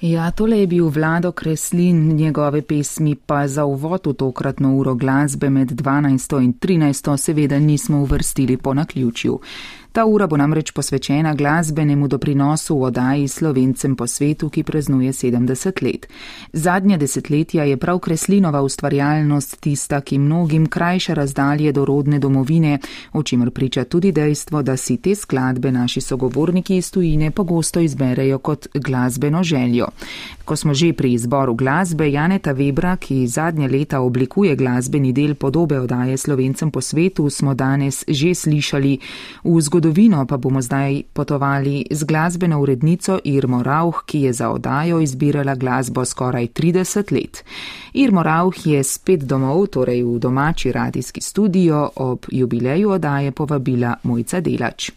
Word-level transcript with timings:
Ja, 0.00 0.30
tole 0.30 0.60
je 0.60 0.66
bil 0.66 0.88
Vlado 0.88 1.32
Kreslin, 1.32 2.16
njegove 2.16 2.62
pesmi 2.62 3.14
pa 3.14 3.48
za 3.48 3.64
uvod 3.64 4.06
v 4.06 4.14
tokratno 4.14 4.76
uro 4.76 4.94
glasbe 4.94 5.50
med 5.50 5.70
12 5.70 6.42
in 6.42 6.52
13 6.52 7.16
seveda 7.16 7.58
nismo 7.58 8.00
uvrstili 8.00 8.56
po 8.56 8.74
naključju. 8.74 9.38
Ta 9.92 10.04
ura 10.06 10.26
bo 10.26 10.36
namreč 10.36 10.70
posvečena 10.70 11.34
glasbenemu 11.34 12.08
doprinosu 12.08 12.78
v 12.78 12.82
odaji 12.82 13.28
slovencem 13.28 13.96
po 13.98 14.06
svetu, 14.06 14.46
ki 14.48 14.62
praznuje 14.62 15.10
70 15.12 15.82
let. 15.82 16.06
Zadnja 16.52 16.96
desetletja 16.96 17.64
je 17.64 17.76
prav 17.76 17.98
Kreslinova 17.98 18.62
ustvarjalnost 18.62 19.60
tista, 19.60 20.00
ki 20.00 20.18
mnogim 20.18 20.66
krajša 20.66 21.14
razdalje 21.14 21.72
do 21.72 21.84
rodne 21.84 22.18
domovine, 22.18 22.78
o 23.12 23.22
čemer 23.22 23.50
priča 23.50 23.84
tudi 23.84 24.12
dejstvo, 24.12 24.62
da 24.62 24.76
si 24.76 24.96
te 24.96 25.14
skladbe 25.14 25.72
naši 25.72 26.00
sogovorniki 26.00 26.76
iz 26.76 26.90
tujine 26.90 27.30
pogosto 27.30 27.80
izberejo 27.80 28.38
kot 28.38 28.68
glasbeno 28.74 29.42
željo. 29.42 29.86
Ko 30.44 30.56
smo 30.56 30.74
že 30.74 30.92
pri 30.92 31.12
izboru 31.12 31.54
glasbe, 31.54 32.12
Janeta 32.12 32.54
Webra, 32.54 32.96
ki 32.96 33.26
zadnje 33.26 33.68
leta 33.68 34.00
oblikuje 34.00 34.56
glasbeni 34.56 35.12
del 35.12 35.34
podobe 35.34 35.80
odaje 35.80 36.16
slovencem 36.16 36.70
po 36.70 36.80
svetu, 36.80 37.30
smo 37.30 37.54
danes 37.54 38.04
že 38.08 38.34
slišali 38.34 38.98
v 39.44 39.60
zgodovini 39.60 39.79
zgodovino 39.80 40.26
pa 40.26 40.36
bomo 40.36 40.60
zdaj 40.60 41.02
potovali 41.12 41.86
z 41.90 42.04
glasbeno 42.04 42.60
urednico 42.60 43.18
Irmo 43.24 43.62
Rauh, 43.62 44.02
ki 44.06 44.20
je 44.20 44.32
za 44.32 44.50
odajo 44.50 45.00
izbirala 45.00 45.54
glasbo 45.54 46.04
skoraj 46.04 46.46
30 46.46 47.12
let. 47.12 47.44
Irmo 47.94 48.22
Rauh 48.22 48.66
je 48.66 48.84
spet 48.84 49.24
domov, 49.24 49.66
torej 49.66 50.02
v 50.02 50.18
domači 50.18 50.72
radijski 50.72 51.20
studio, 51.20 51.90
ob 51.96 52.26
jubileju 52.28 52.90
odaje 52.90 53.32
povabila 53.32 53.94
Mojca 54.02 54.40
Delač. 54.40 54.90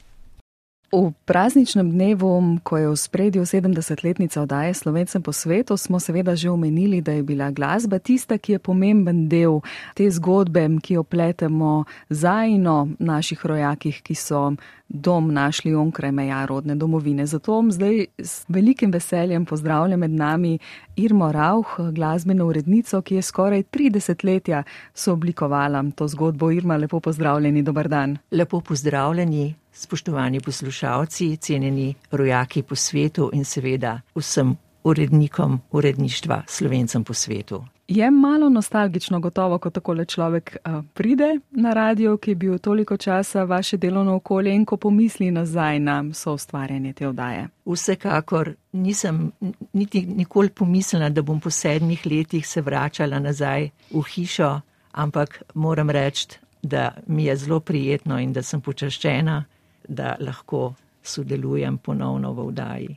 V 0.94 1.10
prazničnem 1.26 1.90
dnevu, 1.90 2.62
ko 2.62 2.78
je 2.78 2.88
v 2.94 2.94
spredju 2.94 3.42
70-letnica 3.50 4.38
oddaje 4.46 4.78
Slovencem 4.78 5.26
po 5.26 5.34
svetu, 5.34 5.74
smo 5.74 5.98
seveda 5.98 6.38
že 6.38 6.54
omenili, 6.54 7.02
da 7.02 7.18
je 7.18 7.26
bila 7.26 7.50
glasba 7.50 7.98
tista, 7.98 8.38
ki 8.38 8.52
je 8.52 8.60
pomemben 8.60 9.26
del 9.26 9.66
te 9.98 10.06
zgodbe, 10.06 10.70
ki 10.86 10.94
jo 10.94 11.04
pletemo 11.04 11.90
zajno 12.14 12.94
naših 13.02 13.42
rojakih, 13.42 14.06
ki 14.06 14.14
so 14.14 14.54
dom 14.90 15.34
našli 15.34 15.76
onkraj 15.76 16.12
meja 16.12 16.46
rodne 16.46 16.76
domovine. 16.76 17.26
Zato 17.26 17.64
zdaj 17.70 18.06
s 18.18 18.46
velikim 18.48 18.92
veseljem 18.92 19.46
pozdravljam 19.46 20.00
med 20.00 20.12
nami 20.12 20.60
Irmo 20.96 21.32
Rauh, 21.32 21.68
glasbeno 21.92 22.46
urednico, 22.46 23.02
ki 23.02 23.16
je 23.16 23.22
skoraj 23.22 23.64
30 23.64 24.26
letja 24.26 24.64
sooblikovala 24.94 25.84
to 25.96 26.08
zgodbo. 26.08 26.52
Irma, 26.52 26.78
lepo 26.78 27.00
pozdravljeni, 27.00 27.64
dober 27.64 27.88
dan. 27.88 28.18
Lepo 28.32 28.62
pozdravljeni. 28.62 29.56
Spoštovani 29.76 30.40
poslušalci, 30.40 31.38
cenjeni 31.38 31.96
rojaki 32.12 32.62
po 32.62 32.76
svetu 32.76 33.30
in 33.34 33.46
seveda 33.46 34.02
vsem 34.16 34.56
urednikom 34.84 35.60
uredništva 35.72 36.44
slovencem 36.48 37.04
po 37.04 37.14
svetu. 37.14 37.64
Je 37.94 38.12
malo 38.12 38.50
nostalgično 38.50 39.20
gotovo, 39.20 39.58
ko 39.58 39.70
takole 39.70 40.06
človek 40.06 40.58
uh, 40.66 40.84
pride 40.94 41.40
na 41.52 41.74
radio, 41.74 42.18
ki 42.18 42.32
je 42.32 42.36
bil 42.36 42.58
toliko 42.58 42.98
časa 42.98 43.44
vaše 43.44 43.78
delovno 43.78 44.16
okolje 44.16 44.56
in 44.56 44.66
ko 44.66 44.78
pomisli 44.78 45.32
nazaj 45.32 45.80
na 45.80 46.04
soustvarjanje 46.14 46.94
te 46.94 47.08
oddaje. 47.08 47.48
Vsekakor 47.66 48.54
nisem 48.72 49.32
niti 49.74 50.06
nikoli 50.06 50.50
pomislila, 50.50 51.10
da 51.10 51.22
bom 51.22 51.40
po 51.40 51.50
sedmih 51.50 52.06
letih 52.06 52.48
se 52.48 52.62
vračala 52.62 53.20
nazaj 53.20 53.70
v 53.92 54.02
hišo, 54.14 54.62
ampak 54.92 55.44
moram 55.54 55.90
reči, 55.90 56.28
da 56.64 56.96
mi 57.08 57.26
je 57.26 57.36
zelo 57.36 57.60
prijetno 57.60 58.20
in 58.20 58.34
da 58.34 58.42
sem 58.42 58.62
počaščena, 58.62 59.44
da 59.88 60.16
lahko 60.20 60.74
sodelujem 61.04 61.78
ponovno 61.78 62.34
v 62.34 62.48
vdaji. 62.48 62.96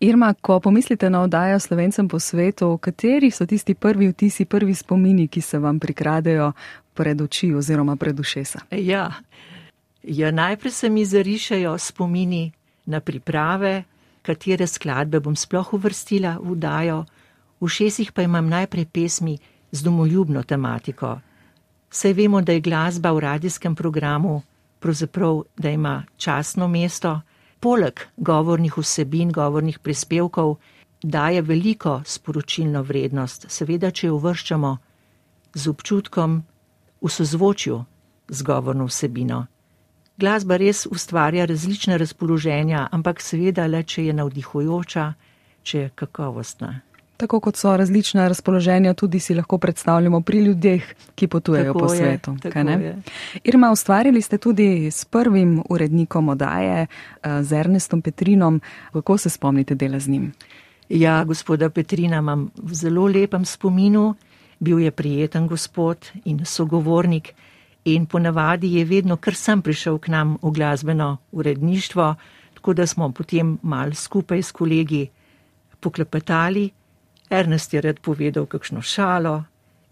Irma, 0.00 0.34
ko 0.34 0.60
pomislite 0.60 1.10
na 1.10 1.24
vdajo 1.24 1.60
slovencem 1.60 2.08
po 2.08 2.20
svetu, 2.20 2.78
kateri 2.78 3.30
so 3.30 3.46
tisti 3.46 3.74
prvi 3.74 4.08
vtisi, 4.08 4.44
prvi 4.44 4.74
spomini, 4.74 5.28
ki 5.28 5.40
se 5.40 5.58
vam 5.58 5.78
prikradejo 5.80 6.52
pred 6.94 7.20
oči 7.20 7.54
oziroma 7.54 7.96
pred 7.96 8.20
ušesa? 8.20 8.60
Ja, 8.70 9.12
ja 10.02 10.30
najprej 10.30 10.72
se 10.72 10.90
mi 10.90 11.04
zarišajo 11.04 11.78
spomini 11.78 12.52
na 12.86 13.00
priprave, 13.00 13.84
katere 14.22 14.66
skladbe 14.66 15.20
bom 15.20 15.36
sploh 15.36 15.74
uvrstila 15.74 16.38
v 16.40 16.56
vdajo, 16.56 17.04
v 17.60 17.68
šesih 17.68 18.12
pa 18.12 18.22
imam 18.22 18.48
najprej 18.48 18.86
pesmi 18.86 19.38
z 19.72 19.82
domoljubno 19.82 20.42
tematiko. 20.42 21.20
Vse 21.92 22.12
vemo, 22.12 22.40
da 22.40 22.52
je 22.52 22.60
glasba 22.60 23.12
v 23.12 23.18
radijskem 23.20 23.74
programu 23.74 24.42
pravzaprav, 24.82 25.42
da 25.56 25.70
ima 25.70 26.02
časno 26.16 26.68
mesto, 26.68 27.20
poleg 27.62 28.00
govornih 28.16 28.74
vsebin, 28.78 29.30
govornih 29.32 29.78
prispevkov, 29.78 30.56
daje 31.02 31.42
veliko 31.42 32.00
sporočilno 32.06 32.82
vrednost, 32.82 33.46
seveda, 33.50 33.90
če 33.90 34.10
jo 34.10 34.18
uvrščamo 34.18 34.76
z 35.54 35.70
občutkom 35.70 36.42
v 37.02 37.10
sozvočju 37.10 37.78
z 38.28 38.42
govorno 38.42 38.86
vsebino. 38.90 39.46
Glasba 40.18 40.58
res 40.60 40.86
ustvarja 40.86 41.46
različne 41.46 41.98
razpoloženja, 41.98 42.88
ampak 42.92 43.20
seveda 43.20 43.66
le, 43.66 43.82
če 43.82 44.06
je 44.06 44.14
navdihujoča, 44.14 45.06
če 45.62 45.78
je 45.78 45.92
kakovostna. 45.94 46.80
Tako 47.22 47.38
kot 47.40 47.56
so 47.56 47.76
različna 47.76 48.24
razpoloženja, 48.28 48.94
tudi 48.94 49.20
si 49.20 49.34
lahko 49.34 49.58
predstavljamo 49.58 50.20
pri 50.20 50.38
ljudeh, 50.38 50.86
ki 51.14 51.26
potujejo 51.26 51.72
Tako 51.72 51.78
po 51.78 51.92
je, 51.94 51.98
svetu. 51.98 52.36
Irma, 53.44 53.70
ustvarili 53.70 54.22
ste 54.22 54.38
tudi 54.38 54.90
s 54.90 55.04
prvim 55.04 55.62
urednikom 55.70 56.28
odaje, 56.28 56.86
eh, 56.86 57.42
z 57.42 57.52
Ernestom 57.52 58.02
Petrinom. 58.02 58.60
Kako 58.92 59.18
se 59.18 59.30
spomnite 59.30 59.74
dela 59.74 59.98
z 59.98 60.08
njim? 60.08 60.32
Ja, 60.88 61.24
gospoda 61.24 61.70
Petrina 61.70 62.18
imam 62.18 62.50
v 62.56 62.74
zelo 62.74 63.06
lepem 63.06 63.44
spominu, 63.44 64.14
bil 64.58 64.78
je 64.78 64.90
prijeten 64.90 65.46
gospod 65.46 66.10
in 66.24 66.44
sogovornik 66.44 67.34
in 67.84 68.06
ponavadi 68.06 68.74
je 68.74 68.84
vedno, 68.84 69.16
ker 69.16 69.34
sem 69.34 69.62
prišel 69.62 69.98
k 69.98 70.08
nam 70.08 70.38
v 70.42 70.50
glasbeno 70.50 71.16
uredništvo, 71.32 72.14
tako 72.54 72.74
da 72.74 72.86
smo 72.86 73.12
potem 73.12 73.58
mal 73.62 73.94
skupaj 73.94 74.42
s 74.42 74.52
kolegi 74.52 75.08
poklepetali. 75.80 76.70
Ernest 77.32 77.72
je 77.74 77.80
rad 77.80 78.00
povedal 78.00 78.46
kakšno 78.46 78.82
šalo 78.82 79.44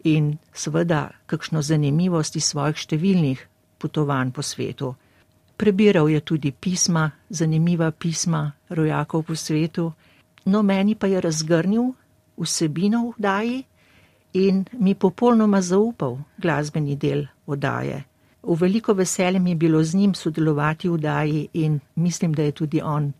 in 0.04 0.36
seveda 0.52 1.08
kakšno 1.26 1.62
zanimivost 1.62 2.36
iz 2.36 2.50
svojih 2.52 2.76
številnih 2.76 3.40
potovanj 3.80 4.32
po 4.36 4.44
svetu. 4.44 4.90
Prebiral 5.56 6.08
je 6.12 6.20
tudi 6.20 6.52
pisma, 6.52 7.10
zanimiva 7.30 7.90
pisma 7.90 8.42
rojakov 8.68 9.24
po 9.28 9.36
svetu, 9.36 9.92
no 10.44 10.62
meni 10.62 10.94
pa 10.94 11.08
je 11.08 11.20
razgrnil 11.20 11.88
vsebino 12.36 13.02
v 13.08 13.14
daji 13.16 13.58
in 14.36 14.64
mi 14.72 14.94
popolnoma 14.94 15.62
zaupal 15.64 16.18
glasbeni 16.36 16.96
del 16.96 17.24
odaje. 17.46 18.04
V 18.42 18.56
veliko 18.56 18.92
veselje 18.92 19.40
mi 19.40 19.56
je 19.56 19.56
bilo 19.56 19.82
z 19.84 19.94
njim 19.94 20.14
sodelovati 20.14 20.88
v 20.88 20.98
daji 20.98 21.48
in 21.52 21.80
mislim, 21.94 22.32
da 22.32 22.42
je 22.42 22.52
tudi 22.52 22.80
on 22.80 23.12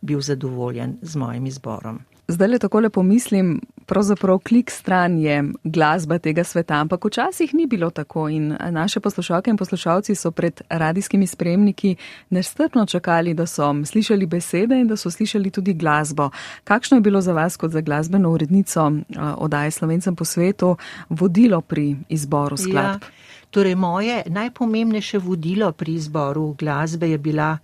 bil 0.00 0.20
zadovoljen 0.20 0.98
z 1.02 1.16
mojim 1.16 1.46
izborom. 1.46 2.07
Zdaj 2.30 2.48
le 2.48 2.58
tako 2.58 2.80
lepo 2.80 3.02
mislim, 3.02 3.60
pravzaprav 3.86 4.38
klik 4.38 4.70
stran 4.70 5.18
je 5.18 5.44
glasba 5.64 6.18
tega 6.18 6.44
sveta, 6.44 6.74
ampak 6.74 7.04
včasih 7.04 7.54
ni 7.54 7.66
bilo 7.66 7.90
tako 7.90 8.28
in 8.28 8.56
naše 8.70 9.00
poslušalke 9.00 9.50
in 9.50 9.56
poslušalci 9.56 10.14
so 10.14 10.30
pred 10.30 10.60
radijskimi 10.68 11.26
spremniki 11.26 11.96
nestrpno 12.30 12.86
čakali, 12.86 13.34
da 13.34 13.46
so 13.46 13.74
slišali 13.84 14.26
besede 14.26 14.80
in 14.80 14.88
da 14.88 14.96
so 14.96 15.10
slišali 15.10 15.50
tudi 15.50 15.74
glasbo. 15.74 16.30
Kakšno 16.64 16.96
je 16.96 17.00
bilo 17.00 17.20
za 17.20 17.32
vas 17.32 17.56
kot 17.56 17.70
za 17.70 17.80
glasbeno 17.80 18.30
urednico 18.30 18.92
oddaje 19.36 19.70
Slovencem 19.70 20.16
po 20.16 20.24
svetu 20.24 20.76
vodilo 21.08 21.60
pri 21.60 21.96
izboru 22.08 22.56
skladb? 22.56 23.02
Ja, 23.02 23.08
torej 23.50 23.74
moje 23.74 24.22
najpomembnejše 24.26 25.18
vodilo 25.18 25.72
pri 25.72 25.94
izboru 25.94 26.52
glasbe 26.58 27.10
je 27.10 27.18
bila 27.18 27.58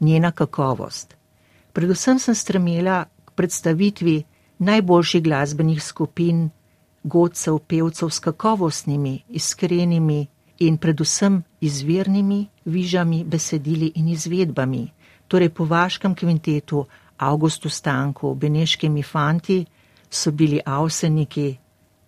njena 0.00 0.32
kakovost. 0.32 1.16
Predvsem 1.72 2.18
sem 2.18 2.34
stremela 2.34 3.04
predstavitvi 3.36 4.24
najboljših 4.58 5.22
glasbenih 5.22 5.82
skupin, 5.82 6.48
godcev, 7.02 7.58
pevcev 7.58 8.10
s 8.10 8.18
kakovostnimi, 8.18 9.22
iskrenimi 9.28 10.26
in 10.58 10.76
predvsem 10.78 11.42
izvirnimi 11.60 12.46
vižami, 12.64 13.24
besedili 13.24 13.92
in 13.94 14.08
izvedbami. 14.08 14.88
Torej 15.28 15.48
po 15.48 15.64
vaškem 15.64 16.14
kvintetu 16.14 16.86
Augustu 17.18 17.68
Stanku, 17.68 18.34
Beneškimi 18.34 19.02
fanti 19.02 19.64
so 20.10 20.30
bili 20.30 20.60
avseniki 20.64 21.56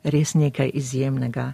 res 0.05 0.35
nekaj 0.35 0.71
izjemnega. 0.75 1.53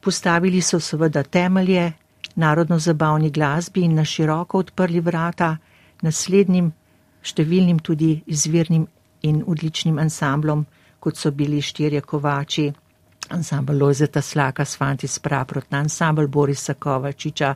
Postavili 0.00 0.60
so 0.60 0.80
seveda 0.80 1.22
temelje 1.22 1.92
narodno-zabavni 2.34 3.30
glasbi 3.30 3.84
in 3.84 3.94
na 3.94 4.04
široko 4.04 4.58
odprli 4.58 5.00
vrata 5.00 5.56
naslednjim 6.02 6.72
številnim 7.22 7.78
tudi 7.78 8.22
izvirnim 8.26 8.86
in 9.22 9.42
odličnim 9.46 9.98
ansamblom, 9.98 10.66
kot 11.00 11.16
so 11.16 11.30
bili 11.30 11.60
štirje 11.62 12.00
kovači, 12.00 12.72
ansambl 13.30 13.78
Lojzeta 13.78 14.20
Slaka 14.20 14.64
s 14.64 14.76
fanti 14.76 15.08
Spraprotna, 15.08 15.78
ansambl 15.78 16.26
Borisa 16.26 16.74
Kovačiča, 16.74 17.54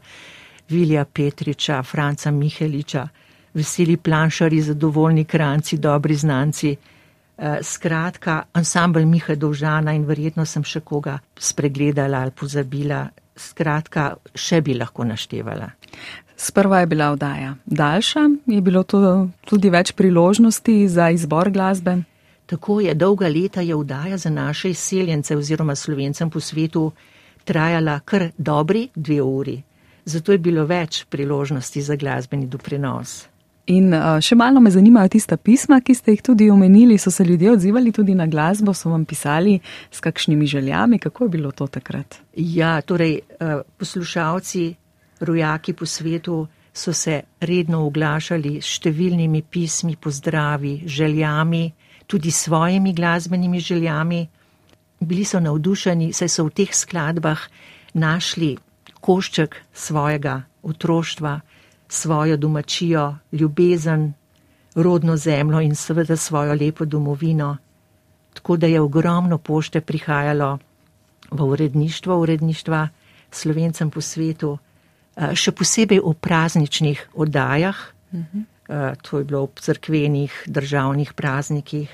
Vilja 0.69 1.05
Petriča, 1.05 1.83
Franca 1.83 2.31
Miheliča, 2.31 3.09
veseli 3.55 3.97
planšari, 3.97 4.63
zadovoljni 4.63 5.25
kranci, 5.25 5.79
dobri 5.79 6.15
znanci, 6.15 6.77
Uh, 7.37 7.61
skratka, 7.61 8.47
ansambl 8.53 9.05
Miha 9.05 9.35
Dovžana 9.35 9.93
in 9.93 10.07
verjetno 10.09 10.47
sem 10.49 10.62
še 10.65 10.81
koga 10.81 11.19
spregledala 11.37 12.23
ali 12.25 12.33
pozabila. 12.33 13.03
Skratka, 13.37 14.15
še 14.33 14.62
bi 14.65 14.73
lahko 14.73 15.05
naštevala. 15.05 15.67
Sprva 16.37 16.81
je 16.81 16.87
bila 16.87 17.11
vdaja 17.12 17.55
daljša, 17.67 18.21
je 18.47 18.61
bilo 18.61 18.83
to 18.83 19.29
tudi 19.44 19.71
več 19.71 19.93
priložnosti 19.93 20.88
za 20.88 21.11
izbor 21.11 21.50
glasbe. 21.50 21.97
Tako 22.47 22.81
je 22.81 22.94
dolga 22.94 23.29
leta 23.29 23.61
je 23.61 23.77
vdaja 23.77 24.17
za 24.17 24.31
naše 24.31 24.71
izseljence 24.71 25.37
oziroma 25.37 25.75
slovencem 25.75 26.31
po 26.31 26.41
svetu 26.41 26.93
trajala 27.44 28.00
kar 28.00 28.31
dobri 28.38 28.88
dve 28.94 29.23
uri. 29.23 29.62
Zato 30.05 30.33
je 30.33 30.38
bilo 30.38 30.65
več 30.65 31.05
priložnosti 31.11 31.83
za 31.83 31.97
glasbeni 31.97 32.47
doprinos. 32.47 33.27
In 33.67 33.91
še 34.23 34.37
malo 34.38 34.61
me 34.62 34.71
zanimajo 34.71 35.11
tista 35.17 35.37
pisma, 35.37 35.81
ki 35.83 35.94
ste 35.94 36.12
jih 36.15 36.23
tudi 36.23 36.50
omenili. 36.50 36.99
So 36.99 37.11
se 37.11 37.25
ljudje 37.25 37.50
odzivali 37.50 37.93
tudi 37.93 38.15
na 38.15 38.27
glasbo, 38.27 38.75
so 38.75 38.93
vam 38.93 39.05
pisali 39.05 39.59
s 39.91 40.00
kakšnimi 40.00 40.47
željami, 40.47 40.99
kako 40.99 41.25
je 41.25 41.29
bilo 41.29 41.50
to 41.50 41.67
takrat? 41.67 42.21
Ja, 42.37 42.81
torej 42.81 43.21
poslušalci 43.79 44.75
rojaki 45.21 45.73
po 45.73 45.87
svetu 45.87 46.47
so 46.73 46.93
se 46.93 47.23
redno 47.41 47.87
oglašali 47.87 48.61
s 48.61 48.77
številnimi 48.77 49.43
pismi, 49.43 49.97
pozdravi, 49.97 50.83
željami, 50.87 51.73
tudi 52.07 52.31
svojimi 52.31 52.93
glasbenimi 52.93 53.61
željami. 53.61 54.27
Bili 55.01 55.25
so 55.25 55.41
navdušeni, 55.41 56.13
saj 56.13 56.29
so 56.29 56.45
v 56.45 56.53
teh 56.61 56.75
skladbah 56.75 57.41
našli 57.95 58.57
košček 59.01 59.57
svojega 59.73 60.43
otroštva, 60.63 61.41
svojo 61.89 62.37
domačijo, 62.37 63.15
ljubezen, 63.33 64.12
rodno 64.75 65.17
zemljo 65.17 65.61
in 65.61 65.75
seveda 65.75 66.17
svojo 66.17 66.55
lepo 66.55 66.85
domovino. 66.85 67.57
Tako 68.35 68.57
da 68.57 68.67
je 68.67 68.81
ogromno 68.81 69.39
pošte 69.39 69.81
prihajalo 69.81 70.59
v 71.31 71.43
uredništvo, 71.43 72.19
uredništva 72.21 72.89
slovencem 73.31 73.91
po 73.91 74.01
svetu. 74.01 74.59
Eh, 75.17 75.33
še 75.33 75.53
posebej 75.57 76.03
v 76.05 76.13
prazničnih 76.21 77.17
oddajah, 77.17 77.77
uh 78.13 78.21
-huh. 78.21 78.45
to 79.03 79.19
je 79.19 79.25
bilo 79.25 79.43
ob 79.43 79.61
crkvenih, 79.61 80.33
državnih 80.47 81.13
praznikih 81.13 81.91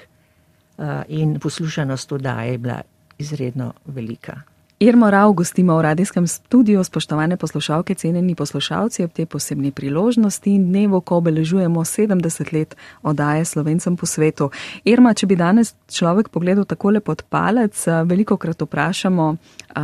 eh, 0.78 1.02
in 1.08 1.38
poslušanost 1.40 2.12
oddaje 2.12 2.52
je 2.52 2.58
bila 2.58 2.82
izredno 3.18 3.72
velika. 3.86 4.42
Irmo 4.82 5.10
Rau 5.10 5.32
gostimo 5.32 5.76
v 5.76 5.82
radijskem 5.82 6.26
studiu, 6.26 6.84
spoštovane 6.84 7.36
poslušalke, 7.36 7.94
cenjeni 7.94 8.34
poslušalci, 8.34 9.04
ob 9.04 9.12
tej 9.12 9.26
posebni 9.26 9.70
priložnosti 9.70 10.50
in 10.50 10.64
dnevu, 10.66 11.00
ko 11.00 11.20
obeležujemo 11.22 11.80
70 11.80 12.52
let 12.52 12.74
oddaje 13.02 13.44
slovencem 13.44 13.96
po 13.96 14.06
svetu. 14.06 14.50
Irma, 14.84 15.14
če 15.14 15.26
bi 15.26 15.36
danes 15.38 15.76
človek 15.86 16.28
pogledal 16.34 16.66
takole 16.66 17.00
pod 17.00 17.22
palec, 17.22 17.78
veliko 18.10 18.36
krat 18.36 18.62
vprašamo 18.62 19.28
um, 19.30 19.36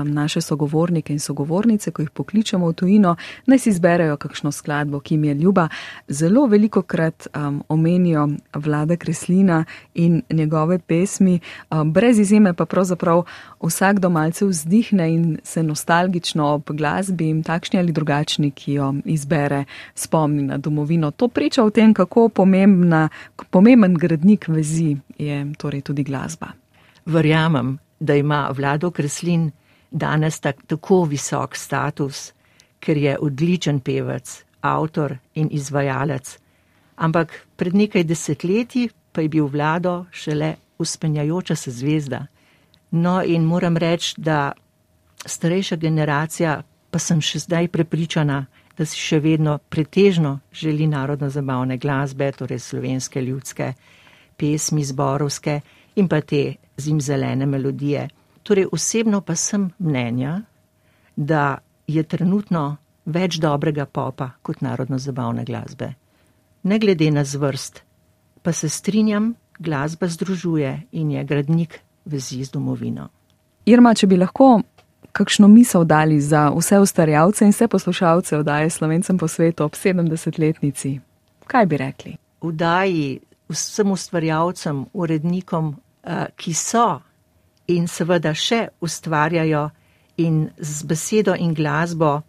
naše 0.02 0.40
sogovornike 0.40 1.12
in 1.12 1.22
sogovornice, 1.22 1.94
ko 1.94 2.02
jih 2.02 2.10
pokličemo 2.10 2.66
v 2.66 2.74
tujino, 2.74 3.14
naj 3.46 3.58
si 3.58 3.70
izberejo 3.70 4.18
kakšno 4.18 4.50
skladbo, 4.50 4.98
ki 4.98 5.14
jim 5.14 5.24
je 5.30 5.34
ljuba. 5.34 5.68
Zelo 6.08 6.46
veliko 6.46 6.82
krat 6.82 7.28
um, 7.36 7.62
omenijo 7.68 8.28
vlada 8.54 8.96
Kreslina 8.96 9.62
in 9.94 10.22
njegove 10.30 10.78
pesmi, 10.78 11.38
um, 11.70 11.92
brez 11.92 12.18
izjeme 12.18 12.52
pa 12.52 12.66
pravzaprav 12.66 13.22
vsak 13.62 14.02
domalce 14.02 14.44
vzdih 14.44 14.87
vzdihne 14.88 15.14
in 15.14 15.38
se 15.44 15.62
nostalgično 15.62 16.54
ob 16.54 16.70
glasbi 16.70 17.28
in 17.28 17.42
takšni 17.42 17.78
ali 17.78 17.92
drugačni, 17.92 18.50
ki 18.50 18.72
jo 18.72 18.94
izbere, 19.04 19.64
spomni 19.94 20.42
na 20.42 20.58
domovino. 20.58 21.10
To 21.10 21.28
priča 21.28 21.64
o 21.64 21.70
tem, 21.70 21.94
kako 21.94 22.28
pomembna, 22.28 23.08
pomemben 23.50 23.94
gradnik 23.94 24.48
vezi 24.48 24.96
je 25.18 25.52
torej 25.58 25.82
tudi 25.82 26.04
glasba. 26.04 26.48
Verjamem, 27.06 27.78
da 28.00 28.14
ima 28.14 28.50
vlado 28.54 28.90
Kreslin 28.90 29.50
danes 29.90 30.40
tak, 30.40 30.66
tako 30.66 31.04
visok 31.04 31.56
status, 31.56 32.32
ker 32.80 32.96
je 32.96 33.18
odličen 33.18 33.80
pevec, 33.80 34.44
avtor 34.60 35.16
in 35.34 35.48
izvajalec. 35.50 36.38
Ampak 36.96 37.46
pred 37.56 37.74
nekaj 37.74 38.04
desetletji 38.04 38.90
pa 39.12 39.20
je 39.20 39.28
bil 39.28 39.46
vlado 39.46 40.06
šele 40.12 40.56
uspenjajoča 40.78 41.56
se 41.56 41.70
zvezda. 41.70 42.26
No, 42.90 43.22
in 43.22 43.44
moram 43.44 43.76
reči, 43.76 44.14
da 44.16 44.52
starejša 45.26 45.76
generacija 45.76 46.62
pa 46.90 46.98
sem 46.98 47.20
še 47.20 47.42
zdaj 47.44 47.68
prepričana, 47.72 48.46
da 48.78 48.86
si 48.86 49.00
še 49.00 49.18
vedno 49.20 49.58
pretežno 49.58 50.38
želi 50.54 50.86
narodno 50.86 51.28
zabavne 51.30 51.76
glasbe, 51.78 52.30
torej 52.32 52.60
slovenske 52.62 53.22
ljudske 53.22 53.72
pesmi, 54.38 54.84
zborovske 54.84 55.60
in 55.98 56.08
pa 56.08 56.20
te 56.20 56.54
zimzelene 56.78 57.46
melodije. 57.46 58.08
Torej 58.42 58.68
osebno 58.72 59.20
pa 59.20 59.34
sem 59.34 59.66
mnenja, 59.78 60.38
da 61.16 61.58
je 61.86 62.02
trenutno 62.04 62.76
več 63.04 63.40
dobrega 63.42 63.86
popa 63.86 64.30
kot 64.42 64.62
narodno 64.62 64.98
zabavne 64.98 65.44
glasbe. 65.44 65.92
Ne 66.62 66.78
glede 66.78 67.10
na 67.10 67.24
zvrst, 67.24 67.82
pa 68.42 68.52
se 68.52 68.68
strinjam, 68.68 69.34
glasba 69.58 70.06
združuje 70.06 70.72
in 70.92 71.10
je 71.10 71.24
gradnik 71.24 71.80
vezi 72.04 72.44
z 72.44 72.54
domovino. 72.54 73.08
Irma, 73.66 73.94
če 73.94 74.06
bi 74.06 74.16
lahko 74.16 74.60
kakšno 75.18 75.48
misel 75.50 75.84
dali 75.84 76.20
za 76.20 76.48
vse 76.54 76.78
ustarjavce 76.78 77.44
in 77.44 77.50
vse 77.50 77.68
poslušalce 77.68 78.36
oddaje 78.38 78.70
Slovencem 78.70 79.18
po 79.18 79.28
svetu 79.28 79.64
ob 79.64 79.72
70-letnici? 79.74 81.00
Kaj 81.46 81.66
bi 81.66 81.76
rekli? 81.76 82.16
Vdaji 82.42 83.18
vsem 83.48 83.90
ustvarjavcem, 83.90 84.84
urednikom, 84.92 85.74
eh, 86.04 86.26
ki 86.36 86.54
so 86.54 87.00
in 87.66 87.88
seveda 87.88 88.34
še 88.34 88.68
ustvarjajo 88.80 89.70
in 90.16 90.50
z 90.58 90.86
besedo 90.86 91.34
in 91.34 91.54
glasbo 91.54 92.22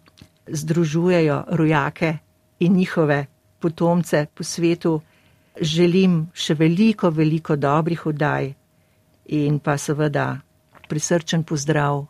združujejo 0.48 1.44
rojake 1.48 2.18
in 2.58 2.72
njihove 2.72 3.26
potomce 3.60 4.26
po 4.34 4.44
svetu, 4.44 5.00
želim 5.60 6.30
še 6.34 6.54
veliko, 6.54 7.10
veliko 7.10 7.56
dobrih 7.56 8.06
vdaj 8.06 8.54
in 9.26 9.58
pa 9.58 9.78
seveda 9.78 10.40
prisrčen 10.88 11.44
pozdrav 11.44 12.06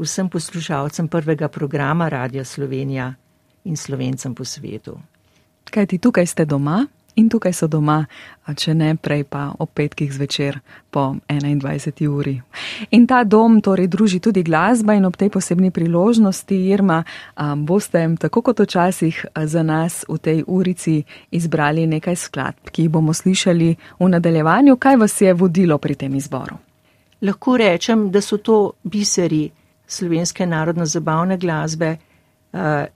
vsem 0.00 0.28
poslušalcem 0.28 1.08
prvega 1.08 1.48
programa 1.48 2.08
Radia 2.08 2.44
Slovenija 2.44 3.14
in 3.64 3.76
slovencem 3.76 4.34
po 4.34 4.44
svetu. 4.44 4.98
Kaj 5.70 5.86
ti 5.86 5.98
tukaj 5.98 6.26
ste 6.26 6.44
doma 6.44 6.86
in 7.14 7.28
tukaj 7.28 7.52
so 7.52 7.66
doma, 7.66 8.06
a 8.46 8.54
če 8.54 8.74
ne 8.74 8.94
prej 8.96 9.24
pa 9.28 9.50
ob 9.58 9.68
petkih 9.74 10.12
zvečer 10.12 10.60
po 10.90 11.16
21. 11.28 12.06
uri. 12.08 12.40
In 12.90 13.06
ta 13.06 13.24
dom 13.24 13.60
torej 13.60 13.90
druži 13.90 14.20
tudi 14.20 14.42
glasba 14.42 14.94
in 14.94 15.04
ob 15.04 15.16
tej 15.16 15.28
posebni 15.30 15.70
priložnosti, 15.70 16.54
Irma, 16.54 17.02
boste 17.56 18.06
tako 18.20 18.42
kot 18.42 18.60
včasih 18.60 19.26
za 19.36 19.62
nas 19.62 20.04
v 20.08 20.18
tej 20.18 20.42
urici 20.46 21.02
izbrali 21.30 21.86
nekaj 21.86 22.16
skladb, 22.16 22.72
ki 22.72 22.82
jih 22.82 22.90
bomo 22.90 23.12
slišali 23.12 23.76
v 24.00 24.08
nadaljevanju. 24.08 24.76
Kaj 24.76 24.96
vas 24.96 25.20
je 25.20 25.34
vodilo 25.34 25.78
pri 25.78 25.94
tem 25.94 26.14
izboru? 26.14 26.56
Lahko 27.20 27.56
rečem, 27.56 28.10
da 28.10 28.20
so 28.20 28.38
to 28.38 28.72
biseri 28.82 29.50
slovenske 29.90 30.46
narodno-zabavne 30.46 31.36
glasbe. 31.38 31.96
Uh, 32.52 32.86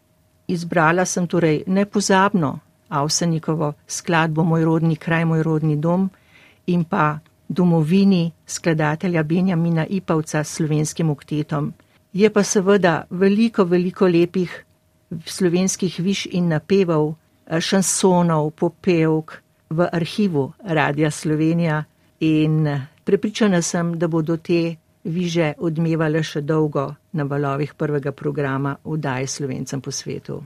izbrala 0.46 1.04
sem 1.04 1.26
torej 1.26 1.62
nepozabno 1.66 2.58
Avsenikovo 2.88 3.72
skladbo 3.86 4.44
Moj 4.44 4.64
rodni 4.64 4.96
kraj, 4.96 5.24
moj 5.24 5.42
rodni 5.42 5.76
dom 5.76 6.10
in 6.66 6.84
pa 6.84 7.18
domovini 7.48 8.32
skladatelja 8.46 9.22
Benjamina 9.22 9.86
Ipavca 9.86 10.44
s 10.44 10.56
slovenskim 10.56 11.10
oktetom. 11.10 11.72
Je 12.12 12.30
pa 12.30 12.42
seveda 12.42 13.04
veliko, 13.10 13.64
veliko 13.64 14.06
lepih 14.06 14.64
slovenskih 15.26 16.00
viš 16.00 16.26
in 16.30 16.48
napevov, 16.48 17.14
eh, 17.46 17.60
šansonov, 17.60 18.50
popevk 18.50 19.42
v 19.70 19.88
arhivu 19.92 20.52
Radia 20.64 21.10
Slovenija 21.10 21.84
in 22.20 22.66
eh, 22.66 22.86
prepričana 23.04 23.62
sem, 23.62 23.98
da 23.98 24.08
bodo 24.08 24.36
te 24.36 24.76
viže 25.04 25.52
odmevale 25.60 26.22
še 26.24 26.40
dolgo 26.40 26.94
na 27.14 27.24
valovih 27.28 27.74
prvega 27.78 28.12
programa 28.12 28.74
Vdaj 28.84 29.26
slovencem 29.26 29.80
po 29.80 29.92
svetu. 29.94 30.40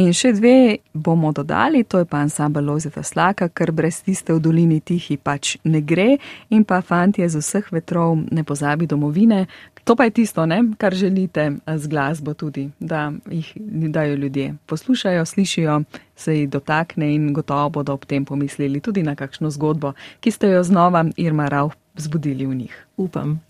In 0.00 0.10
še 0.16 0.32
dve 0.34 0.80
bomo 0.92 1.30
dodali, 1.32 1.84
to 1.84 2.00
je 2.02 2.08
pa 2.08 2.24
ansambl 2.24 2.64
Lozeta 2.64 3.04
Slaka, 3.06 3.48
ker 3.48 3.70
brez 3.72 4.00
tiste 4.02 4.34
v 4.34 4.40
dolini 4.42 4.80
tihi 4.80 5.16
pač 5.16 5.56
ne 5.64 5.80
gre 5.80 6.16
in 6.50 6.64
pa 6.64 6.80
fantje 6.82 7.28
z 7.28 7.38
vseh 7.38 7.70
vetrov 7.70 8.18
ne 8.32 8.42
pozabi 8.42 8.88
domovine. 8.90 9.46
To 9.84 9.96
pa 9.96 10.04
je 10.04 10.20
tisto, 10.20 10.44
ne, 10.44 10.74
kar 10.76 10.92
želite 10.92 11.60
z 11.64 11.84
glasbo 11.88 12.34
tudi, 12.34 12.68
da 12.80 13.12
jih 13.30 13.54
dajo 13.88 14.18
ljudje. 14.20 14.54
Poslušajo, 14.66 15.24
slišijo, 15.24 15.82
se 16.16 16.34
jih 16.34 16.50
dotakne 16.50 17.14
in 17.14 17.32
gotovo 17.32 17.80
bodo 17.80 17.94
ob 17.96 18.04
tem 18.04 18.24
pomislili 18.24 18.80
tudi 18.80 19.02
na 19.02 19.14
kakšno 19.16 19.50
zgodbo, 19.50 19.94
ki 20.20 20.30
ste 20.30 20.52
jo 20.52 20.62
znova 20.62 21.06
Irma 21.16 21.48
Rauh 21.48 21.72
zbudili 21.96 22.46
v 22.46 22.54
njih. 22.54 22.86
Upam. 22.96 23.47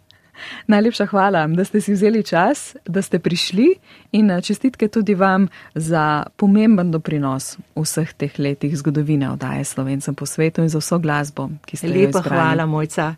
Najlepša 0.67 1.07
hvala, 1.07 1.47
da 1.47 1.65
ste 1.65 1.81
si 1.81 1.93
vzeli 1.93 2.23
čas, 2.23 2.77
da 2.87 3.03
ste 3.03 3.19
prišli 3.19 3.75
in 4.13 4.31
eh, 4.31 4.43
čestitke 4.43 4.89
tudi 4.89 5.15
vam 5.15 5.49
za 5.75 6.25
pomemben 6.37 6.91
doprinos 6.91 7.57
v 7.77 7.83
vseh 7.83 8.13
teh 8.13 8.39
letih 8.39 8.77
zgodovine 8.77 9.31
oddaje 9.31 9.65
Slovencem 9.65 10.15
po 10.15 10.27
svetu 10.27 10.63
in 10.63 10.69
za 10.69 10.79
vso 10.79 10.99
glasbo, 10.99 11.49
ki 11.67 11.77
ste 11.77 11.87
jo 11.87 11.95
izbrali. 11.95 12.07
Lepa 12.07 12.29
hvala, 12.29 12.67
mojca. 12.67 13.15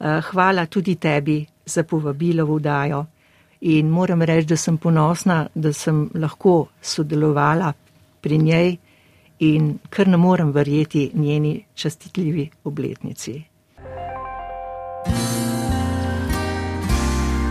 Eh, 0.00 0.20
hvala 0.30 0.66
tudi 0.66 0.94
tebi 0.94 1.46
za 1.66 1.82
povabilo 1.82 2.46
v 2.46 2.52
oddajo. 2.52 3.06
In 3.60 3.88
moram 3.88 4.22
reči, 4.22 4.46
da 4.46 4.56
sem 4.56 4.76
ponosna, 4.78 5.46
da 5.54 5.72
sem 5.72 6.10
lahko 6.14 6.68
sodelovala 6.82 7.72
pri 8.20 8.38
njej 8.38 8.76
in 9.38 9.78
kar 9.90 10.08
ne 10.08 10.16
morem 10.16 10.52
verjeti 10.52 11.10
njeni 11.14 11.64
častitljivi 11.74 12.50
obletnici. 12.64 13.42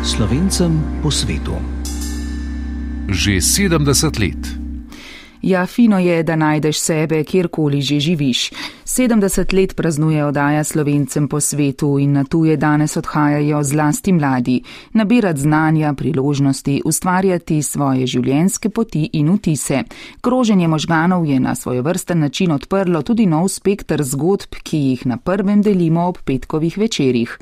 Slovencem 0.05 1.01
po 1.01 1.09
svetu. 1.09 1.57
Že 3.09 3.41
70 3.41 4.21
let. 4.21 4.43
Ja, 5.41 5.65
fino 5.65 5.97
je, 5.97 6.21
da 6.21 6.37
najdeš 6.37 6.77
sebe, 6.77 7.23
kjerkoli 7.25 7.81
že 7.81 7.97
živiš. 7.97 8.53
70 8.85 9.53
let 9.53 9.75
praznuje 9.75 10.25
oddaja 10.25 10.63
slovencem 10.63 11.27
po 11.27 11.39
svetu 11.39 11.99
in 11.99 12.11
na 12.11 12.23
tuje 12.23 12.57
danes 12.57 12.97
odhajajo 12.97 13.63
zlasti 13.63 14.13
mladi, 14.13 14.61
nabirati 14.93 15.41
znanja, 15.41 15.93
priložnosti, 15.93 16.81
ustvarjati 16.85 17.61
svoje 17.61 18.07
življenjske 18.07 18.69
poti 18.69 19.09
in 19.13 19.31
vtise. 19.33 19.83
Kroženje 20.21 20.67
možganov 20.67 21.25
je 21.25 21.39
na 21.39 21.55
svoj 21.55 21.81
vrsten 21.81 22.19
način 22.19 22.51
odprlo 22.51 23.01
tudi 23.01 23.25
nov 23.25 23.47
spektr 23.49 24.03
zgodb, 24.03 24.53
ki 24.63 24.77
jih 24.77 25.05
na 25.05 25.17
prvem 25.17 25.61
delimo 25.61 26.05
ob 26.05 26.21
petkovih 26.25 26.77
večerjih. 26.77 27.39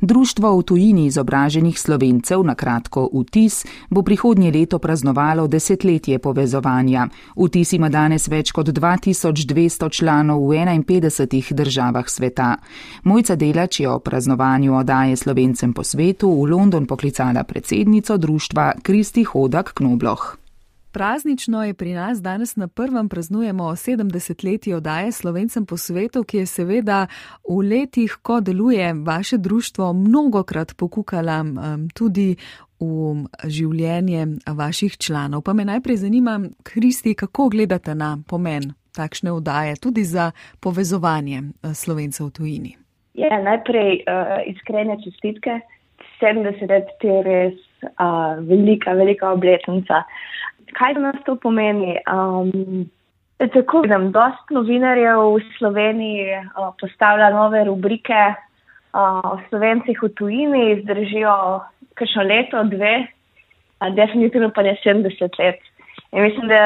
Društvo 0.00 0.56
v 0.58 0.62
tujini 0.62 1.06
izobraženih 1.06 1.78
slovencev, 1.80 2.40
na 2.42 2.54
kratko 2.54 3.10
vtis, 3.12 3.66
bo 3.90 4.02
prihodnje 4.02 4.50
leto 4.52 4.78
praznovalo 4.78 5.46
desetletje 5.46 6.18
povezovanja. 6.18 7.08
Vtis 7.36 7.72
ima 7.72 7.88
danes 7.88 8.28
več 8.28 8.52
kot 8.52 8.72
2200 8.72 9.92
članov 9.92 10.48
v 10.48 10.56
51 10.56 10.85
državah 11.50 12.08
sveta. 12.08 12.56
Mojca 13.04 13.36
Delač 13.36 13.80
je 13.80 13.88
o 13.88 13.98
praznovanju 13.98 14.76
odaje 14.76 15.16
slovencem 15.16 15.72
po 15.72 15.84
svetu 15.84 16.30
v 16.30 16.50
London 16.50 16.86
poklicala 16.86 17.44
predsednico 17.44 18.16
društva 18.16 18.72
Kristi 18.82 19.24
Hodak 19.24 19.72
Knobloh. 19.74 20.36
Praznično 20.96 21.64
je 21.64 21.74
pri 21.74 21.92
nas 21.92 22.22
danes 22.22 22.56
na 22.56 22.68
prvem 22.68 23.08
praznujemo 23.08 23.64
70-letje 23.64 24.76
oddaje 24.76 25.12
Slovencem 25.12 25.66
po 25.66 25.76
svetu, 25.76 26.24
ki 26.24 26.36
je 26.36 26.46
seveda 26.46 27.06
v 27.48 27.68
letih, 27.68 28.16
ko 28.22 28.40
deluje 28.40 28.94
vaše 28.94 29.38
društvo, 29.38 29.92
mnogokrat 29.92 30.72
pokukala 30.76 31.44
tudi 31.94 32.36
v 32.80 33.26
življenje 33.44 34.26
vaših 34.46 34.96
članov. 34.96 35.42
Pa 35.42 35.52
me 35.52 35.64
najprej 35.64 35.96
zanima, 35.96 36.40
Kristi, 36.62 37.14
kako 37.14 37.48
gledate 37.48 37.94
na 37.94 38.18
pomen 38.26 38.72
takšne 38.96 39.32
oddaje 39.32 39.76
tudi 39.76 40.04
za 40.04 40.32
povezovanje 40.64 41.42
uh, 41.44 41.76
Slovencev 41.76 42.32
v 42.32 42.36
tujini? 42.40 42.72
Ja, 43.14 43.36
najprej 43.40 44.04
uh, 44.04 44.40
iskrene 44.48 44.96
čestitke. 45.04 45.60
70 46.20 46.64
let 46.72 46.88
je 47.04 47.16
res 47.24 47.56
uh, 48.00 48.40
velika, 48.40 48.96
velika 48.96 49.30
obletnica 49.36 50.04
kaj 50.72 50.94
za 50.94 51.00
nas 51.00 51.16
to 51.26 51.36
pomeni? 51.36 51.96
Um, 52.12 52.90
tako 53.52 53.80
vidim, 53.84 54.10
dost 54.12 54.50
novinarjev 54.50 55.20
v 55.36 55.44
Sloveniji 55.58 56.38
uh, 56.38 56.72
postavlja 56.80 57.30
nove 57.30 57.64
rubrike 57.64 58.22
uh, 58.32 59.20
o 59.24 59.38
slovencih 59.48 60.02
v 60.02 60.08
tujini, 60.18 60.80
zdržijo 60.82 61.36
kakšno 61.94 62.22
leto, 62.22 62.64
dve, 62.72 62.94
uh, 63.04 63.92
definitivno 63.94 64.50
pa 64.54 64.62
ne 64.62 64.76
70 64.84 65.40
let. 65.42 65.60
In 66.12 66.22
mislim, 66.22 66.48
da 66.48 66.62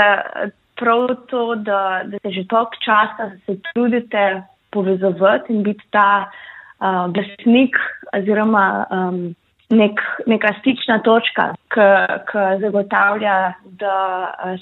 prav 0.80 1.08
to, 1.30 1.54
da, 1.54 2.00
da 2.04 2.18
se 2.22 2.30
že 2.30 2.46
toliko 2.48 2.82
časa 2.84 3.30
se 3.46 3.56
trudite 3.72 4.42
povezovati 4.70 5.52
in 5.52 5.62
biti 5.62 5.84
ta 5.90 6.24
uh, 6.24 7.12
glasnik 7.12 7.76
oziroma 8.16 8.86
um, 8.90 9.34
nek, 9.70 10.00
neka 10.26 10.54
stična 10.60 10.98
točka, 10.98 11.52
ki 11.70 12.38
zagotavlja, 12.60 13.52
da 13.64 13.96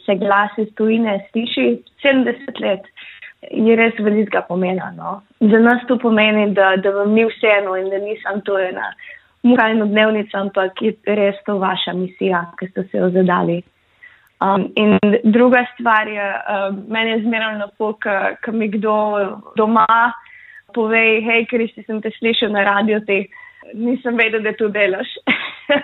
se 0.06 0.14
glas 0.14 0.58
iz 0.58 0.68
tujine 0.74 1.20
sliši 1.30 1.68
70 2.04 2.60
let. 2.60 2.90
Je 3.50 3.76
res 3.76 3.94
velikega 3.98 4.42
pomena. 4.48 4.90
No? 4.96 5.20
Za 5.40 5.60
nas 5.62 5.84
to 5.88 5.98
pomeni, 5.98 6.50
da, 6.54 6.74
da 6.76 6.90
vam 6.90 7.12
ni 7.14 7.24
vseeno 7.24 7.76
in 7.78 7.90
da 7.90 8.00
nisem 8.02 8.40
to 8.44 8.58
ena 8.58 8.90
muralna 9.46 9.86
dnevnica, 9.86 10.40
ampak 10.40 10.82
je 10.82 10.94
res 11.06 11.38
to 11.46 11.58
vaša 11.58 11.94
misija, 11.94 12.42
ki 12.58 12.66
ste 12.72 12.84
se 12.90 12.98
jo 12.98 13.10
zadali. 13.14 13.62
Um, 14.38 14.72
in 14.76 14.98
druga 15.24 15.64
stvar 15.74 16.08
je, 16.08 16.22
um, 16.22 16.84
meni 16.88 17.10
je 17.10 17.22
zmeraj 17.22 17.58
na 17.58 17.66
to, 17.78 17.92
ko 18.44 18.52
mi 18.52 18.68
kdo 18.70 18.94
doma 19.56 19.86
pove, 20.74 21.02
hej, 21.26 21.46
ker 21.50 21.64
si 21.72 21.82
sem 21.82 21.98
te 22.02 22.12
slišal 22.18 22.52
na 22.54 22.62
radio, 22.68 23.00
te 23.00 23.24
nisem 23.74 24.16
vedel, 24.16 24.44
da 24.46 24.52
to 24.54 24.68
delaš. 24.70 25.10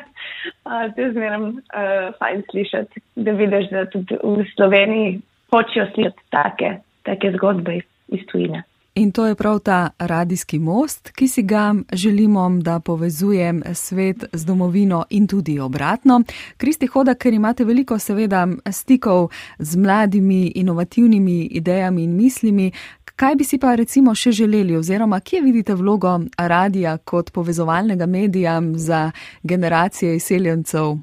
to 0.95 1.01
je 1.01 1.11
zmeraj 1.17 1.41
uh, 1.41 2.13
fajn 2.21 2.45
slišati, 2.51 3.03
da 3.27 3.35
vidiš, 3.41 3.71
da 3.73 3.87
tudi 3.91 4.21
v 4.23 4.47
Sloveniji 4.55 5.19
hočejo 5.51 5.89
slišati 5.95 6.31
take, 6.31 6.77
take 7.03 7.33
zgodbe 7.35 7.81
iz 8.15 8.23
tujine. 8.31 8.63
In 8.97 9.13
to 9.13 9.27
je 9.27 9.35
prav 9.35 9.59
ta 9.59 9.91
radijski 9.99 10.59
most, 10.59 11.11
ki 11.11 11.29
si 11.29 11.43
ga 11.43 11.75
želimo, 11.93 12.51
da 12.63 12.81
povezuje 12.81 13.55
svet 13.75 14.25
z 14.33 14.47
domovino 14.47 15.05
in 15.11 15.27
tudi 15.27 15.59
obratno. 15.61 16.23
Kristi 16.57 16.87
Hoda, 16.87 17.15
ker 17.15 17.35
imate 17.35 17.65
veliko 17.65 17.99
seveda 17.99 18.47
stikov 18.71 19.29
z 19.59 19.77
mladimi, 19.77 20.53
inovativnimi 20.55 21.43
idejami 21.45 22.05
in 22.05 22.17
mislimi, 22.17 22.73
Kaj 23.17 23.35
bi 23.39 23.45
si 23.47 23.61
pa 23.63 23.77
recimo 23.79 24.11
še 24.15 24.33
želeli 24.35 24.75
oziroma 24.77 25.21
kje 25.21 25.41
vidite 25.41 25.75
vlogo 25.79 26.17
radija 26.39 26.97
kot 26.99 27.31
povezovalnega 27.35 28.07
medija 28.07 28.57
za 28.75 29.11
generacije 29.43 30.17
izseljencev 30.17 30.97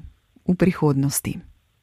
v 0.48 0.56
prihodnosti? 0.58 1.32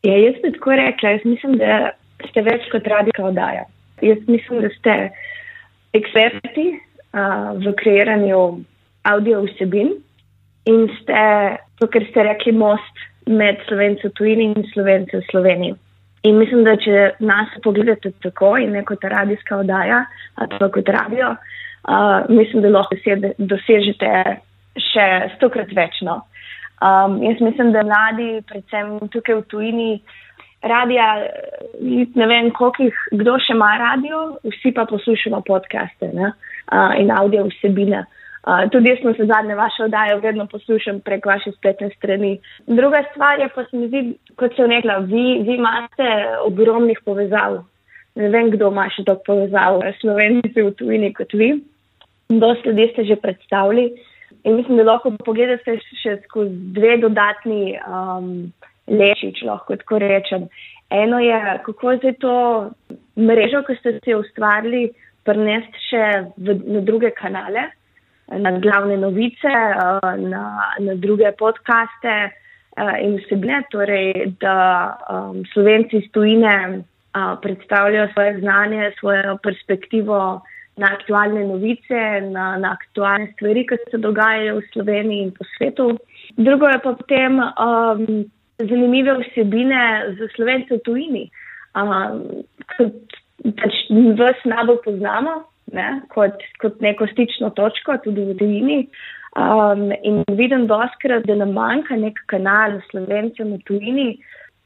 Ja, 0.03 0.13
jaz 0.17 0.37
bi 0.43 0.51
tako 0.53 0.75
rekla, 0.77 1.09
jaz 1.09 1.25
mislim, 1.25 1.57
da 1.57 1.89
ste 2.29 2.45
več 2.45 2.69
kot 2.71 2.85
radijska 2.87 3.25
oddaja. 3.25 3.65
Jaz 4.01 4.21
mislim, 4.27 4.61
da 4.61 4.69
ste 4.77 4.95
eksperti 5.93 6.65
uh, 6.75 7.57
v 7.57 7.73
kreiranju 7.79 8.63
audio 9.09 9.43
vsebin 9.47 9.95
in 10.69 10.87
ste, 10.99 11.21
to, 11.79 11.87
kar 11.87 12.05
ste 12.09 12.25
rekli, 12.27 12.53
most 12.53 13.05
med 13.29 13.61
slovenci 13.67 14.09
v 14.09 14.15
tujini 14.17 14.49
in 14.53 14.65
slovenci 14.73 15.17
v 15.17 15.23
Sloveniji. 15.31 15.75
In 16.27 16.35
mislim, 16.37 16.65
da 16.67 16.75
če 16.75 17.13
nas 17.23 17.53
pogledate 17.63 18.11
tako 18.23 18.57
in 18.59 18.73
ne 18.75 18.83
kot 18.83 19.03
radijska 19.03 19.61
oddaja, 19.63 20.03
ali 20.35 20.59
pa 20.59 20.67
kot 20.73 20.89
radio, 20.91 21.31
uh, 21.31 22.27
mislim, 22.29 22.65
da 22.65 22.73
lahko 22.75 22.97
dosežete 23.37 24.11
še 24.89 25.07
stokrat 25.37 25.71
večno. 25.75 26.21
Um, 26.79 27.19
jaz 27.23 27.41
mislim, 27.43 27.71
da 27.75 27.83
mladi, 27.83 28.41
predvsem 28.47 29.09
tukaj 29.11 29.41
v 29.41 29.47
tujini, 29.51 29.89
radija, 30.61 31.27
ne 32.15 32.27
vem, 32.27 32.51
koliko 32.51 32.83
jih, 32.83 33.01
kdo 33.21 33.37
še 33.39 33.55
ima 33.55 33.71
radio, 33.79 34.21
vsi 34.43 34.73
pa 34.75 34.85
poslušamo 34.89 35.41
podcaste 35.47 36.11
ne? 36.13 36.31
uh, 36.31 36.95
in 36.99 37.11
audio 37.11 37.45
vsebine. 37.47 38.05
Uh, 38.39 38.65
tudi 38.71 38.91
jaz 38.91 39.01
sem 39.03 39.15
se 39.15 39.25
zadnje 39.27 39.55
vaše 39.55 39.83
oddaje 39.83 40.19
vedno 40.23 40.45
poslušam 40.47 41.01
prek 41.05 41.25
vaše 41.25 41.51
spletne 41.51 41.89
strani. 41.95 42.37
Druga 42.67 43.03
stvar 43.11 43.39
je 43.39 43.49
pa 43.55 43.65
se 43.65 43.77
mi 43.77 43.87
zdi, 43.87 44.03
kot 44.39 44.55
sem 44.55 44.71
rekla, 44.71 44.99
vi, 45.07 45.41
vi 45.47 45.57
imate 45.59 46.09
ogromnih 46.47 46.99
povezav. 47.05 47.61
Ne 48.15 48.29
vem, 48.29 48.49
kdo 48.51 48.71
ima 48.71 48.87
še 48.91 49.03
toliko 49.07 49.27
povezav, 49.31 49.83
slovenci 50.01 50.61
v 50.61 50.71
tujini 50.75 51.11
kot 51.15 51.35
vi. 51.35 51.53
Dosti 52.29 52.69
ljudi 52.69 52.91
ste 52.93 53.05
že 53.09 53.15
predstavili 53.15 53.89
in 54.43 54.55
mislim, 54.55 54.77
da 54.77 54.83
lahko 54.91 55.11
pogledate 55.25 55.79
še 55.99 56.19
skozi 56.27 56.55
dve 56.75 56.97
dodatni 57.01 57.75
um, 57.79 58.51
leči, 58.89 59.33
če 59.37 59.45
lahko 59.49 59.77
tako 59.79 60.01
rečem. 60.03 60.47
Eno 60.89 61.19
je, 61.21 61.37
kako 61.65 61.91
je 62.01 62.13
to 62.21 62.35
mrežo, 63.17 63.63
ki 63.67 63.77
ste 63.79 63.99
si 63.99 64.13
jo 64.13 64.23
ustvarili, 64.23 64.89
prenesti 65.23 65.83
še 65.89 66.05
v, 66.37 66.55
na 66.65 66.81
druge 66.81 67.11
kanale 67.13 67.69
na 68.37 68.51
glavne 68.59 68.97
novice, 68.97 69.47
eh, 69.47 70.17
na, 70.17 70.73
na 70.79 70.95
druge 70.95 71.31
podkaste 71.31 72.15
eh, 72.29 72.95
in 73.01 73.17
vsebne, 73.17 73.63
torej 73.71 74.35
da 74.41 74.97
um, 75.09 75.43
slovenci 75.53 75.97
iz 75.97 76.11
tujine 76.11 76.83
predstavljajo 77.41 78.07
svoje 78.13 78.39
znanje, 78.39 78.91
svojo 78.99 79.37
perspektivo 79.43 80.41
na 80.77 80.91
aktualne 80.93 81.41
novice, 81.45 82.21
na, 82.21 82.57
na 82.57 82.75
aktualne 82.77 83.31
stvari, 83.33 83.65
ki 83.67 83.79
se 83.91 83.97
dogajajo 83.97 84.59
v 84.59 84.67
Sloveniji 84.73 85.23
in 85.25 85.31
po 85.33 85.47
svetu. 85.57 85.87
Drugo 86.37 86.69
je 86.69 86.79
pa 86.83 86.93
potem 86.93 87.41
um, 87.41 88.05
zanimive 88.59 89.17
vsebine 89.23 90.15
za 90.19 90.27
slovence 90.35 90.75
v 90.75 90.81
tujini. 90.83 91.23
Pač 93.59 93.75
vas 94.19 94.41
najbolj 94.45 94.81
poznamo, 94.83 95.35
ne, 95.71 95.87
kot, 96.11 96.43
kot 96.59 96.81
neko 96.83 97.07
stično 97.13 97.53
točko, 97.55 97.99
tudi 98.03 98.25
v 98.27 98.35
Dvini. 98.39 98.81
Um, 99.39 99.91
in 100.03 100.23
vidim 100.35 100.65
doskrat, 100.67 101.27
da 101.29 101.35
nam 101.37 101.53
manjka 101.53 101.95
nek 101.95 102.17
kanal 102.27 102.79
slovencem 102.89 103.53
v 103.53 103.61
tujini, 103.67 104.07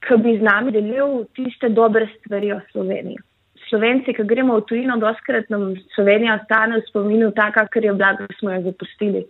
ki 0.08 0.18
bi 0.24 0.38
z 0.40 0.46
nami 0.48 0.72
delil 0.72 1.26
tiste 1.36 1.70
dobre 1.70 2.08
stvari 2.16 2.54
o 2.56 2.60
Sloveniji. 2.72 3.20
Slovenci, 3.68 4.16
ki 4.16 4.24
gremo 4.28 4.58
v 4.60 4.66
tujino, 4.70 4.98
doskrat 5.02 5.50
nam 5.52 5.74
Slovenija 5.96 6.40
ostane 6.40 6.80
v 6.80 6.88
spominu 6.88 7.32
taka, 7.36 7.68
ker 7.74 7.86
je 7.86 7.94
blago, 7.94 8.26
da 8.28 8.40
smo 8.40 8.56
jo 8.56 8.64
zapustili. 8.70 9.26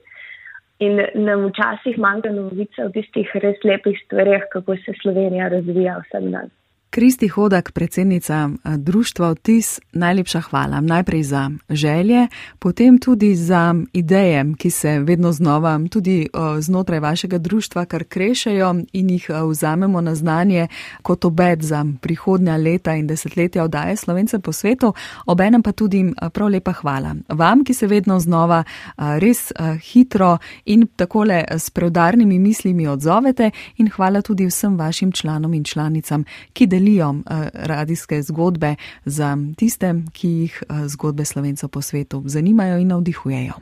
In 0.84 1.00
nam 1.26 1.46
včasih 1.48 1.98
manjka 2.06 2.32
novice 2.36 2.84
o 2.84 2.90
tistih 2.96 3.30
res 3.44 3.62
lepih 3.64 4.00
stvarih, 4.06 4.50
kako 4.52 4.76
se 4.86 4.96
Slovenija 5.02 5.48
razvija 5.54 6.00
vsak 6.02 6.30
dan. 6.34 6.52
Kristi 6.94 7.28
Hodak, 7.28 7.72
predsednica 7.72 8.50
eh, 8.50 8.78
društva 8.78 9.28
Otis, 9.28 9.80
najlepša 9.94 10.42
hvala. 10.42 10.82
Najprej 10.82 11.24
za 11.24 11.52
želje, 11.70 12.28
potem 12.60 12.98
tudi 12.98 13.36
za 13.36 13.76
ideje, 13.94 14.46
ki 14.58 14.70
se 14.70 15.00
vedno 15.00 15.32
znova 15.32 15.80
tudi 15.92 16.22
eh, 16.22 16.62
znotraj 16.62 17.00
vašega 17.00 17.38
društva 17.38 17.86
kar 17.86 18.04
krešejo 18.04 18.76
in 18.94 19.10
jih 19.10 19.26
eh, 19.30 19.34
vzamemo 19.44 20.02
na 20.02 20.16
znanje 20.16 20.68
kot 21.02 21.26
obet 21.26 21.62
za 21.62 21.86
prihodnja 22.02 22.58
leta 22.58 22.96
in 22.96 23.08
desetletja 23.08 23.64
oddaje 23.64 23.96
Slovence 23.96 24.40
po 24.40 24.52
svetu. 24.52 24.94
Obenem 25.26 25.64
pa 25.64 25.72
tudi 25.72 26.14
prav 26.34 26.50
lepa 26.50 26.72
hvala 26.72 27.16
vam, 27.30 27.64
ki 27.64 27.74
se 27.74 27.88
vedno 27.88 28.20
znova 28.20 28.64
res 28.98 29.52
hitro 29.82 30.38
in 30.66 30.88
takole 30.96 31.44
s 31.50 31.70
preudarnimi 31.70 32.40
mislimi 32.40 32.88
odzovete 32.88 33.52
in 33.78 33.90
hvala 33.90 34.22
tudi 34.22 34.46
vsem 34.46 34.78
vašim 34.78 35.12
članom 35.12 35.54
in 35.54 35.64
članicam, 35.64 36.24
ki 36.54 36.68
delijo 36.68 36.83
delijo 36.84 37.10
uh, 37.10 37.22
radijske 37.54 38.22
zgodbe 38.22 38.76
za 39.06 39.38
tiste, 39.58 39.94
ki 40.14 40.28
jih 40.28 40.64
uh, 40.70 40.76
zgodbe 40.88 41.26
slovencev 41.26 41.70
po 41.70 41.82
svetu 41.82 42.24
zanimajo 42.26 42.78
in 42.78 42.88
navdihujejo. 42.88 43.54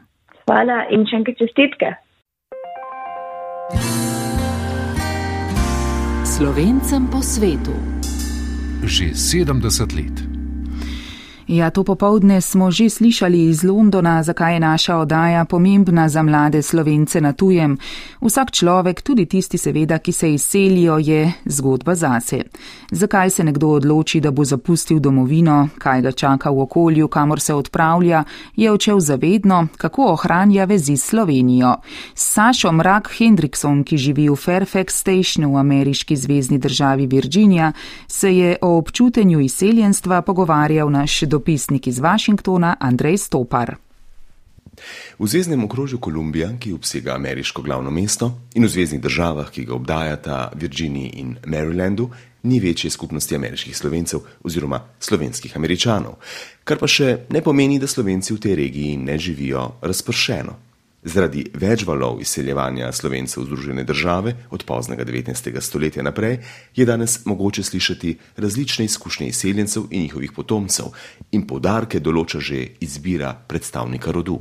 Hvala 0.45 0.85
in 0.91 1.05
še 1.05 1.21
enkrat 1.21 1.37
čestitke. 1.37 1.93
Slovencem 6.25 7.07
po 7.11 7.21
svetu. 7.21 7.77
Že 8.81 9.13
70 9.13 9.95
let. 9.95 10.30
Ja, 11.51 11.67
to 11.69 11.83
popovdne 11.83 12.41
smo 12.41 12.71
že 12.71 12.89
slišali 12.89 13.51
iz 13.51 13.63
Londona, 13.63 14.23
zakaj 14.23 14.53
je 14.53 14.59
naša 14.59 14.97
oddaja 14.97 15.45
pomembna 15.45 16.09
za 16.09 16.23
mlade 16.23 16.61
slovence 16.61 17.21
na 17.21 17.33
tujem. 17.33 17.77
Vsak 18.21 18.51
človek, 18.51 19.01
tudi 19.01 19.25
tisti 19.25 19.57
seveda, 19.57 19.99
ki 19.99 20.11
se 20.11 20.33
izselijo, 20.33 20.97
je 20.97 21.33
zgodba 21.45 21.95
zase. 21.95 22.43
Zakaj 22.91 23.29
se 23.29 23.43
nekdo 23.43 23.67
odloči, 23.67 24.19
da 24.19 24.31
bo 24.31 24.45
zapustil 24.45 24.99
domovino, 24.99 25.69
kaj 25.77 26.01
ga 26.01 26.11
čaka 26.11 26.49
v 26.49 26.61
okolju, 26.61 27.07
kamor 27.07 27.39
se 27.39 27.53
odpravlja, 27.53 28.23
je 28.55 28.71
očel 28.71 28.99
zavedno, 28.99 29.67
kako 29.77 30.07
ohranja 30.13 30.65
vezi 30.65 30.97
s 30.97 31.05
Slovenijo. 31.05 31.75
S 32.15 32.31
Sašo 32.33 32.71
Mrak 32.71 33.11
Hendrikson, 33.17 33.83
ki 33.83 33.97
živi 33.97 34.29
v 34.29 34.35
Fairfax 34.35 35.03
Stationu 35.03 35.53
v 35.53 35.57
ameriški 35.57 36.15
zvezdni 36.15 36.59
državi 36.59 37.07
Virginia, 37.07 37.73
se 38.07 38.37
je 38.37 38.55
o 38.61 38.77
občutenju 38.77 39.39
izseljenstva 39.39 40.21
pogovarjal 40.21 40.91
naš 40.91 41.19
dopisnik 41.41 41.87
iz 41.87 41.99
Washingtona 41.99 42.75
Andrej 42.79 43.17
Stopar. 43.17 43.75
V 45.19 45.27
zvezdnem 45.27 45.63
okrožju 45.63 45.97
Kolumbija, 45.99 46.51
ki 46.59 46.73
obsega 46.73 47.15
ameriško 47.15 47.61
glavno 47.61 47.91
mesto, 47.91 48.31
in 48.53 48.65
v 48.65 48.69
zvezdnih 48.69 49.01
državah, 49.01 49.49
ki 49.49 49.65
ga 49.65 49.73
obdajata 49.73 50.51
Virginiji 50.55 51.09
in 51.17 51.35
Marylandu, 51.45 52.09
ni 52.43 52.59
večje 52.59 52.89
skupnosti 52.89 53.35
ameriških 53.35 53.77
slovencev 53.77 54.19
oziroma 54.43 54.81
slovenskih 54.99 55.57
američanov, 55.57 56.21
kar 56.63 56.77
pa 56.77 56.87
še 56.87 57.25
ne 57.29 57.41
pomeni, 57.41 57.79
da 57.79 57.89
slovenci 57.89 58.33
v 58.33 58.41
tej 58.41 58.55
regiji 58.55 58.97
ne 58.97 59.17
živijo 59.17 59.71
razpršeno. 59.81 60.70
Zaradi 61.01 61.47
več 61.57 61.81
valov 61.89 62.19
izseljevanja 62.21 62.91
slovencev 62.93 63.41
v 63.41 63.47
Združene 63.47 63.83
države 63.83 64.35
od 64.53 64.63
poznega 64.69 65.01
19. 65.05 65.49
stoletja 65.61 66.03
naprej 66.05 66.37
je 66.77 66.85
danes 66.85 67.25
mogoče 67.25 67.63
slišati 67.63 68.17
različne 68.37 68.85
izkušnje 68.85 69.27
izseljencev 69.27 69.87
in 69.89 70.01
njihovih 70.01 70.31
potomcev 70.31 70.93
in 71.31 71.47
podarke 71.47 71.99
določa 71.99 72.39
že 72.39 72.67
izbira 72.85 73.33
predstavnika 73.33 74.11
rodu. 74.11 74.37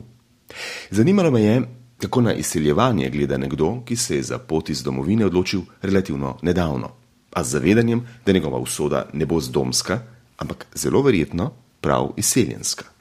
Zanimalo 0.91 1.31
me 1.31 1.43
je, 1.43 1.57
kako 1.99 2.21
na 2.21 2.35
izseljevanje 2.35 3.09
gleda 3.11 3.39
nekdo, 3.39 3.81
ki 3.87 3.97
se 3.97 4.17
je 4.17 4.23
za 4.23 4.39
pot 4.39 4.69
iz 4.69 4.83
domovine 4.83 5.27
odločil 5.27 5.65
relativno 5.83 6.37
nedavno, 6.43 6.93
a 7.33 7.45
z 7.45 7.57
zavedanjem, 7.57 8.05
da 8.27 8.33
njegova 8.33 8.59
usoda 8.59 9.07
ne 9.13 9.27
bo 9.27 9.41
zdomska, 9.41 10.01
ampak 10.37 10.67
zelo 10.75 11.03
verjetno 11.03 11.53
prav 11.81 12.13
izseljenska. 12.17 13.00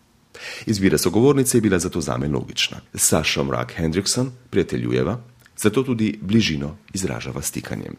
Izbira 0.65 0.97
sogovornice 0.97 1.57
je 1.57 1.61
bila 1.61 1.79
zato 1.79 2.01
zame 2.01 2.27
logična. 2.27 2.77
Saša 2.93 3.43
Mrak 3.43 3.73
Hendrikson 3.75 4.31
prijateljujeva, 4.49 5.17
zato 5.57 5.83
tudi 5.83 6.19
bližino 6.21 6.75
izražava 6.93 7.41
stikanjem. 7.41 7.95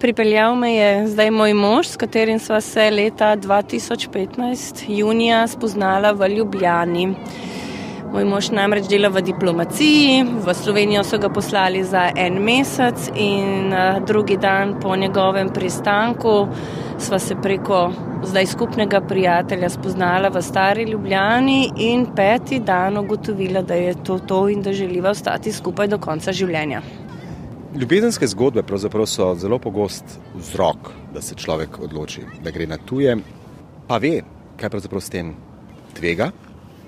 Pripeljal 0.00 0.56
me 0.56 0.74
je 0.74 1.08
zdaj 1.08 1.30
moj 1.30 1.54
mož, 1.54 1.86
s 1.86 1.96
katerim 1.96 2.38
sva 2.38 2.60
se 2.60 2.90
leta 2.90 3.36
2015 3.36 4.84
junija 4.88 5.46
spoznala 5.46 6.12
v 6.12 6.28
Ljubljani. 6.28 7.14
Moj 8.12 8.24
mož 8.24 8.50
namreč 8.50 8.86
dela 8.88 9.08
v 9.08 9.20
diplomaciji, 9.22 10.22
v 10.46 10.54
Slovenijo 10.54 11.02
so 11.04 11.18
ga 11.18 11.28
poslali 11.28 11.82
za 11.84 12.06
en 12.16 12.38
mesec 12.40 13.10
in 13.14 13.72
eh, 13.72 14.00
drugi 14.06 14.36
dan 14.36 14.78
po 14.80 14.96
njegovem 14.96 15.50
pristanku 15.52 16.48
sva 16.98 17.18
se 17.18 17.34
preko 17.42 17.92
zdaj 18.24 18.46
skupnega 18.46 19.00
prijatelja 19.00 19.68
spoznala 19.70 20.28
v 20.28 20.42
stari 20.42 20.82
Ljubljani 20.82 21.70
in 21.76 22.06
peti 22.16 22.58
dan 22.58 22.98
ugotovila, 22.98 23.62
da 23.62 23.74
je 23.74 23.94
to 24.04 24.18
to 24.18 24.48
in 24.48 24.62
da 24.62 24.72
želiva 24.72 25.10
ostati 25.10 25.52
skupaj 25.52 25.88
do 25.88 25.98
konca 25.98 26.32
življenja. 26.32 26.82
Ljubezenske 27.78 28.26
zgodbe 28.26 28.62
pravzaprav 28.62 29.06
so 29.06 29.34
zelo 29.34 29.58
pogost 29.58 30.18
vzrok, 30.34 30.90
da 31.14 31.22
se 31.22 31.34
človek 31.34 31.78
odloči, 31.78 32.24
da 32.44 32.50
gre 32.50 32.66
na 32.66 32.78
tuje, 32.78 33.16
pa 33.86 33.98
ve, 33.98 34.22
kaj 34.56 34.70
pravzaprav 34.70 35.00
s 35.00 35.12
tem 35.12 35.34
tvega, 35.94 36.30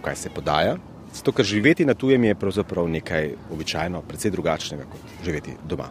kaj 0.03 0.17
se 0.17 0.33
podaja. 0.35 0.77
Zato, 1.13 1.33
ker 1.33 1.45
živeti 1.45 1.85
na 1.85 1.95
tujem 1.95 2.25
je 2.25 2.35
pravzaprav 2.35 2.89
nekaj 2.89 3.35
običajno, 3.53 4.03
precej 4.09 4.31
drugačnega 4.31 4.87
kot 4.91 5.25
živeti 5.25 5.57
doma. 5.69 5.91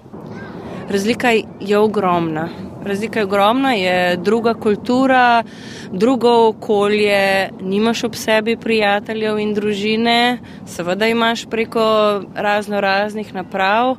Razlika 0.90 1.30
je 1.60 1.78
ogromna. 1.78 2.50
Razlika 2.84 3.20
je 3.20 3.26
ogromna, 3.26 3.74
je 3.74 4.18
druga 4.18 4.54
kultura, 4.54 5.44
drugo 5.92 6.48
okolje, 6.48 7.50
nimaš 7.62 8.04
ob 8.04 8.16
sebi 8.16 8.58
prijateljev 8.58 9.40
in 9.40 9.54
družine, 9.54 10.40
seveda 10.68 11.08
imaš 11.08 11.46
preko 11.46 11.84
razno 12.36 12.82
raznih 12.82 13.34
naprav, 13.34 13.96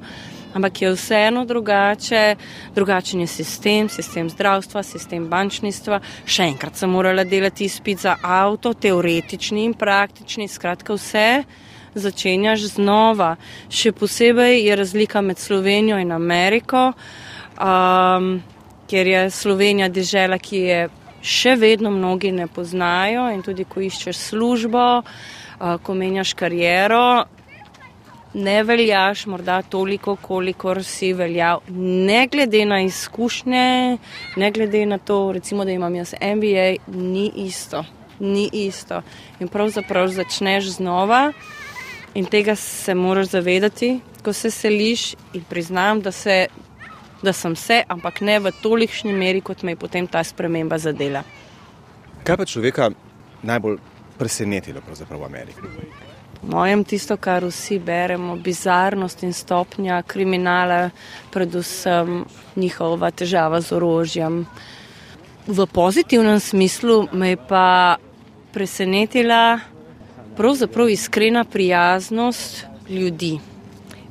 ampak 0.55 0.83
je 0.83 0.93
vseeno 0.93 1.45
drugače. 1.45 2.37
Drugačen 2.75 3.21
je 3.21 3.27
sistem, 3.27 3.89
sistem 3.89 4.31
zdravstva, 4.31 4.83
sistem 4.83 5.29
bančništva. 5.29 6.01
Še 6.27 6.43
enkrat 6.43 6.75
sem 6.75 6.91
morala 6.91 7.25
delati 7.25 7.71
izpit 7.71 8.03
za 8.03 8.17
avto, 8.23 8.75
teoretični 8.75 9.65
in 9.65 9.79
praktični, 9.79 10.49
skratka 10.49 10.99
vse 10.99 11.45
začenjaš 11.95 12.61
znova. 12.77 13.35
Še 13.71 13.93
posebej 13.93 14.61
je 14.67 14.77
razlika 14.77 15.21
med 15.21 15.39
Slovenijo 15.39 15.99
in 15.99 16.13
Ameriko, 16.13 16.93
um, 17.59 18.33
ker 18.91 19.07
je 19.07 19.31
Slovenija 19.31 19.89
država, 19.89 20.39
ki 20.39 20.57
je 20.57 20.81
še 21.23 21.57
vedno 21.61 21.91
mnogi 21.91 22.33
ne 22.33 22.47
poznajo 22.47 23.29
in 23.35 23.43
tudi 23.43 23.65
ko 23.69 23.83
iščeš 23.85 24.17
službo, 24.31 24.87
uh, 25.03 25.77
ko 25.83 25.95
menjaš 25.95 26.35
kariero. 26.35 27.27
Ne 28.31 28.61
veljaš 28.63 29.25
morda 29.27 29.57
toliko, 29.67 30.15
kolikor 30.23 30.85
si 30.87 31.09
veljal, 31.19 31.65
ne 31.75 32.29
glede 32.31 32.61
na 32.65 32.79
izkušnje, 32.87 33.99
ne 34.37 34.51
glede 34.55 34.85
na 34.87 34.99
to, 34.99 35.33
recimo, 35.35 35.65
da 35.67 35.75
imam 35.75 35.95
jaz 35.99 36.15
MBA, 36.15 36.69
ni 36.95 37.27
isto, 37.43 37.83
ni 38.21 38.47
isto. 38.53 39.03
In 39.41 39.51
pravzaprav 39.51 40.07
začneš 40.15 40.77
znova. 40.79 41.33
In 42.15 42.27
tega 42.27 42.57
se 42.57 42.95
moraš 42.95 43.27
zavedati, 43.27 44.01
ko 44.25 44.33
se 44.33 44.51
seliš 44.51 45.15
in 45.35 45.45
priznam, 45.49 46.01
da, 46.01 46.13
se, 46.13 46.47
da 47.23 47.33
sem 47.33 47.57
se, 47.57 47.83
ampak 47.89 48.21
ne 48.21 48.39
v 48.41 48.53
tolikšni 48.63 49.13
meri, 49.13 49.41
kot 49.41 49.63
me 49.63 49.73
je 49.73 49.77
potem 49.77 50.07
ta 50.07 50.25
sprememba 50.25 50.79
zadela. 50.79 51.23
Kaj 52.25 52.37
pa 52.37 52.45
človeka 52.45 52.91
najbolj 53.43 53.79
presenetilo 54.19 54.83
v 54.83 55.25
Ameriki? 55.25 55.71
Mojem 56.43 56.85
tisto, 56.85 57.17
kar 57.17 57.45
vsi 57.45 57.79
beremo, 57.79 58.37
bizarnost 58.37 59.23
in 59.23 59.33
stopnja 59.33 60.03
kriminala, 60.03 60.91
predvsem 61.31 62.25
njihova 62.57 63.11
težava 63.11 63.61
z 63.61 63.73
orožjem. 63.77 64.47
V 65.47 65.67
pozitivnem 65.67 66.41
smislu 66.41 67.09
me 67.13 67.29
je 67.29 67.37
pa 67.37 67.97
presenetila 68.53 69.61
pravzaprav 70.37 70.89
iskrena 70.89 71.45
prijaznost 71.45 72.67
ljudi. 72.89 73.39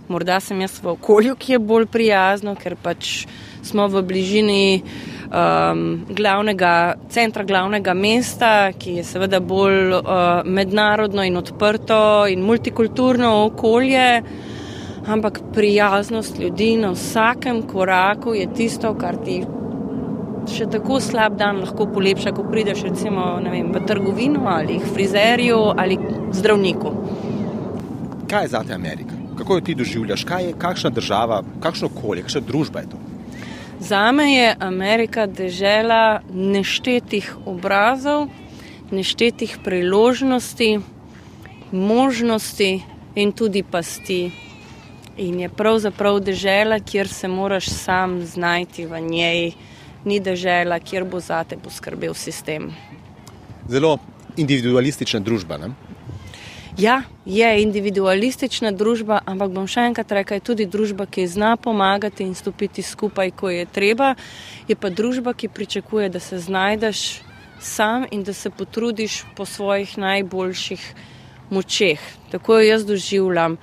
Morda 0.07 0.39
sem 0.39 0.61
jaz 0.61 0.79
v 0.83 0.87
okolju, 0.87 1.35
ki 1.35 1.51
je 1.51 1.59
bolj 1.59 1.85
prijazno, 1.85 2.55
ker 2.55 2.75
pač 2.81 3.27
smo 3.63 3.85
v 3.87 4.01
bližini 4.01 4.81
um, 5.29 6.05
glavnega, 6.09 6.95
centra 7.13 7.43
glavnega 7.43 7.93
mesta, 7.93 8.71
ki 8.73 8.95
je 8.99 9.03
seveda 9.05 9.39
bolj 9.39 9.93
uh, 9.93 10.01
mednarodno 10.45 11.23
in 11.23 11.37
odprto 11.37 12.25
in 12.27 12.41
multikulturno 12.41 13.43
okolje. 13.45 14.23
ampak 15.09 15.39
prijaznost 15.53 16.39
ljudi 16.39 16.77
na 16.77 16.91
vsakem 16.91 17.61
koraku 17.61 18.33
je 18.33 18.53
tisto, 18.53 18.93
kar 18.93 19.15
ti 19.25 19.43
še 20.53 20.65
tako 20.71 20.99
slab 21.03 21.37
dan 21.39 21.61
lahko 21.63 21.87
polepša, 21.93 22.33
ko 22.35 22.45
prideš 22.49 22.83
recimo 22.89 23.37
vem, 23.43 23.71
v 23.73 23.83
trgovino 23.87 24.47
ali 24.49 24.79
k 24.79 24.91
frizerju 24.95 25.59
ali 25.77 25.97
k 25.97 26.33
zdravniku. 26.39 26.93
Kaj 28.29 28.43
je 28.43 28.51
za 28.53 28.63
te 28.63 28.73
Amerika? 28.73 29.15
Kako 29.37 29.55
jo 29.55 29.61
ti 29.61 29.75
doživljaš? 29.75 30.23
Kaj 30.23 30.45
je, 30.45 30.57
kakšna 30.59 30.89
država, 30.89 31.43
kakšno 31.63 31.87
okolje, 31.87 32.25
kakšna 32.27 32.41
družba 32.45 32.83
je 32.83 32.89
to? 32.91 32.99
Za 33.79 34.11
me 34.11 34.27
je 34.33 34.55
Amerika 34.59 35.25
dežela 35.25 36.19
neštetih 36.33 37.31
obrazov, 37.47 38.27
neštetih 38.91 39.57
priložnosti, 39.63 40.79
možnosti 41.71 42.83
in 43.15 43.31
tudi 43.31 43.63
pasti. 43.63 44.31
In 45.17 45.39
je 45.39 45.49
pravzaprav 45.49 46.19
dežela, 46.19 46.79
kjer 46.79 47.07
se 47.07 47.27
moraš 47.27 47.69
sam 47.69 48.21
znajti 48.21 48.85
v 48.85 49.01
njej 49.01 49.51
ni 50.05 50.19
država, 50.19 50.79
kjer 50.79 51.05
bo 51.05 51.19
za 51.19 51.43
te 51.43 51.57
poskrbel 51.57 52.13
sistem. 52.13 52.71
Zelo 53.67 53.97
individualistična 54.37 55.19
družba. 55.19 55.57
Ne? 55.57 55.69
Ja, 56.79 57.01
je 57.25 57.47
individualistična 57.61 58.71
družba, 58.71 59.19
ampak 59.27 59.51
bom 59.51 59.65
še 59.67 59.83
enkrat 59.89 60.11
rekel, 60.15 60.39
je 60.39 60.45
tudi 60.47 60.65
družba, 60.69 61.09
ki 61.11 61.25
zna 61.27 61.57
pomagati 61.59 62.23
in 62.23 62.35
stopiti 62.35 62.85
skupaj, 62.85 63.33
ko 63.35 63.49
je 63.51 63.65
treba. 63.65 64.13
Je 64.69 64.77
pa 64.79 64.87
družba, 64.89 65.33
ki 65.33 65.51
pričakuje, 65.51 66.07
da 66.09 66.21
se 66.23 66.39
znajdeš 66.39 67.19
sam 67.59 68.05
in 68.11 68.23
da 68.23 68.33
se 68.33 68.49
potrudiš 68.49 69.25
po 69.35 69.45
svojih 69.45 69.97
najboljših 69.97 70.85
močeh. 71.49 71.99
Tako 72.31 72.61
jo 72.61 72.69
jaz 72.69 72.85
doživljam. 72.85 73.57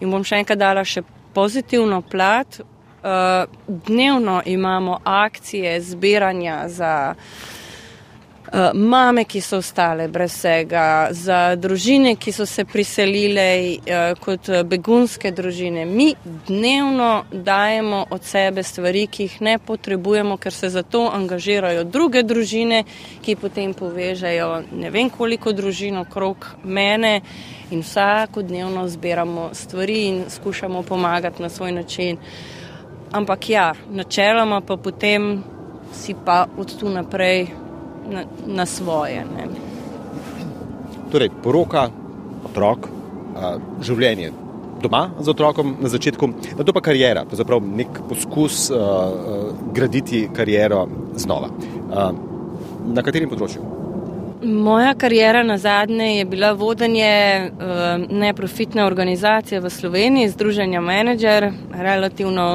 In 0.00 0.10
bom 0.10 0.24
še 0.24 0.40
enkrat 0.40 0.58
dala 0.58 0.84
še 0.84 1.04
pozitivno 1.34 2.00
plat, 2.00 2.62
dnevno 3.68 4.42
imamo 4.46 4.98
akcije 5.04 5.80
zbiranja 5.80 6.68
za 6.68 7.14
uh, 8.52 8.70
mame, 8.74 9.24
ki 9.24 9.40
so 9.40 9.58
ostale 9.58 10.08
brez 10.08 10.32
vsega, 10.32 11.08
za 11.10 11.56
družine, 11.56 12.14
ki 12.16 12.32
so 12.32 12.46
se 12.46 12.64
priselile 12.64 13.46
uh, 13.80 14.18
kot 14.20 14.50
begunske 14.64 15.32
družine. 15.32 15.84
Mi 15.84 16.12
dnevno 16.48 17.24
dajemo 17.32 18.04
od 18.10 18.24
sebe 18.24 18.62
stvari, 18.62 19.06
ki 19.06 19.28
jih 19.28 19.40
ne 19.40 19.58
potrebujemo, 19.58 20.36
ker 20.36 20.52
se 20.52 20.68
za 20.68 20.82
to 20.82 21.08
angažirajo 21.14 21.84
druge 21.84 22.22
družine, 22.22 22.84
ki 23.22 23.36
potem 23.36 23.74
povežejo 23.74 24.62
ne 24.72 24.90
vem 24.90 25.10
koliko 25.10 25.52
družin 25.52 25.98
okrog 26.04 26.46
mene. 26.64 27.20
In 27.72 27.80
vsakodnevno 27.80 28.88
zbiramo 28.88 29.50
stvari 29.56 30.02
in 30.06 30.24
skušamo 30.28 30.82
pomagati 30.82 31.42
na 31.42 31.48
svoj 31.48 31.72
način. 31.72 32.16
Uh, 32.16 32.61
Ampak 33.12 33.48
ja, 33.50 33.72
načeloma 33.90 34.60
pa 34.60 34.76
potem 34.76 35.42
si 35.92 36.14
pa 36.14 36.46
od 36.56 36.78
tu 36.78 36.88
naprej 36.88 37.52
na, 38.08 38.24
na 38.46 38.66
svoje. 38.66 39.24
Ne. 39.24 39.48
Torej, 41.12 41.28
poroka, 41.44 41.90
otrok, 42.48 42.88
življenje 43.84 44.32
doma 44.82 45.10
z 45.20 45.30
otrokom 45.30 45.76
na 45.80 45.88
začetku, 45.88 46.28
na 46.58 46.64
to 46.64 46.72
pa 46.74 46.80
karijera, 46.82 47.24
pravzaprav 47.28 47.62
nek 47.62 48.00
poskus 48.08 48.66
uh, 48.70 48.80
graditi 49.74 50.26
kariero 50.34 50.86
znova. 51.14 51.52
Uh, 51.52 52.10
na 52.96 53.04
katerem 53.04 53.30
področju? 53.30 53.62
Moja 54.42 54.96
karijera 54.98 55.44
na 55.46 55.54
zadnje 55.62 56.16
je 56.16 56.24
bila 56.26 56.50
vodenje 56.58 57.12
uh, 57.52 58.08
neprofitne 58.10 58.82
organizacije 58.88 59.60
v 59.62 59.70
Sloveniji, 59.70 60.32
Združenja 60.34 60.82
Manager, 60.82 61.52
relativno 61.70 62.48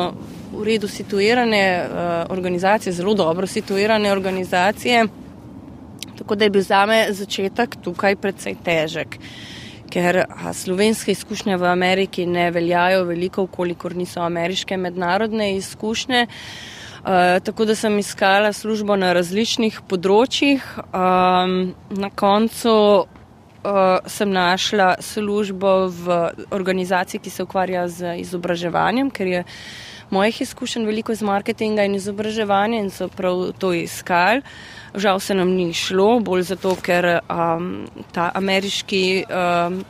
v 0.58 0.64
redu 0.64 0.88
situirane 0.88 1.86
uh, 1.86 2.32
organizacije, 2.34 2.94
zelo 2.94 3.14
dobro 3.14 3.48
situirane 3.48 4.12
organizacije. 4.12 5.06
Tako 6.18 6.36
da 6.36 6.46
je 6.46 6.50
bil 6.50 6.62
za 6.62 6.86
me 6.86 7.06
začetek 7.10 7.78
tukaj 7.84 8.16
precej 8.16 8.56
težek, 8.66 9.20
ker 9.94 10.26
slovenske 10.54 11.12
izkušnje 11.12 11.58
v 11.58 11.66
Ameriki 11.70 12.26
ne 12.26 12.50
veljajo 12.52 13.04
veliko, 13.06 13.48
kolikor 13.48 13.96
niso 13.96 14.22
ameriške 14.22 14.78
mednarodne 14.78 15.56
izkušnje. 15.56 16.28
Uh, 16.28 17.40
tako 17.44 17.66
da 17.66 17.76
sem 17.76 18.00
iskala 18.00 18.54
službo 18.54 18.96
na 18.96 19.14
različnih 19.14 19.82
področjih. 19.88 20.64
Um, 20.90 21.76
na 21.90 22.10
koncu 22.10 22.74
uh, 22.74 24.00
sem 24.06 24.32
našla 24.34 24.96
službo 25.00 25.88
v 25.88 26.18
organizaciji, 26.52 27.22
ki 27.22 27.30
se 27.30 27.46
ukvarja 27.46 27.88
z 27.88 28.18
izobraževanjem, 28.26 29.14
ker 29.14 29.28
je 29.28 29.46
uh, 29.46 29.86
mojih 30.10 30.42
izkušenj 30.42 30.86
veliko 30.86 31.12
iz 31.12 31.22
marketinga 31.22 31.84
in 31.84 31.96
izobraževanja 31.96 32.80
in 32.80 32.90
so 32.90 33.08
prav 33.08 33.52
to 33.60 33.74
iskali. 33.74 34.42
Žal 34.96 35.20
se 35.20 35.36
nam 35.36 35.50
ni 35.50 35.74
šlo, 35.74 36.20
bolj 36.20 36.42
zato, 36.42 36.76
ker 36.82 37.20
um, 37.30 37.88
ta 38.12 38.32
ameriški 38.36 39.26
um, 39.28 39.84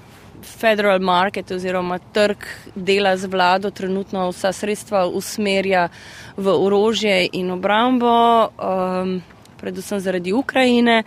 federal 0.43 0.99
market 0.99 1.51
oziroma 1.51 1.99
trg 2.13 2.45
dela 2.75 3.17
z 3.17 3.27
vlado 3.27 3.71
trenutno 3.71 4.29
vsa 4.31 4.51
sredstva 4.53 5.05
usmerja 5.07 5.87
v 6.37 6.53
orožje 6.53 7.29
in 7.33 7.51
obrambo, 7.51 8.47
um, 8.47 9.21
predvsem 9.57 9.99
zaradi 9.99 10.33
Ukrajine. 10.33 11.03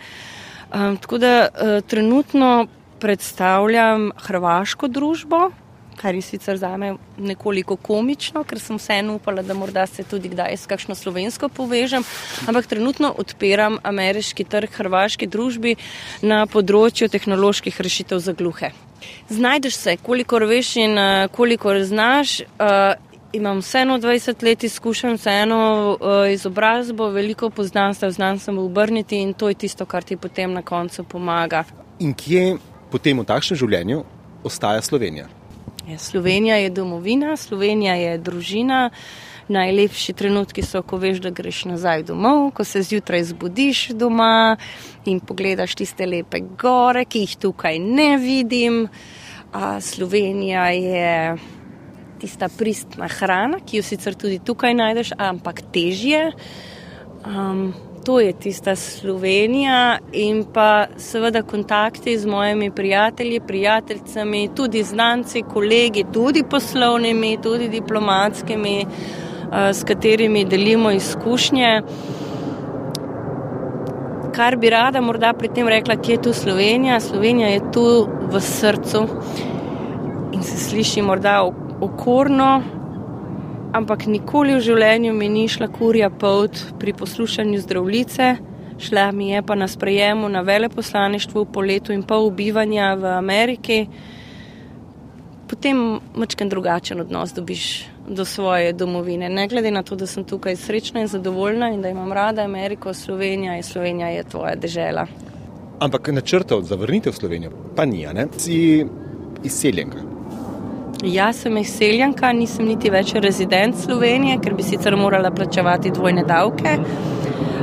Um, 0.71 0.97
tako 0.97 1.17
da 1.17 1.33
uh, 1.47 1.81
trenutno 1.87 2.67
predstavljam 2.99 4.11
hrvaško 4.15 4.87
družbo, 4.87 5.49
kar 6.01 6.15
je 6.15 6.21
sicer 6.21 6.57
za 6.57 6.77
me 6.77 6.95
nekoliko 7.17 7.75
komično, 7.75 8.43
ker 8.43 8.59
sem 8.59 8.79
vseeno 8.79 9.15
upala, 9.19 9.41
da 9.45 9.53
morda 9.53 9.85
se 9.87 10.03
tudi 10.03 10.29
kdaj 10.29 10.57
s 10.57 10.69
kakšno 10.69 10.95
slovensko 10.95 11.49
povežem, 11.49 12.03
ampak 12.47 12.67
trenutno 12.67 13.13
odpiram 13.17 13.77
ameriški 13.83 14.43
trg 14.43 14.73
hrvaški 14.79 15.27
družbi 15.27 15.75
na 16.21 16.45
področju 16.49 17.09
tehnoloških 17.11 17.81
rešitev 17.81 18.19
za 18.19 18.33
gluhe. 18.33 18.71
Znajdeš 19.29 19.77
se, 19.77 19.95
kolikor 19.97 20.45
veš 20.49 20.75
in 20.81 20.97
uh, 20.97 21.29
kolikor 21.33 21.83
znaš. 21.85 22.41
Uh, 22.41 22.93
Imam 23.31 23.61
vseeno 23.63 23.95
20 23.95 24.43
let 24.43 24.63
izkušenj, 24.67 25.13
vseeno 25.15 25.59
uh, 25.93 26.25
izobrazbo, 26.33 27.07
veliko 27.15 27.49
poznanstev, 27.49 28.11
znam 28.11 28.39
se 28.39 28.51
obrniti 28.51 29.21
in 29.23 29.33
to 29.33 29.47
je 29.47 29.55
tisto, 29.55 29.85
kar 29.85 30.03
ti 30.03 30.17
potem 30.17 30.51
na 30.53 30.61
koncu 30.61 31.03
pomaga. 31.03 31.63
In 31.99 32.11
kje 32.13 32.57
potem 32.91 33.23
v 33.23 33.25
takšnem 33.31 33.61
življenju 33.63 34.03
ostaja 34.43 34.81
Slovenija? 34.83 35.29
Ja, 35.87 35.97
Slovenija 35.97 36.55
je 36.55 36.69
domovina, 36.69 37.37
Slovenija 37.37 37.95
je 37.95 38.17
družina. 38.17 38.89
Najlepši 39.47 40.13
trenutki 40.13 40.61
so, 40.61 40.83
ko 40.85 40.99
veš, 41.01 41.17
da 41.19 41.31
greš 41.33 41.65
nazaj 41.65 42.03
domov, 42.07 42.51
ko 42.55 42.63
se 42.63 42.83
zjutraj 42.85 43.23
zbudiš 43.31 43.87
doma 43.97 44.57
in 45.05 45.19
pogledaš 45.19 45.75
tiste 45.75 46.05
lepe 46.05 46.39
gore, 46.61 47.03
ki 47.05 47.25
jih 47.25 47.35
tukaj 47.41 47.79
ne 47.79 48.15
vidim. 48.21 48.85
A 49.51 49.81
Slovenija 49.81 50.69
je 50.69 51.35
tista 52.21 52.47
pristna 52.57 53.09
hrana, 53.09 53.59
ki 53.65 53.81
jo 53.81 53.83
sicer 53.83 54.15
tudi 54.15 54.39
tukaj 54.39 54.77
najdeš, 54.77 55.15
ampak 55.17 55.63
težje. 55.73 56.29
Um, 57.25 57.73
to 58.05 58.19
je 58.19 58.33
tista 58.33 58.75
Slovenija 58.75 59.97
in 60.11 60.45
pa 60.53 60.85
seveda 60.97 61.41
kontakti 61.41 62.19
z 62.19 62.25
mojimi 62.25 62.71
prijatelji, 62.71 63.39
prijateljicami, 63.47 64.49
tudi 64.55 64.83
znanci, 64.83 65.43
kolegi, 65.53 66.05
tudi 66.13 66.43
poslovnimi, 66.49 67.37
tudi 67.43 67.69
diplomatskimi, 67.69 68.81
eh, 68.81 69.73
s 69.73 69.83
katerimi 69.83 70.45
delimo 70.45 70.91
izkušnje. 70.91 71.81
Kar 74.31 74.57
bi 74.57 74.69
rada 74.69 75.01
morda 75.01 75.33
pri 75.33 75.47
tem 75.47 75.67
rekla, 75.67 75.95
kje 75.95 76.13
je 76.13 76.21
tu 76.21 76.33
Slovenija? 76.33 76.99
Slovenija 76.99 77.47
je 77.47 77.71
tu 77.71 78.07
v 78.31 78.41
srcu 78.41 79.07
in 80.31 80.43
se 80.43 80.57
sliši 80.57 81.01
morda 81.01 81.51
okorno, 81.81 82.63
ampak 83.73 84.05
nikoli 84.07 84.55
v 84.55 84.63
življenju 84.63 85.13
mi 85.15 85.29
ni 85.31 85.47
šla 85.49 85.67
kurja 85.71 86.09
pot 86.09 86.57
pri 86.79 86.93
poslušanju 86.97 87.61
zdravnice, 87.63 88.35
šla 88.81 89.11
mi 89.15 89.31
je 89.31 89.41
pa 89.41 89.55
na 89.55 89.67
sprejemu 89.67 90.29
na 90.29 90.41
veleposlaništvu 90.41 91.45
po 91.53 91.61
letu 91.61 91.93
in 91.93 92.03
pol 92.03 92.31
bivanja 92.31 92.93
v 92.99 93.13
Ameriki. 93.17 93.79
Potem 95.47 95.99
mačken 96.15 96.49
drugačen 96.49 97.01
odnos 97.03 97.33
dobiš 97.35 97.65
do 98.07 98.25
svoje 98.25 98.73
domovine. 98.73 99.29
Ne 99.29 99.47
glede 99.47 99.71
na 99.71 99.83
to, 99.83 99.95
da 99.95 100.07
sem 100.07 100.23
tukaj 100.23 100.55
srečna 100.55 101.03
in 101.03 101.11
zadovoljna 101.11 101.71
in 101.73 101.81
da 101.81 101.89
imam 101.91 102.13
rada 102.13 102.45
Ameriko, 102.47 102.93
Slovenija 102.93 103.59
je 103.59 103.63
Slovenija 103.63 104.07
je 104.07 104.23
tvoja 104.23 104.55
država. 104.55 105.07
Ampak 105.79 106.07
načrtov 106.13 106.63
za 106.63 106.75
vrnitev 106.75 107.11
v 107.11 107.19
Slovenijo 107.19 107.51
pa 107.75 107.85
ni, 107.85 108.05
ne? 108.13 108.27
Si 108.37 108.85
izseljenka. 109.43 110.10
Jaz 111.03 111.41
sem 111.41 111.57
izseljenka, 111.57 112.29
nisem 112.33 112.67
niti 112.69 112.89
več 112.93 113.15
rezident 113.17 113.77
Slovenije, 113.77 114.37
ker 114.43 114.53
bi 114.53 114.63
sicer 114.63 114.93
morala 114.95 115.31
plačevati 115.33 115.89
dvojne 115.89 116.23
davke. 116.29 116.75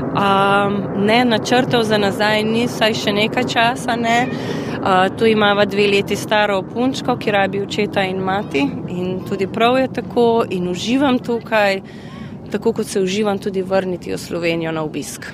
Um, 0.08 0.78
ne, 1.06 1.20
načrtov 1.24 1.84
za 1.86 2.00
nazaj 2.02 2.42
ni, 2.42 2.64
saj 2.68 2.96
še 2.98 3.12
nekaj 3.14 3.44
časa 3.52 3.94
ne. 3.96 4.16
Uh, 4.78 5.06
tu 5.18 5.26
imamo 5.26 5.62
dve 5.70 5.86
leti 5.92 6.16
staro 6.18 6.56
punčko, 6.66 7.14
ki 7.18 7.34
rabi 7.34 7.60
očeta 7.62 8.02
in 8.02 8.18
mati 8.18 8.64
in 8.90 9.20
tudi 9.28 9.46
prav 9.46 9.78
je 9.78 9.92
tako 10.00 10.44
in 10.50 10.66
uživam 10.68 11.18
tukaj, 11.18 11.78
tako 12.50 12.72
kot 12.72 12.90
se 12.90 13.02
uživam 13.02 13.38
tudi 13.38 13.62
vrniti 13.62 14.10
v 14.14 14.18
Slovenijo 14.18 14.72
na 14.72 14.82
obisk. 14.82 15.28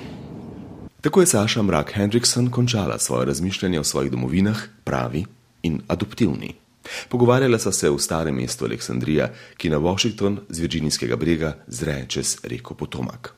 Tako 1.01 1.21
je 1.21 1.33
Saša 1.33 1.63
Mrak 1.63 1.95
Hendrikson 1.97 2.51
končala 2.51 2.99
svoje 2.99 3.27
razmišljanje 3.33 3.81
o 3.81 3.85
svojih 3.85 4.13
domovinah, 4.13 4.61
pravi 4.85 5.25
in 5.63 5.81
adoptivni. 5.89 6.64
Pogovarjala 7.09 7.59
so 7.59 7.73
se 7.73 7.91
v 7.91 7.99
starem 7.99 8.35
mestu 8.35 8.65
Aleksandrija, 8.65 9.31
ki 9.57 9.71
na 9.71 9.79
Washington 9.79 10.41
z 10.49 10.61
Virginijskega 10.61 11.17
brega 11.17 11.57
zre 11.67 12.05
čez 12.09 12.39
reko 12.45 12.75
Potomak. 12.75 13.35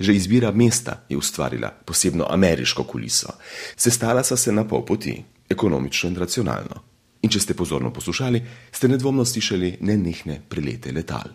Že 0.00 0.14
izbira 0.14 0.50
mesta 0.52 1.04
je 1.08 1.16
ustvarila 1.16 1.70
posebno 1.70 2.26
ameriško 2.30 2.84
kuliso. 2.84 3.28
Sestala 3.76 4.24
so 4.24 4.36
se 4.36 4.52
na 4.52 4.64
pol 4.64 4.84
poti, 4.84 5.24
ekonomično 5.48 6.10
in 6.10 6.16
racionalno. 6.16 6.82
In 7.22 7.30
če 7.30 7.40
ste 7.40 7.54
pozorno 7.54 7.92
poslušali, 7.92 8.42
ste 8.72 8.88
nedvomno 8.88 9.24
slišali 9.24 9.76
nenehne 9.80 10.40
prelete 10.48 10.92
letal. 10.92 11.34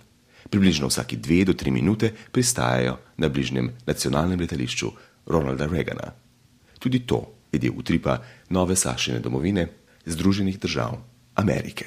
Približno 0.50 0.88
vsaki 0.88 1.18
dve 1.18 1.46
do 1.46 1.54
tri 1.54 1.72
minute 1.72 2.12
pristajajo 2.32 2.98
na 3.18 3.30
bližnjem 3.30 3.70
nacionalnem 3.86 4.40
letališču 4.40 4.92
Ronalda 5.26 5.68
Reagana. 5.68 6.14
Tudi 6.80 7.06
to 7.06 7.46
je 7.52 7.60
del 7.60 7.78
utripa 7.78 8.18
nove 8.50 8.76
Sašine 8.76 9.20
domovine, 9.20 9.68
Združenih 10.06 10.60
držav 10.60 11.11
Amerike. 11.36 11.86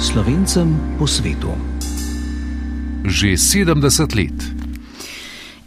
Slovencem 0.00 0.96
po 0.98 1.04
svetu. 1.04 1.52
Že 3.04 3.36
70 3.36 4.16
let. 4.16 4.38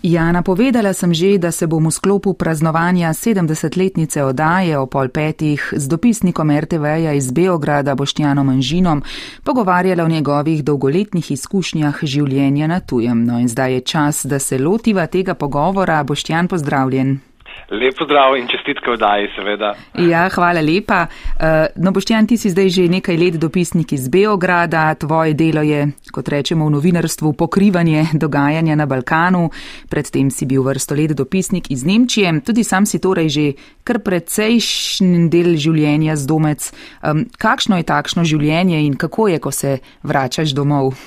Ja, 0.01 0.33
napovedala 0.33 0.97
sem 0.97 1.13
že, 1.13 1.37
da 1.37 1.53
se 1.53 1.69
bom 1.69 1.85
v 1.85 1.93
sklopu 1.93 2.33
praznovanja 2.33 3.13
70-letnice 3.13 4.25
oddaje 4.25 4.73
o 4.73 4.89
pol 4.89 5.13
petih 5.13 5.61
z 5.77 5.85
dopisnikom 5.85 6.49
RTV-ja 6.49 7.13
iz 7.13 7.29
Beograda 7.29 7.93
Boštjanom 7.93 8.49
Anžinom 8.49 9.05
pogovarjala 9.45 10.03
o 10.03 10.09
njegovih 10.09 10.65
dolgoletnih 10.65 11.31
izkušnjah 11.31 12.01
življenja 12.01 12.65
na 12.65 12.79
tujem. 12.81 13.25
No 13.29 13.37
in 13.37 13.45
zdaj 13.45 13.73
je 13.73 13.81
čas, 13.81 14.25
da 14.25 14.39
se 14.41 14.57
lotiva 14.57 15.05
tega 15.05 15.37
pogovora. 15.37 16.01
Boštjan, 16.03 16.49
pozdravljen. 16.49 17.30
Lep 17.71 17.95
pozdrav 17.95 18.35
in 18.35 18.49
čestitke 18.51 18.91
vdaji, 18.91 19.29
seveda. 19.31 19.69
Ja, 19.95 20.25
hvala 20.29 20.59
lepa. 20.59 21.05
Eh, 21.39 21.67
no, 21.79 21.93
Boštjan, 21.95 22.27
ti 22.27 22.35
si 22.37 22.49
zdaj 22.51 22.69
že 22.69 22.87
nekaj 22.91 23.15
let 23.17 23.37
dopisnik 23.39 23.93
iz 23.95 24.09
Beograda. 24.11 24.91
Tvoje 24.99 25.33
delo 25.33 25.63
je, 25.63 25.87
kot 26.11 26.27
rečemo 26.27 26.67
v 26.67 26.75
novinarstvu, 26.75 27.31
pokrivanje 27.33 28.11
dogajanja 28.23 28.75
na 28.75 28.85
Balkanu. 28.85 29.47
Predtem 29.87 30.27
si 30.31 30.45
bil 30.45 30.67
vrsto 30.67 30.95
let 30.99 31.15
dopisnik 31.15 31.71
iz 31.71 31.85
Nemčije. 31.87 32.41
Tudi 32.43 32.63
sam 32.67 32.85
si 32.85 32.99
torej 32.99 33.29
že 33.29 33.45
kar 33.87 34.03
precejšen 34.03 35.29
del 35.31 35.55
življenja 35.55 36.19
z 36.19 36.27
domec. 36.27 36.71
Kakšno 37.39 37.79
je 37.79 37.87
takšno 37.87 38.27
življenje 38.27 38.83
in 38.83 38.99
kako 38.99 39.31
je, 39.31 39.39
ko 39.39 39.51
se 39.51 39.79
vračaš 40.03 40.51
domov? 40.51 40.99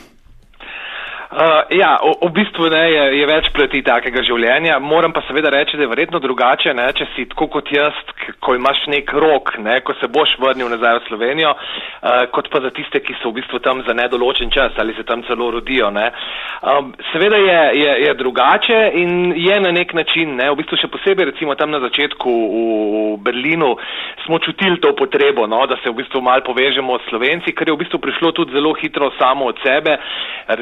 Uh, 1.35 1.67
ja, 1.75 1.99
v, 1.99 2.15
v 2.23 2.31
bistvu 2.31 2.69
ne, 2.71 2.83
je, 2.95 3.05
je 3.19 3.25
več 3.27 3.49
pleti 3.51 3.81
takega 3.83 4.23
življenja. 4.23 4.77
Moram 4.79 5.11
pa 5.11 5.25
seveda 5.27 5.51
reči, 5.51 5.75
da 5.75 5.83
je 5.83 5.91
verjetno 5.91 6.21
drugače, 6.23 6.71
ne, 6.79 6.85
če 6.95 7.09
si 7.17 7.25
tako 7.33 7.49
kot 7.57 7.73
jaz, 7.75 7.97
ko 8.39 8.55
imaš 8.55 8.85
nek 8.93 9.11
rok, 9.19 9.51
ne, 9.59 9.81
ko 9.83 9.97
se 9.99 10.07
boš 10.15 10.37
vrnil 10.39 10.71
nazaj 10.71 11.01
v 11.01 11.03
Slovenijo, 11.09 11.51
uh, 11.51 12.21
kot 12.31 12.47
pa 12.55 12.63
za 12.63 12.71
tiste, 12.77 13.03
ki 13.03 13.17
so 13.19 13.33
v 13.33 13.41
bistvu 13.41 13.59
tam 13.67 13.83
za 13.83 13.97
nedoločen 13.99 14.53
čas 14.55 14.79
ali 14.79 14.95
se 14.95 15.03
tam 15.03 15.25
celo 15.27 15.51
rodijo. 15.57 15.91
Um, 15.91 16.95
seveda 17.11 17.41
je, 17.43 17.59
je, 17.83 17.97
je 18.07 18.15
drugače 18.15 18.79
in 19.03 19.35
je 19.35 19.59
na 19.59 19.75
nek 19.75 19.91
način, 19.91 20.37
ne, 20.39 20.53
v 20.55 20.61
bistvu 20.63 20.79
še 20.85 20.93
posebej 20.95 21.33
recimo 21.33 21.59
tam 21.59 21.75
na 21.75 21.83
začetku 21.83 22.31
v, 22.31 22.63
v 23.19 23.19
Berlinu 23.27 23.73
smo 24.23 24.39
čutili 24.39 24.79
to 24.79 24.95
potrebo, 24.95 25.49
no, 25.51 25.65
da 25.67 25.83
se 25.83 25.91
v 25.91 25.99
bistvu 25.99 26.23
mal 26.23 26.47
povežemo 26.47 26.95
s 27.03 27.11
Slovenci, 27.11 27.51
ker 27.59 27.69
je 27.69 27.75
v 27.75 27.83
bistvu 27.83 27.99
prišlo 27.99 28.31
tudi 28.39 28.55
zelo 28.55 28.71
hitro 28.79 29.11
samo 29.19 29.51
od 29.51 29.59
sebe, 29.67 29.99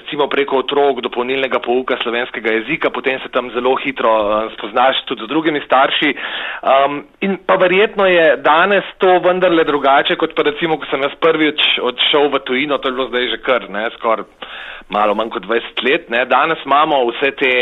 recimo 0.00 0.32
preko 0.32 0.61
otrok 0.62 1.02
dopolnilnega 1.04 1.60
pouka 1.64 1.98
slovenskega 2.02 2.54
jezika, 2.58 2.90
potem 2.90 3.20
se 3.20 3.30
tam 3.34 3.50
zelo 3.54 3.74
hitro 3.82 4.12
uh, 4.12 4.52
spoznaš 4.56 5.04
tudi 5.10 5.26
z 5.26 5.30
drugimi 5.30 5.62
starši. 5.66 6.14
Um, 6.62 7.02
in 7.20 7.38
pa 7.46 7.58
verjetno 7.60 8.06
je 8.06 8.36
danes 8.44 8.86
to 8.98 9.18
vendarle 9.24 9.64
drugače, 9.68 10.16
kot 10.16 10.34
pa 10.36 10.46
recimo, 10.48 10.78
ko 10.78 10.88
sem 10.90 11.02
jaz 11.02 11.14
prvič 11.20 11.78
odšel 11.82 12.30
v 12.32 12.44
tujino, 12.46 12.78
to 12.78 12.88
je 12.88 12.96
bilo 12.96 13.10
zdaj 13.10 13.30
že 13.34 13.42
kar, 13.44 13.68
ne, 13.70 13.88
skoraj 13.98 14.28
malo 14.92 15.14
manj 15.14 15.32
kot 15.34 15.46
20 15.48 15.82
let. 15.86 16.10
Ne. 16.10 16.24
Danes 16.28 16.60
imamo 16.66 17.00
vse 17.10 17.30
te 17.40 17.52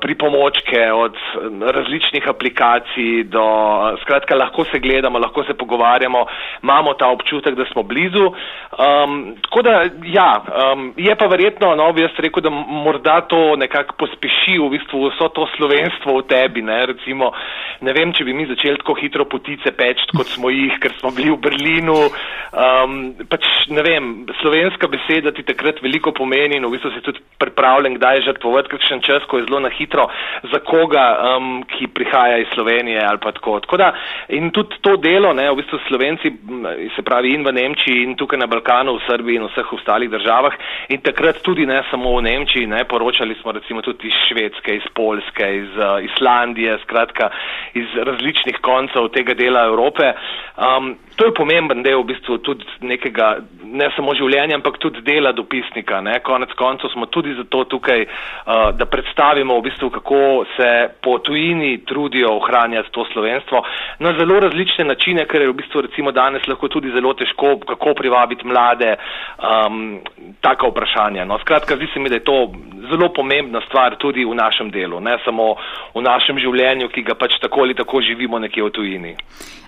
pripomočke 0.00 0.92
od 0.92 1.16
različnih 1.60 2.28
aplikacij 2.28 3.24
do, 3.24 3.44
skratka, 4.02 4.34
lahko 4.34 4.64
se 4.64 4.78
gledamo, 4.78 5.18
lahko 5.18 5.44
se 5.44 5.54
pogovarjamo, 5.54 6.26
imamo 6.62 6.94
ta 6.94 7.08
občutek, 7.08 7.54
da 7.54 7.64
smo 7.72 7.82
blizu. 7.82 8.26
Um, 8.26 9.36
tako 9.42 9.62
da, 9.62 9.82
ja, 10.04 10.44
um, 10.72 10.94
je 10.96 11.16
pa 11.16 11.26
verjetno, 11.26 11.74
no, 11.74 11.92
bi 11.92 12.02
jaz 12.02 12.16
rekel, 12.18 12.42
da 12.42 12.50
morda 12.50 13.20
to 13.20 13.56
nekako 13.56 13.94
pospeši 13.98 14.56
v 14.58 14.70
bistvu 14.70 15.10
vso 15.10 15.28
to 15.28 15.46
slovenstvo 15.56 16.18
v 16.18 16.26
tebi, 16.28 16.62
ne, 16.62 16.86
recimo, 16.86 17.32
ne 17.80 17.92
vem, 17.92 18.12
če 18.16 18.24
bi 18.24 18.32
mi 18.32 18.48
začeli 18.48 18.80
tako 18.80 18.96
hitro 18.96 19.28
potice 19.28 19.72
peč, 19.76 20.06
kot 20.16 20.32
smo 20.32 20.50
jih, 20.50 20.72
ker 20.80 20.96
smo 21.00 21.12
bili 21.12 21.34
v 21.34 21.40
Berlinu, 21.48 21.98
um, 22.08 22.96
pač, 23.28 23.44
ne 23.68 23.84
vem, 23.84 24.10
slovenska 24.40 24.88
beseda 24.88 25.34
ti 25.36 25.44
takrat 25.44 25.82
veliko 25.84 26.16
pomeni 26.16 26.56
in 26.56 26.64
v 26.64 26.72
bistvu 26.78 26.94
si 26.96 27.04
tudi 27.04 27.20
pripravljen, 27.42 28.00
kdaj 28.00 28.24
žrtvovati 28.30 28.72
kakšen 28.72 29.04
čas, 29.04 29.28
ko 29.28 29.40
je 29.40 29.48
zelo 29.48 29.65
na 29.66 29.72
hitro 29.74 30.06
za 30.52 30.62
koga, 30.64 31.06
um, 31.36 31.62
ki 31.66 31.90
prihaja 31.90 32.38
iz 32.44 32.48
Slovenije 32.54 33.02
ali 33.02 33.18
pa 33.22 33.32
tako. 33.32 33.60
tako 33.60 33.76
da, 33.76 33.92
in 34.28 34.50
tudi 34.50 34.78
to 34.80 34.96
delo, 34.96 35.32
ne, 35.34 35.50
v 35.50 35.58
bistvu 35.60 35.78
Slovenci, 35.88 36.32
se 36.96 37.02
pravi 37.02 37.34
in 37.34 37.44
v 37.44 37.52
Nemčiji 37.52 38.02
in 38.04 38.16
tukaj 38.16 38.38
na 38.38 38.46
Balkanu, 38.46 38.96
v 38.96 39.04
Srbiji 39.06 39.40
in 39.40 39.48
vseh 39.50 39.72
ostalih 39.72 40.10
državah 40.10 40.54
in 40.88 41.02
takrat 41.02 41.42
tudi 41.42 41.66
ne 41.66 41.82
samo 41.90 42.16
v 42.16 42.22
Nemčiji, 42.28 42.66
ne, 42.66 42.84
poročali 42.84 43.36
smo 43.42 43.52
recimo 43.52 43.82
tudi 43.82 44.08
iz 44.08 44.16
Švedske, 44.28 44.76
iz 44.76 44.86
Polske, 44.94 45.46
iz 45.62 45.72
uh, 45.76 45.98
Islandije, 46.04 46.78
skratka 46.82 47.30
iz 47.74 47.86
različnih 47.96 48.58
koncev 48.60 49.08
tega 49.14 49.34
dela 49.34 49.64
Evrope. 49.66 50.12
Um, 50.56 50.96
to 51.16 51.24
je 51.24 51.34
pomemben 51.34 51.82
del 51.82 52.02
v 52.02 52.12
bistvu 52.12 52.38
tudi 52.44 52.64
nekega, 52.80 53.36
ne 53.64 53.88
samo 53.96 54.14
življenja, 54.14 54.56
ampak 54.58 54.78
tudi 54.78 55.02
dela 55.04 55.32
dopisnika. 55.32 56.00
Ne. 56.04 56.18
Konec 56.24 56.52
koncev 56.58 56.92
smo 56.92 57.06
tudi 57.06 57.34
zato 57.34 57.64
tukaj, 57.64 58.06
uh, 58.06 58.70
da 58.76 58.86
predstavimo 58.86 59.55
v 59.58 59.62
bistvu, 59.68 59.90
kako 59.90 60.44
se 60.56 60.70
po 61.02 61.18
tujini 61.18 61.84
trudijo 61.86 62.36
ohranjati 62.36 62.92
to 62.92 63.04
slovenstvo 63.12 63.62
na 63.98 64.12
zelo 64.18 64.40
različne 64.40 64.84
načine, 64.84 65.26
ker 65.26 65.42
je 65.42 65.50
v 65.50 65.58
bistvu 65.60 65.80
recimo 65.86 66.12
danes 66.12 66.46
lahko 66.48 66.68
tudi 66.68 66.92
zelo 66.94 67.14
težko, 67.14 67.58
kako 67.66 67.94
privabiti 67.94 68.46
mlade, 68.46 68.96
um, 68.96 70.00
taka 70.40 70.68
vprašanja. 70.68 71.24
No, 71.24 71.38
skratka, 71.38 71.76
zdi 71.76 71.88
se 71.94 72.00
mi, 72.00 72.08
da 72.08 72.20
je 72.20 72.24
to 72.24 72.52
zelo 72.90 73.12
pomembna 73.12 73.60
stvar 73.68 73.96
tudi 73.98 74.24
v 74.24 74.34
našem 74.34 74.70
delu, 74.70 75.00
ne 75.00 75.18
samo 75.24 75.54
v 75.94 76.02
našem 76.02 76.38
življenju, 76.38 76.88
ki 76.88 77.02
ga 77.02 77.14
pač 77.14 77.38
tako 77.42 77.66
ali 77.66 77.74
tako 77.74 78.00
živimo 78.00 78.38
nekje 78.38 78.62
v 78.62 78.70
tujini. 78.70 79.14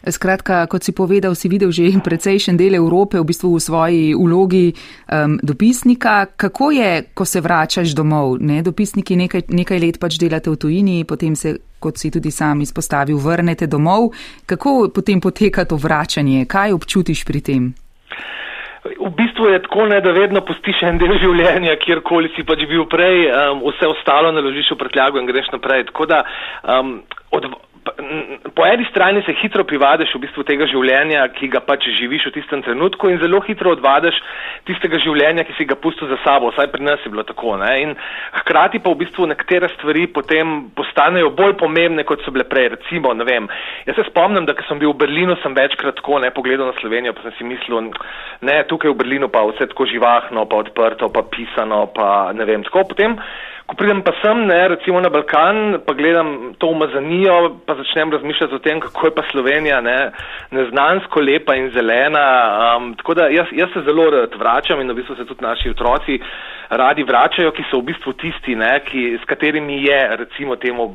Skratka, 0.06 0.66
kot 0.70 0.86
si 0.86 0.94
povedal, 0.94 1.34
si 1.34 1.50
videl 1.50 1.74
že 1.74 1.90
precejšen 1.98 2.56
del 2.56 2.78
Evrope 2.78 3.18
v 3.18 3.26
bistvu 3.26 3.58
v 3.58 3.60
svoji 3.60 4.02
ulogi 4.14 4.70
um, 4.70 5.38
dopisnika. 5.42 6.30
Kako 6.36 6.70
je, 6.70 6.90
ko 7.14 7.24
se 7.24 7.40
vračaš 7.40 7.94
domov? 7.98 8.38
Ne? 8.40 8.62
Dopisniki 8.62 9.16
nekaj, 9.16 9.50
nekaj 9.50 9.77
let 9.82 9.98
pač 10.00 10.18
delate 10.20 10.50
v 10.50 10.56
tujini, 10.60 11.04
potem 11.08 11.34
se, 11.36 11.56
kot 11.80 11.98
si 11.98 12.10
tudi 12.10 12.30
sam 12.34 12.60
izpostavil, 12.60 13.18
vrnete 13.18 13.66
domov. 13.66 14.12
Kako 14.46 14.88
potem 14.94 15.20
poteka 15.20 15.64
to 15.64 15.76
vračanje? 15.76 16.46
Kaj 16.46 16.74
občutiš 16.76 17.24
pri 17.24 17.40
tem? 17.40 17.68
V 18.88 19.10
bistvu 19.10 19.50
je 19.52 19.62
tako, 19.62 19.86
ne, 19.90 20.00
da 20.00 20.14
vedno 20.14 20.40
postiš 20.46 20.82
en 20.86 20.98
del 21.00 21.12
življenja, 21.20 21.76
kjerkoli 21.82 22.30
si 22.34 22.44
pač 22.46 22.62
bil 22.70 22.86
prej, 22.88 23.26
um, 23.28 23.64
vse 23.68 23.90
ostalo 23.90 24.30
naložiš 24.32 24.72
v 24.72 24.78
prtljago 24.80 25.20
in 25.20 25.28
greš 25.28 25.50
naprej. 25.52 25.88
Tako 25.90 26.06
da 26.08 26.22
um, 26.62 27.00
od, 27.34 27.50
po 28.54 28.66
eni 28.66 28.84
strani 28.90 29.22
se 29.22 29.32
hitro 29.42 29.64
privadeš 29.64 30.14
v 30.14 30.22
bistvu 30.26 30.44
tega 30.48 30.66
življenja, 30.70 31.26
ki 31.36 31.48
ga 31.52 31.60
pač 31.64 31.88
živiš 31.98 32.28
v 32.28 32.34
tistem 32.38 32.62
trenutku 32.66 33.10
in 33.10 33.20
zelo 33.22 33.40
hitro 33.46 33.72
odvadeš 33.76 34.18
tistega 34.68 35.00
življenja, 35.02 35.44
ki 35.48 35.56
si 35.58 35.66
ga 35.68 35.76
pustil 35.78 36.08
za 36.10 36.18
sabo, 36.24 36.52
vsaj 36.52 36.70
pri 36.72 36.84
nas 36.84 37.02
je 37.04 37.12
bilo 37.12 37.24
tako. 37.28 37.56
Ne? 37.60 37.72
In 37.82 37.94
hkrati 38.42 38.82
pa 38.84 38.92
v 38.92 39.00
bistvu 39.04 39.28
nekatere 39.30 39.70
stvari 39.76 40.06
potem 40.12 40.70
postanejo 40.76 41.32
bolj 41.36 41.56
pomembne, 41.60 42.04
kot 42.08 42.24
so 42.24 42.34
bile 42.34 42.46
prej. 42.48 42.72
Recimo, 42.76 43.14
ne 43.14 43.26
vem, 43.28 43.50
jaz 43.88 43.98
se 43.98 44.06
spomnim, 44.10 44.46
da 44.48 44.56
sem 44.68 44.80
bil 44.80 44.92
v 44.94 45.00
Berlinu, 45.04 45.38
sem 45.42 45.54
večkrat 45.56 45.98
tako 46.00 46.22
ne 46.22 46.32
pogledal 46.34 46.70
na 46.70 46.78
Slovenijo, 46.80 47.14
pa 47.16 47.26
sem 47.26 47.36
si 47.38 47.46
mislil, 47.48 47.92
ne, 48.44 48.56
tukaj 48.70 48.92
v 48.92 48.98
Berlinu 49.02 49.30
pa 49.32 49.44
vse 49.48 49.70
tako 49.70 49.88
živahno, 49.90 50.46
pa 50.50 50.64
odprto, 50.64 51.08
pa 51.12 51.24
pisano, 51.30 51.86
pa 51.94 52.32
ne 52.36 52.48
vem, 52.48 52.66
tako 52.66 52.88
potem. 52.92 53.16
Ko 53.68 53.76
pridem 53.76 54.00
pa 54.00 54.14
sem, 54.22 54.46
ne, 54.48 54.62
recimo 54.72 55.00
na 55.04 55.10
Balkan, 55.12 55.82
pa 55.84 55.92
gledam 55.92 56.54
to 56.58 56.70
umazanijo, 56.72 57.34
pa 57.66 57.74
začnem 57.76 58.12
razmišljati 58.12 58.54
o 58.54 58.62
tem, 58.64 58.80
kako 58.80 59.06
je 59.06 59.14
pa 59.14 59.22
Slovenija 59.30 59.80
ne, 59.84 59.96
neznansko 60.50 61.20
lepa 61.20 61.54
in 61.54 61.68
zelena. 61.74 62.24
Um, 62.76 62.94
tako 62.96 63.14
da 63.14 63.28
jaz, 63.28 63.52
jaz 63.52 63.68
se 63.74 63.84
zelo 63.84 64.08
rad 64.10 64.38
vračam 64.40 64.80
in 64.80 64.88
v 64.88 64.96
bistvu 65.02 65.16
se 65.16 65.28
tudi 65.28 65.44
naši 65.44 65.70
otroci 65.76 66.16
radi 66.70 67.02
vračajo, 67.02 67.52
ki 67.56 67.64
so 67.70 67.80
v 67.80 67.92
bistvu 67.92 68.12
tisti, 68.20 68.56
ne, 68.56 68.78
ki, 68.84 69.18
s 69.22 69.28
katerimi 69.28 69.82
je 69.84 70.00
recimo 70.16 70.56
temu 70.56 70.88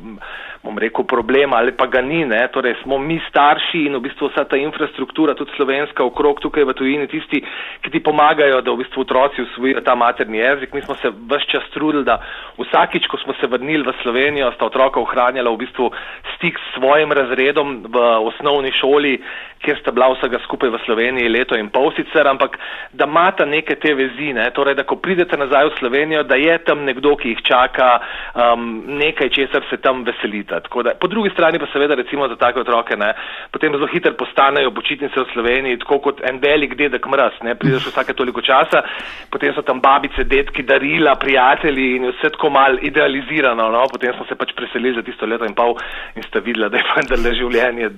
bom 0.64 0.78
rekel, 0.80 1.04
problem 1.04 1.52
ali 1.52 1.72
pa 1.76 1.86
ga 1.86 2.00
ni. 2.00 2.24
Ne? 2.24 2.40
Torej, 2.48 2.78
smo 2.82 2.98
mi 2.98 3.20
starši 3.28 3.84
in 3.84 3.98
v 3.98 4.02
bistvu 4.08 4.30
vsa 4.32 4.46
ta 4.48 4.56
infrastruktura, 4.56 5.36
tudi 5.36 5.52
slovenska, 5.56 6.04
okrog 6.04 6.40
tukaj 6.40 6.64
v 6.64 6.76
tujini, 6.78 7.08
tisti, 7.12 7.42
ki 7.84 7.92
ti 7.92 8.00
pomagajo, 8.00 8.62
da 8.64 8.72
v 8.72 8.80
bistvu 8.80 9.04
otroci 9.04 9.44
usvojijo 9.44 9.84
ta 9.84 9.94
materni 9.94 10.40
jezik. 10.40 10.72
Mi 10.72 10.82
smo 10.82 10.96
se 11.02 11.12
vse 11.12 11.50
čas 11.52 11.68
trudili, 11.76 12.04
da 12.08 12.16
vsakič, 12.56 13.06
ko 13.12 13.20
smo 13.20 13.36
se 13.40 13.50
vrnili 13.50 13.84
v 13.84 13.92
Slovenijo, 14.00 14.52
sta 14.56 14.70
otroka 14.70 15.00
ohranjala 15.00 15.52
v 15.52 15.66
bistvu 15.66 15.90
stik 16.36 16.56
s 16.56 16.78
svojim 16.78 17.12
razredom 17.12 17.84
v 17.92 18.06
osnovni 18.24 18.72
šoli, 18.80 19.18
kjer 19.64 19.78
sta 19.80 19.92
bila 19.92 20.10
vsega 20.12 20.40
skupaj 20.44 20.72
v 20.72 20.80
Sloveniji 20.84 21.28
leto 21.28 21.56
in 21.56 21.70
pol 21.72 21.92
sicer, 21.96 22.28
ampak 22.28 22.56
da 22.92 23.04
imata 23.08 23.44
neke 23.44 23.76
te 23.80 23.94
vezi, 23.94 24.32
ne? 24.36 24.48
torej, 24.52 24.76
da 24.76 24.84
ko 24.84 24.96
pridete 25.00 25.36
nazaj 25.40 25.63
v 25.68 25.78
Slovenijo, 25.78 26.22
da 26.22 26.38
je 26.40 26.58
tam 26.64 26.84
nekdo, 26.84 27.16
ki 27.16 27.34
jih 27.34 27.42
čaka, 27.42 27.90
um, 28.34 28.84
nekaj, 29.02 29.32
česar 29.34 29.66
se 29.70 29.80
tam 29.82 30.04
veselite 30.04 30.44
počitnice. 30.44 30.82
Da, 30.82 30.94
po 31.00 31.06
drugi 31.06 31.30
strani 31.30 31.58
pa 31.58 31.66
seveda 31.72 31.94
recimo 31.94 32.28
za 32.28 32.36
take 32.36 32.60
otroke 32.60 32.96
ne, 32.96 33.14
potem 33.50 33.72
zelo 33.72 33.86
hitro 33.86 34.12
postanejo 34.12 34.70
počitnice 34.70 35.20
v 35.20 35.26
Sloveniji, 35.32 35.78
tako 35.78 35.98
kot 35.98 36.20
en 36.22 36.38
velik 36.38 36.76
dedek 36.76 37.06
mraz, 37.06 37.32
ne, 37.42 37.54
prideš 37.54 37.88
vsake 37.88 38.14
toliko 38.14 38.40
časa, 38.40 38.82
potem 39.30 39.54
so 39.54 39.62
tam 39.62 39.80
babice, 39.80 40.24
detki, 40.24 40.62
darila, 40.62 41.16
prijatelji 41.16 41.96
in 41.96 42.10
vse 42.10 42.30
tako 42.30 42.50
mal 42.50 42.78
idealizirano, 42.82 43.70
no, 43.70 43.86
potem 43.90 44.12
smo 44.14 44.26
se 44.26 44.34
pač 44.34 44.52
preselili 44.54 44.94
za 44.94 45.02
tisto 45.02 45.26
leto 45.26 45.44
in 45.44 45.54
pol 45.54 45.76
in 46.16 46.22
ste 46.22 46.40
videli, 46.40 46.70
da 46.70 46.76
je 46.76 46.84
vendarle 46.96 47.34
življenje 47.34 47.90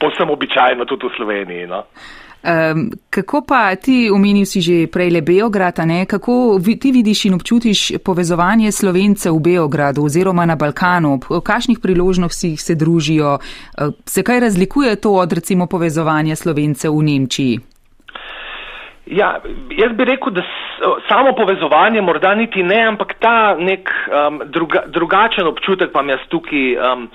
posem 0.00 0.30
običajno 0.30 0.84
tudi 0.84 1.06
v 1.06 1.16
Sloveniji. 1.16 1.66
No. 1.66 1.84
Um, 2.40 2.90
kako 3.10 3.42
pa 3.44 3.76
ti 3.76 4.10
omenil 4.10 4.46
si 4.46 4.60
že 4.60 4.86
prej 4.86 5.10
le 5.10 5.20
Beograd, 5.20 5.76
kako 6.08 6.56
vi, 6.56 6.78
ti 6.78 6.92
vidiš 6.92 7.24
in 7.24 7.34
občutiš 7.34 7.92
povezovanje 8.04 8.72
slovencev 8.72 9.36
v 9.36 9.40
Beogradu 9.40 10.04
oziroma 10.04 10.46
na 10.46 10.56
Balkanu, 10.56 11.20
v 11.28 11.40
kakšnih 11.40 11.78
priložnostih 11.78 12.62
se 12.62 12.74
družijo, 12.74 13.38
se 14.06 14.22
kaj 14.22 14.40
razlikuje 14.40 14.96
to 14.96 15.12
od 15.12 15.32
recimo 15.32 15.66
povezovanja 15.66 16.36
slovencev 16.36 16.96
v 16.96 17.02
Nemčiji? 17.02 17.69
Ja, 19.10 19.40
jaz 19.74 19.92
bi 19.98 20.04
rekel, 20.04 20.32
da 20.32 20.42
samo 21.08 21.32
povezovanje 21.34 22.00
morda 22.00 22.34
niti 22.34 22.62
ne, 22.62 22.82
ampak 22.86 23.14
ta 23.18 23.56
nek 23.58 23.90
um, 23.90 24.40
druga, 24.44 24.84
drugačen 24.86 25.46
občutek 25.46 25.92
pa 25.92 26.02
mi 26.02 26.12
jaz 26.12 26.20
tukaj. 26.28 26.76
Um, 26.78 27.08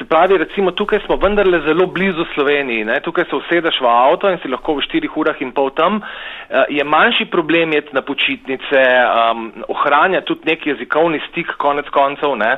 se 0.00 0.04
pravi, 0.08 0.38
recimo 0.38 0.70
tukaj 0.70 1.00
smo 1.06 1.16
vendarle 1.16 1.60
zelo 1.60 1.86
blizu 1.86 2.24
Sloveniji, 2.34 2.84
ne? 2.84 3.00
tukaj 3.00 3.24
se 3.30 3.36
usedeš 3.36 3.80
v 3.80 3.86
avto 3.86 4.30
in 4.30 4.38
si 4.40 4.48
lahko 4.48 4.78
v 4.78 4.84
štirih 4.86 5.16
urah 5.16 5.42
in 5.44 5.52
pol 5.52 5.70
tam. 5.76 6.00
Uh, 6.00 6.64
je 6.72 6.84
manjši 6.84 7.26
problem 7.28 7.74
jeti 7.76 7.92
na 7.92 8.02
počitnice, 8.02 8.80
um, 8.80 9.50
ohranja 9.68 10.22
tudi 10.24 10.48
nek 10.48 10.66
jezikovni 10.66 11.20
stik 11.28 11.52
konec 11.60 11.90
koncev. 11.92 12.32
Ne? 12.40 12.56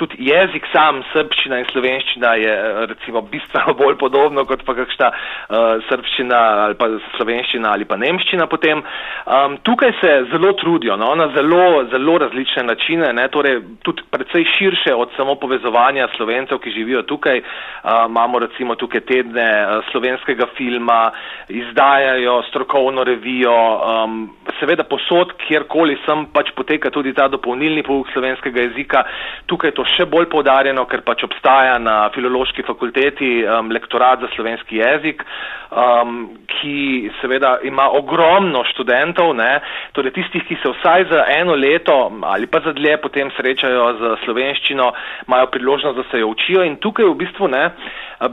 Tudi 0.00 0.16
jezik 0.30 0.64
sam, 0.72 1.02
srbščina 1.12 1.58
in 1.60 1.66
slovenščina 1.68 2.30
je 2.40 2.52
recimo 2.88 3.20
bistveno 3.28 3.74
bolj 3.80 3.98
podobno 4.00 4.46
kot 4.48 4.62
pa 4.64 4.72
kakšna 4.78 5.10
uh, 5.12 5.82
srbščina 5.90 6.38
ali 6.64 6.76
pa 6.80 6.88
slovenščina 7.18 7.74
ali 7.76 7.84
pa 7.84 7.98
nemščina 8.00 8.46
potem. 8.48 8.80
Um, 8.80 9.58
tukaj 9.66 9.92
se 10.00 10.12
zelo 10.32 10.54
trudijo 10.56 10.96
no, 10.96 11.12
na 11.20 11.28
zelo, 11.34 11.84
zelo 11.92 12.16
različne 12.24 12.64
načine, 12.70 13.12
ne, 13.12 13.26
torej 13.28 13.60
tudi 13.84 14.06
precej 14.10 14.46
širše 14.54 14.94
od 14.96 15.12
samo 15.18 15.36
povezovanja 15.42 16.08
slovencev, 16.16 16.62
ki 16.64 16.72
živijo 16.78 17.04
tukaj. 17.10 17.42
Uh, 17.42 18.06
imamo 18.08 18.40
recimo 18.46 18.78
tukaj 18.80 19.04
tedne 19.04 19.48
uh, 19.60 19.84
slovenskega 19.92 20.48
filma, 20.56 21.10
izdajajo 21.48 22.40
strokovno 22.48 23.04
revijo, 23.04 23.52
um, 23.52 24.16
seveda 24.60 24.84
posod, 24.88 25.36
kjerkoli 25.44 25.98
sem, 26.06 26.24
pač 26.32 26.54
poteka 26.56 26.90
tudi 26.90 27.12
ta 27.16 27.28
dopolnilni 27.28 27.84
pouk 27.84 28.08
slovenskega 28.14 28.66
jezika. 28.68 29.04
Tukaj 29.46 29.76
to 29.76 29.84
še 29.96 30.06
bolj 30.10 30.28
povdarjeno, 30.32 30.84
ker 30.90 31.02
pač 31.06 31.24
obstaja 31.26 31.78
na 31.82 32.08
filološki 32.14 32.64
fakulteti 32.66 33.40
um, 33.44 33.70
lektorat 33.74 34.22
za 34.24 34.30
slovenski 34.34 34.80
jezik, 34.80 35.24
um, 35.70 36.22
ki 36.54 37.10
seveda 37.20 37.56
ima 37.68 37.88
ogromno 37.98 38.62
študentov, 38.72 39.32
ne, 39.38 39.60
torej 39.96 40.14
tistih, 40.18 40.44
ki 40.48 40.58
se 40.62 40.74
vsaj 40.74 41.06
za 41.12 41.24
eno 41.36 41.56
leto 41.58 41.96
ali 42.26 42.46
pa 42.50 42.60
za 42.64 42.74
dlje 42.76 42.96
potem 43.04 43.30
srečajo 43.36 43.86
z 44.00 44.12
slovenščino, 44.24 44.90
imajo 45.28 45.50
priložnost, 45.54 45.96
da 45.96 46.04
se 46.10 46.20
jo 46.22 46.32
učijo. 46.34 46.66
In 46.66 46.76
tukaj 46.82 47.08
v 47.08 47.16
bistvu 47.24 47.48
ne, 47.52 47.64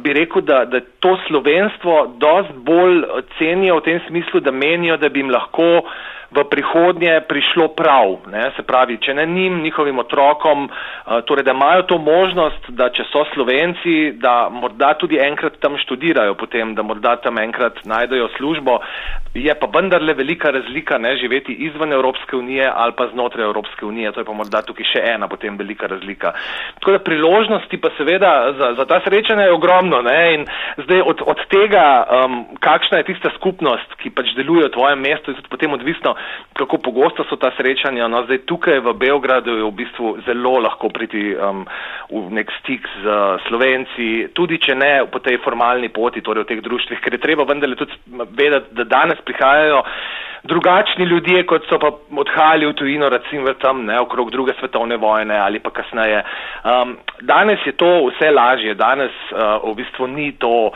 bi 0.03 0.13
rekel, 0.17 0.45
da, 0.47 0.63
da 0.65 0.81
to 1.03 1.15
slovenstvo 1.27 2.17
dost 2.21 2.53
bolj 2.67 3.03
cenijo 3.37 3.79
v 3.79 3.87
tem 3.87 4.03
smislu, 4.07 4.43
da 4.43 4.51
menijo, 4.51 4.97
da 4.97 5.09
bi 5.09 5.23
jim 5.23 5.33
lahko 5.33 5.85
v 6.31 6.43
prihodnje 6.43 7.21
prišlo 7.27 7.67
prav. 7.71 8.27
Ne? 8.27 8.51
Se 8.55 8.63
pravi, 8.63 8.97
če 8.99 9.13
ne 9.13 9.25
njim, 9.25 9.61
njihovim 9.63 9.99
otrokom, 9.99 10.67
eh, 10.67 11.21
torej 11.25 11.43
da 11.43 11.55
imajo 11.55 11.81
to 11.87 11.97
možnost, 11.97 12.69
da 12.69 12.89
če 12.89 13.07
so 13.11 13.23
slovenci, 13.33 14.11
da 14.19 14.49
morda 14.51 14.93
tudi 14.99 15.19
enkrat 15.19 15.59
tam 15.63 15.77
študirajo, 15.77 16.35
potem 16.35 16.75
da 16.75 16.83
morda 16.83 17.15
tam 17.15 17.37
enkrat 17.39 17.79
najdejo 17.85 18.27
službo. 18.37 18.79
Je 19.33 19.53
pa 19.55 19.67
vendarle 19.73 20.13
velika 20.13 20.51
razlika 20.51 20.97
ne 20.97 21.15
živeti 21.17 21.53
izven 21.53 21.93
Evropske 21.93 22.35
unije 22.35 22.71
ali 22.75 22.93
pa 22.97 23.07
znotraj 23.13 23.45
Evropske 23.45 23.85
unije. 23.85 24.11
To 24.11 24.19
je 24.19 24.25
pa 24.25 24.33
morda 24.33 24.61
tukaj 24.61 24.85
še 24.85 25.01
ena 25.13 25.27
potem 25.27 25.57
velika 25.57 25.87
razlika. 25.87 26.33
Tako 26.79 26.91
da 26.91 26.99
priložnosti 26.99 27.77
pa 27.77 27.89
seveda 27.97 28.53
za, 28.57 28.73
za 28.73 28.85
ta 28.85 28.99
srečanja 29.05 29.47
je 29.47 29.53
ogromno. 29.53 30.01
Ne? 30.01 30.33
In 30.33 30.45
zdaj 30.83 31.01
od, 31.01 31.21
od 31.25 31.39
tega, 31.49 31.85
um, 32.03 32.45
kakšna 32.59 32.97
je 32.97 33.09
tista 33.13 33.29
skupnost, 33.35 33.95
ki 34.01 34.09
pač 34.09 34.33
deluje 34.35 34.67
v 34.67 34.73
tvojem 34.73 34.99
mestu, 34.99 35.31
je 35.31 35.39
tudi 35.39 35.53
potem 35.53 35.73
odvisno, 35.73 36.16
kako 36.57 36.77
pogosto 36.77 37.25
so 37.29 37.35
ta 37.35 37.51
srečanja. 37.57 38.07
No, 38.07 38.23
zdaj 38.25 38.45
tukaj 38.49 38.79
v 38.79 38.93
Beogradu 38.97 39.57
je 39.57 39.63
v 39.63 39.73
bistvu 39.77 40.17
zelo 40.25 40.57
lahko 40.63 40.89
priti 40.89 41.33
um, 41.35 41.65
v 42.11 42.27
nek 42.33 42.51
stik 42.59 42.87
z 43.03 43.17
Slovenci, 43.47 44.29
tudi 44.33 44.59
če 44.61 44.75
ne 44.75 44.93
po 45.11 45.19
tej 45.19 45.41
formalni 45.45 45.89
poti, 45.89 46.21
torej 46.21 46.45
v 46.45 46.49
teh 46.53 46.61
društvih, 46.63 47.01
ker 47.03 47.17
je 47.17 47.23
treba 47.23 47.47
vendarle 47.47 47.77
tudi 47.79 47.93
vedeti, 48.37 48.73
da 48.77 48.87
danes 48.87 49.21
prihajajo 49.25 49.83
drugačni 50.47 51.05
ljudje, 51.05 51.43
kot 51.45 51.65
so 51.69 51.79
pa 51.79 51.91
odhajali 51.91 52.67
v 52.69 52.73
tujino, 52.73 53.09
recimo 53.09 53.53
tam, 53.61 53.85
ne, 53.85 53.99
okrog 53.99 54.31
druge 54.31 54.53
svetovne 54.59 54.97
vojne 54.97 55.37
ali 55.37 55.59
pa 55.59 55.69
kasneje. 55.69 56.23
Um, 56.63 56.97
danes 57.21 57.59
je 57.65 57.73
to 57.77 57.89
vse 58.07 58.31
lažje, 58.31 58.73
danes 58.73 59.11
uh, 59.31 59.59
v 59.67 59.75
bistvu 59.81 60.07
ni 60.07 60.31
to 60.39 60.71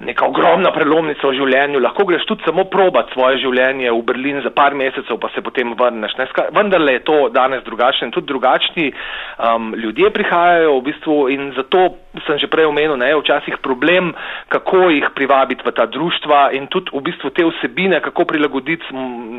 neka 0.00 0.26
ogromna 0.26 0.72
prelomnica 0.72 1.28
v 1.28 1.36
življenju, 1.36 1.80
lahko 1.84 2.06
greš 2.08 2.24
tudi 2.28 2.44
samo 2.46 2.64
probat 2.72 3.12
svoje 3.12 3.42
življenje 3.42 3.92
v 3.92 4.02
Berlin 4.08 4.40
za 4.44 4.52
par 4.54 4.74
mesecev, 4.74 5.18
pa 5.20 5.28
se 5.34 5.42
potem 5.44 5.74
vrneš. 5.76 6.16
Vendar 6.56 6.84
je 6.88 7.02
to 7.04 7.28
danes 7.34 7.64
drugačno 7.66 8.08
in 8.08 8.14
tudi 8.14 8.30
drugačni 8.30 8.86
um, 8.92 9.74
ljudje 9.76 10.10
prihajajo 10.16 10.78
v 10.78 10.84
bistvu 10.88 11.18
in 11.34 11.52
zato 11.56 12.00
sem 12.26 12.40
že 12.42 12.48
prej 12.50 12.66
omenil, 12.66 12.96
da 12.98 13.06
je 13.06 13.20
včasih 13.20 13.60
problem, 13.62 14.10
kako 14.48 14.88
jih 14.90 15.10
privabiti 15.14 15.62
v 15.62 15.72
ta 15.76 15.86
društva 15.86 16.50
in 16.58 16.66
tudi 16.66 16.90
v 16.90 17.02
bistvu 17.06 17.30
te 17.30 17.44
vsebine, 17.46 18.00
kako 18.00 18.24
prilagoditi 18.24 18.88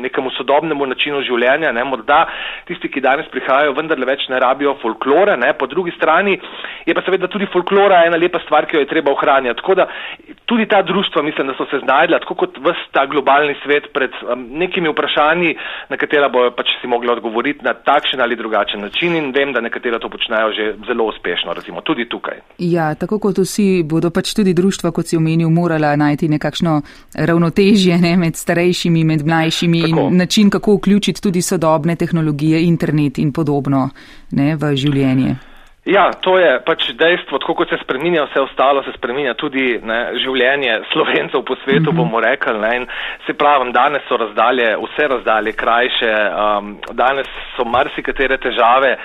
nekemu 0.06 0.30
sodobnemu 0.38 0.86
načinu 0.86 1.20
življenja. 1.26 1.72
Ne? 1.74 1.84
Morda 1.84 2.24
tisti, 2.70 2.88
ki 2.88 3.02
danes 3.04 3.28
prihajajo, 3.34 3.74
vendarle 3.76 4.06
več 4.08 4.24
ne 4.30 4.40
rabijo 4.40 4.78
folklore, 4.80 5.36
ne? 5.36 5.52
po 5.58 5.66
drugi 5.66 5.92
strani 5.98 6.38
je 6.86 6.94
pa 6.94 7.02
seveda 7.02 7.28
tudi 7.28 7.50
folklora 7.52 8.06
ena 8.06 8.16
lepa 8.16 8.40
stvar, 8.46 8.66
ki 8.66 8.78
jo 8.78 8.86
je 8.86 8.90
treba 8.90 9.12
ohranjati. 9.12 9.60
Tako 9.60 9.74
da 9.82 9.88
tudi 10.52 10.66
ta 10.68 10.82
društva 10.82 11.22
mislim, 11.22 11.46
da 11.46 11.54
so 11.56 11.64
se 11.70 11.78
znajdla, 11.84 12.18
tako 12.18 12.34
kot 12.34 12.58
vse 12.66 12.84
ta 12.96 13.06
globalni 13.06 13.54
svet, 13.64 13.84
pred 13.96 14.12
um, 14.20 14.40
nekimi 14.62 14.88
vprašanji, 14.92 15.50
na 15.88 15.96
katera 15.96 16.28
bojo 16.28 16.50
pač 16.58 16.68
si 16.80 16.86
mogli 16.86 17.08
odgovoriti 17.12 17.64
na 17.64 17.72
takšen 17.74 18.20
ali 18.20 18.36
drugačen 18.36 18.80
način 18.80 19.16
in 19.16 19.32
vem, 19.36 19.52
da 19.52 19.60
nekatera 19.60 19.98
to 19.98 20.08
počnejo 20.08 20.52
že 20.52 20.64
zelo 20.86 21.04
uspešno, 21.12 21.54
recimo 21.54 21.80
tudi 21.80 22.04
tukaj. 22.08 22.38
Ja, 22.58 22.94
tako 22.94 23.18
kot 23.18 23.38
vsi 23.38 23.82
bodo 23.92 24.10
pač 24.10 24.34
tudi 24.36 24.52
društva, 24.54 24.92
kot 24.92 25.08
si 25.08 25.16
omenil, 25.16 25.50
morala 25.50 25.94
najti 25.96 26.28
nekakšno 26.28 26.74
ravnotežje 27.28 27.96
ne, 28.02 28.16
med 28.16 28.36
starejšimi, 28.36 29.04
med 29.04 29.24
mlajšimi 29.26 29.80
tako. 29.86 30.08
in 30.10 30.16
način, 30.16 30.50
kako 30.50 30.76
vključiti 30.76 31.22
tudi 31.22 31.42
sodobne 31.42 31.96
tehnologije, 31.96 32.60
internet 32.62 33.18
in 33.18 33.32
podobno 33.32 33.88
ne, 34.32 34.56
v 34.56 34.76
življenje. 34.76 35.51
Ja, 35.82 36.12
to 36.14 36.36
je 36.38 36.60
pač 36.62 36.92
dejstvo, 36.94 37.40
tako 37.42 37.56
kot 37.58 37.72
se 37.72 37.76
spreminja 37.82 38.28
vse 38.28 38.38
ostalo, 38.44 38.84
se 38.86 38.92
spreminja 38.94 39.32
tudi 39.34 39.80
ne, 39.82 40.12
življenje 40.22 40.76
slovencev 40.92 41.42
po 41.42 41.56
svetu, 41.64 41.90
mm 41.90 41.96
-hmm. 41.96 41.96
bomo 41.96 42.20
rekli. 42.20 42.54
Ne, 42.58 42.76
in 42.76 42.86
se 43.26 43.34
pravim, 43.34 43.72
danes 43.72 44.02
so 44.08 44.16
razdalje, 44.16 44.76
vse 44.78 45.08
razdalje 45.08 45.52
krajše, 45.52 46.12
um, 46.44 46.78
danes 46.92 47.26
so 47.56 47.64
marsikatere 47.64 48.38
težave 48.38 48.96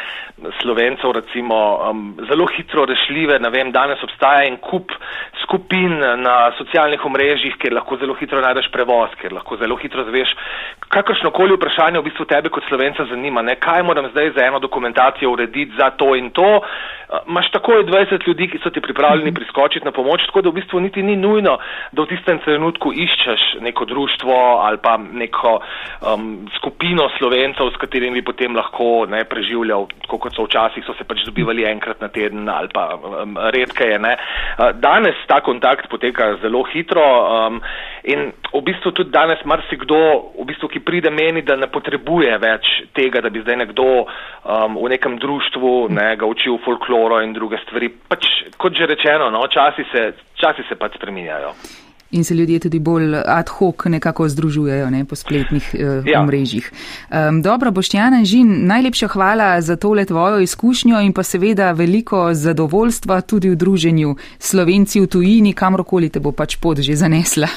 slovencev 0.62 1.12
recimo 1.12 1.58
um, 1.90 2.18
zelo 2.30 2.46
hitro 2.46 2.86
rešljive. 2.86 3.40
Ne 3.40 3.50
vem, 3.50 3.72
danes 3.72 4.04
obstaja 4.04 4.46
en 4.46 4.58
kup 4.58 4.92
skupin 5.42 5.98
na 5.98 6.52
socialnih 6.58 7.06
omrežjih, 7.06 7.58
kjer 7.58 7.74
lahko 7.74 7.98
zelo 7.98 8.14
hitro 8.14 8.42
najdeš 8.42 8.70
prevoz, 8.72 9.10
kjer 9.22 9.34
lahko 9.34 9.58
zelo 9.58 9.76
hitro 9.76 10.04
zveš 10.04 10.36
kakršnokoli 10.94 11.56
vprašanje 11.56 12.00
v 12.00 12.04
bistvu 12.04 12.26
tebe 12.26 12.50
kot 12.50 12.64
slovenca 12.70 13.06
zanima. 13.10 13.42
Ne, 13.42 13.56
kaj 13.56 13.84
moram 13.84 14.10
zdaj 14.12 14.32
za 14.38 14.46
eno 14.46 14.60
dokumentacijo 14.60 15.32
urediti 15.32 15.74
za 15.78 15.90
to 15.90 16.16
in 16.16 16.30
to 16.30 16.62
imaš 17.28 17.52
takoj 17.52 17.84
20 17.84 18.28
ljudi, 18.28 18.48
ki 18.48 18.60
so 18.64 18.70
ti 18.70 18.82
pripravljeni 18.82 19.34
priskočiti 19.34 19.86
na 19.86 19.92
pomoč, 19.92 20.26
tako 20.26 20.42
da 20.42 20.50
v 20.50 20.60
bistvu 20.60 20.80
niti 20.80 21.04
ni 21.04 21.16
nujno, 21.16 21.58
da 21.92 22.02
v 22.02 22.08
tistem 22.12 22.40
trenutku 22.40 22.92
iščeš 22.94 23.62
neko 23.62 23.86
društvo 23.86 24.36
ali 24.62 24.78
pa 24.84 24.98
neko 24.98 25.60
um, 25.60 26.48
skupino 26.58 27.10
slovencev, 27.18 27.72
s 27.72 27.80
katerimi 27.80 28.22
bi 28.22 28.26
potem 28.26 28.56
lahko 28.56 29.06
ne, 29.10 29.24
preživljal, 29.24 29.88
tako 30.04 30.18
kot 30.18 30.36
so 30.36 30.44
včasih, 30.48 30.84
so 30.86 30.96
se 30.98 31.08
pač 31.08 31.24
dobivali 31.26 31.64
enkrat 31.70 32.02
na 32.02 32.08
teden 32.08 32.50
ali 32.50 32.68
pa 32.74 32.90
um, 32.96 33.38
redkeje. 33.56 34.00
Ne. 34.00 34.18
Danes 34.82 35.16
ta 35.28 35.40
kontakt 35.42 35.90
poteka 35.90 36.36
zelo 36.42 36.64
hitro 36.74 37.04
um, 37.04 37.62
in 38.04 38.32
v 38.54 38.62
bistvu 38.68 38.92
tudi 38.92 39.12
danes 39.12 39.40
marsikdo, 39.46 40.00
v 40.40 40.46
bistvu, 40.48 40.70
ki 40.72 40.84
pride 40.84 41.12
meni, 41.12 41.42
da 41.42 41.56
ne 41.56 41.68
potrebuje 41.72 42.38
več 42.44 42.68
tega, 42.96 43.22
da 43.24 43.30
bi 43.30 43.44
zdaj 43.44 43.62
nekdo 43.64 43.88
um, 44.04 44.78
v 44.84 44.92
nekem 44.92 45.18
društvu 45.22 45.88
ne, 45.94 46.10
ga 46.20 46.28
učil 46.28 46.57
folkloro 46.66 47.22
in 47.22 47.34
druge 47.34 47.58
stvari. 47.66 47.90
Pač, 47.90 48.26
kot 48.58 48.78
že 48.78 48.86
rečeno, 48.86 49.30
no, 49.34 49.48
časi, 49.48 49.86
se, 49.92 50.14
časi 50.40 50.66
se 50.70 50.76
pač 50.76 50.98
spreminjajo. 51.00 51.54
In 52.12 52.24
se 52.24 52.36
ljudje 52.36 52.60
tudi 52.60 52.80
bolj 52.80 53.18
ad 53.26 53.50
hoc 53.50 53.86
nekako 53.86 54.30
združujejo 54.32 54.90
ne, 54.90 55.04
po 55.06 55.16
spletnih 55.16 55.66
uh, 55.74 56.08
ja. 56.08 56.22
omrežjih. 56.22 56.72
Um, 57.12 57.42
dobro, 57.42 57.72
Boštjana 57.72 58.24
Žin, 58.24 58.54
najlepša 58.68 59.08
hvala 59.08 59.62
za 59.62 59.76
tole 59.76 60.06
tvojo 60.06 60.40
izkušnjo 60.40 61.02
in 61.04 61.14
pa 61.14 61.24
seveda 61.24 61.72
veliko 61.72 62.34
zadovoljstva 62.34 63.22
tudi 63.22 63.50
v 63.50 63.56
druženju 63.56 64.16
Slovenci 64.40 65.02
v 65.04 65.08
tujini, 65.08 65.54
kamorkoli 65.54 66.10
te 66.10 66.20
bo 66.20 66.32
pač 66.32 66.56
pot 66.64 66.80
že 66.80 66.96
zanesla. 66.96 67.48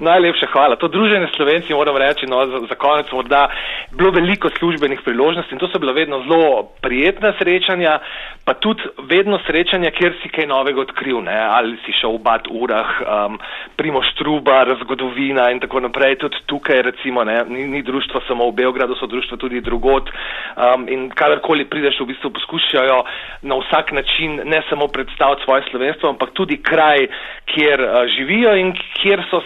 Najlepša 0.00 0.46
hvala. 0.52 0.76
To 0.76 0.88
druženje 0.88 1.26
Slovenci, 1.36 1.74
moram 1.74 1.96
reči, 1.96 2.26
no, 2.26 2.46
za, 2.46 2.58
za 2.70 2.74
konec 2.74 3.10
morda 3.12 3.48
bilo 3.90 4.10
veliko 4.10 4.50
službenih 4.58 5.00
priložnosti 5.04 5.54
in 5.54 5.58
to 5.58 5.68
so 5.68 5.78
bila 5.78 5.92
vedno 5.92 6.22
zelo 6.22 6.70
prijetna 6.82 7.32
srečanja, 7.38 7.98
pa 8.44 8.54
tudi 8.54 8.82
vedno 9.10 9.38
srečanja, 9.46 9.90
kjer 9.90 10.14
si 10.22 10.28
kaj 10.28 10.46
novega 10.46 10.80
odkril, 10.80 11.18
ne? 11.22 11.34
ali 11.34 11.76
si 11.86 11.92
šel 11.92 12.14
v 12.14 12.22
bat 12.22 12.46
urah, 12.50 12.90
um, 13.02 13.38
primo 13.76 14.02
štruba, 14.02 14.62
razgodovina 14.70 15.50
in 15.50 15.60
tako 15.60 15.80
naprej. 15.80 16.18
Tudi 16.22 16.36
tukaj, 16.46 16.82
recimo, 16.82 17.24
ne? 17.24 17.42
ni, 17.48 17.66
ni 17.66 17.82
društvo 17.82 18.20
samo 18.28 18.48
v 18.50 18.54
Beogradu, 18.62 18.94
so 19.00 19.06
društva 19.06 19.36
tudi 19.36 19.60
drugot 19.60 20.10
um, 20.10 20.86
in 20.88 21.10
kadarkoli 21.10 21.66
prideš, 21.66 22.00
v 22.00 22.12
bistvu 22.14 22.30
poskušajo 22.30 23.02
na 23.42 23.58
vsak 23.64 23.92
način 23.92 24.40
ne 24.44 24.62
samo 24.70 24.86
predstaviti 24.88 25.42
svoje 25.44 25.62
slovenstvo, 25.70 26.08
ampak 26.08 26.30
tudi 26.38 26.62
kraj, 26.62 27.08
kjer 27.50 27.80
uh, 27.82 28.06
živijo 28.16 28.54
in 28.56 28.72
kjer 29.02 29.26
so 29.30 29.42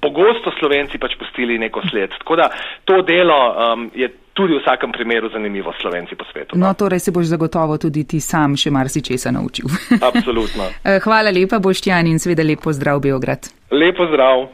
pogosto 0.00 0.52
Slovenci 0.58 0.98
pač 0.98 1.16
pustili 1.18 1.58
neko 1.58 1.82
sled. 1.90 2.10
Tako 2.18 2.36
da 2.36 2.48
to 2.84 3.02
delo 3.02 3.40
um, 3.52 3.90
je 3.94 4.08
tudi 4.34 4.54
v 4.54 4.60
vsakem 4.60 4.92
primeru 4.92 5.28
zanimivo 5.28 5.72
Slovenci 5.80 6.16
po 6.16 6.24
svetu. 6.32 6.58
No, 6.58 6.66
no 6.66 6.74
torej 6.74 7.00
se 7.00 7.12
boš 7.12 7.26
zagotovo 7.26 7.78
tudi 7.78 8.04
ti 8.04 8.20
sam 8.20 8.56
še 8.56 8.70
marsičesa 8.70 9.30
naučil. 9.30 9.70
Absolutno. 10.00 10.64
Eh, 10.84 11.00
hvala 11.00 11.30
lepa, 11.30 11.58
Boštjan, 11.58 12.06
in 12.06 12.18
seveda 12.18 12.42
lepo 12.44 12.72
zdrav, 12.72 13.00
Beograd. 13.00 13.46
Lepo 13.70 14.06
zdrav. 14.10 14.48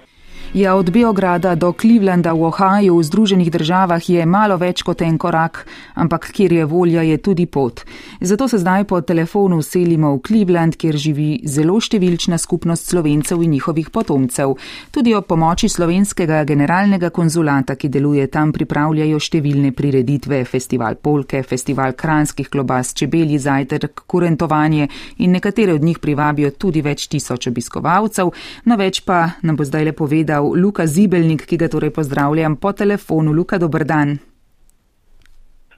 Ja, 0.54 0.74
od 0.74 0.90
Beograda 0.90 1.54
do 1.54 1.70
Clevelanda 1.70 2.32
v 2.34 2.42
Ohaju 2.50 2.98
v 2.98 3.04
Združenih 3.06 3.50
državah 3.54 4.02
je 4.02 4.26
malo 4.26 4.56
več 4.58 4.82
kot 4.82 4.98
en 5.06 5.14
korak, 5.14 5.62
ampak 5.94 6.26
kjer 6.34 6.52
je 6.52 6.64
volja, 6.66 7.04
je 7.06 7.18
tudi 7.22 7.46
pot. 7.46 7.84
Zato 8.20 8.48
se 8.48 8.58
zdaj 8.58 8.84
po 8.84 8.98
telefonu 9.00 9.62
selimo 9.62 10.10
v 10.16 10.18
Cleveland, 10.26 10.74
kjer 10.74 10.98
živi 10.98 11.46
zelo 11.46 11.78
številčna 11.78 12.34
skupnost 12.34 12.90
slovencev 12.90 13.44
in 13.46 13.54
njihovih 13.54 13.92
potomcev. 13.94 14.56
Tudi 14.90 15.14
ob 15.14 15.28
pomoči 15.30 15.68
slovenskega 15.70 16.42
generalnega 16.42 17.12
konzulata, 17.14 17.78
ki 17.78 17.86
deluje 17.86 18.26
tam, 18.26 18.50
pripravljajo 18.50 19.22
številne 19.22 19.70
prireditve, 19.70 20.42
festival 20.50 20.98
polke, 20.98 21.44
festival 21.46 21.94
kranskih 21.94 22.50
klobas, 22.50 22.90
čebeli 22.98 23.38
zajtrk, 23.38 24.02
kurentovanje 24.10 24.90
in 25.22 25.30
nekatere 25.30 25.78
od 25.78 25.86
njih 25.86 26.02
privabijo 26.02 26.50
tudi 26.58 26.82
več 26.82 27.06
tisoč 27.06 27.46
obiskovalcev, 27.54 28.34
no 28.66 28.82
več 28.82 29.04
pa 29.06 29.38
nam 29.46 29.54
bo 29.54 29.62
zdaj 29.62 29.86
le 29.86 29.94
povedal, 29.94 30.39
povedal 30.40 30.60
Luka 30.60 30.86
Zibelnik, 30.86 31.44
ki 31.46 31.56
ga 31.56 31.68
torej 31.68 31.90
pozdravljam 31.90 32.56
po 32.56 32.72
telefonu. 32.72 33.32
Luka, 33.32 33.58
dober 33.58 33.84
dan. 33.84 34.18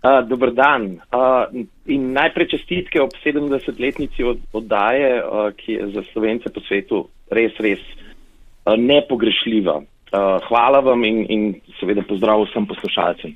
Uh, 0.02 0.28
dober 0.28 0.52
dan. 0.54 1.00
Uh, 1.14 1.46
in 1.86 2.12
najprej 2.12 2.58
čestitke 2.58 3.00
ob 3.00 3.10
70-letnici 3.24 4.22
od, 4.24 4.38
oddaje, 4.52 5.22
uh, 5.22 5.50
ki 5.54 5.72
je 5.72 5.90
za 5.94 6.02
slovence 6.12 6.50
po 6.50 6.60
svetu 6.60 7.08
res, 7.30 7.52
res 7.58 7.78
uh, 8.66 8.74
nepogrešljiva. 8.74 9.82
Uh, 10.12 10.36
hvala 10.48 10.80
vam 10.84 11.04
in, 11.08 11.22
in 11.32 11.42
seveda 11.80 12.02
pozdrav 12.04 12.42
vsem 12.44 12.66
poslušalcem. 12.68 13.32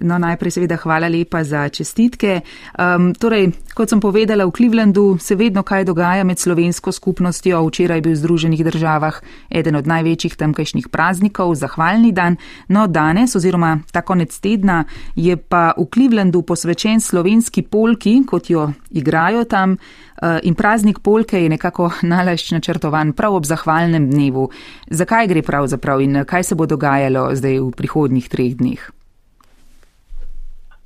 No, 0.00 0.16
najprej 0.18 0.56
seveda 0.56 0.78
hvala 0.80 1.06
lepa 1.12 1.44
za 1.44 1.68
čestitke. 1.68 2.40
Um, 2.80 3.12
torej, 3.14 3.52
kot 3.76 3.92
sem 3.92 4.00
povedala, 4.00 4.46
v 4.48 4.54
Clevelandu 4.56 5.18
se 5.20 5.36
vedno 5.36 5.62
kaj 5.62 5.84
dogaja 5.84 6.24
med 6.24 6.40
slovensko 6.40 6.92
skupnostjo. 6.92 7.60
Včeraj 7.68 8.00
je 8.00 8.04
bil 8.08 8.16
v 8.16 8.22
Združenih 8.24 8.64
državah 8.64 9.20
eden 9.52 9.76
od 9.76 9.86
največjih 9.86 10.34
tamkajšnjih 10.40 10.88
praznikov, 10.88 11.54
zahvalni 11.60 12.10
dan. 12.16 12.40
No, 12.72 12.88
danes 12.88 13.36
oziroma 13.36 13.84
ta 13.92 14.02
konec 14.02 14.32
tedna 14.40 14.84
je 15.14 15.36
pa 15.36 15.76
v 15.76 15.86
Clevelandu 15.92 16.42
posvečen 16.42 17.04
slovenski 17.04 17.62
polki, 17.62 18.24
kot 18.26 18.50
jo 18.50 18.72
igrajo 18.90 19.44
tam. 19.44 19.76
Uh, 20.24 20.38
in 20.42 20.54
praznik 20.56 21.02
polke 21.04 21.36
je 21.36 21.48
nekako 21.52 21.90
nalašč 22.12 22.54
načrtovan 22.56 23.12
prav 23.12 23.34
ob 23.36 23.44
zahvalnem 23.44 24.08
dnevu. 24.08 24.48
Zakaj 24.88 25.28
gre 25.28 25.42
pravzaprav 25.44 26.00
in 26.00 26.22
kaj 26.24 26.48
se 26.48 26.56
bo 26.56 26.64
dogajalo 26.66 27.28
zdaj 27.36 27.58
v 27.60 27.72
prihodnjih 27.76 28.28
treh 28.32 28.54
dneh? 28.56 28.80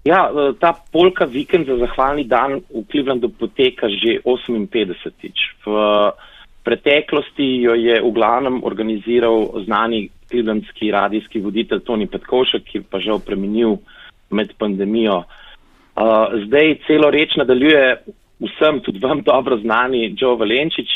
Ja, 0.09 0.26
e, 0.26 0.53
ta 0.59 0.72
polka 0.93 1.26
vikend 1.28 1.68
za 1.70 1.76
zahvalni 1.78 2.24
dan 2.24 2.64
v 2.66 2.82
Clevelandu 2.91 3.30
poteka 3.30 3.86
že 3.86 4.18
58-tič. 4.26 5.39
V 5.62 5.70
preteklosti 6.64 7.62
jo 7.62 7.78
je 7.78 8.01
v 8.03 8.11
glavnem 8.11 8.64
organiziral 8.64 9.62
znani 9.64 10.09
clevelandski 10.28 10.91
radijski 10.91 11.41
voditelj 11.41 11.86
Toni 11.86 12.07
Petkovšek, 12.11 12.64
ki 12.66 12.82
pa 12.91 13.01
žal 13.01 13.22
preminil 13.22 13.78
med 14.30 14.53
pandemijo. 14.59 15.22
Zdaj 16.45 16.84
celo 16.86 17.11
reč 17.11 17.34
nadaljuje 17.41 17.97
vsem, 18.41 18.80
tudi 18.80 19.03
vam 19.03 19.22
dobro 19.26 19.59
znani 19.59 20.14
Joe 20.18 20.36
Valenčič, 20.36 20.89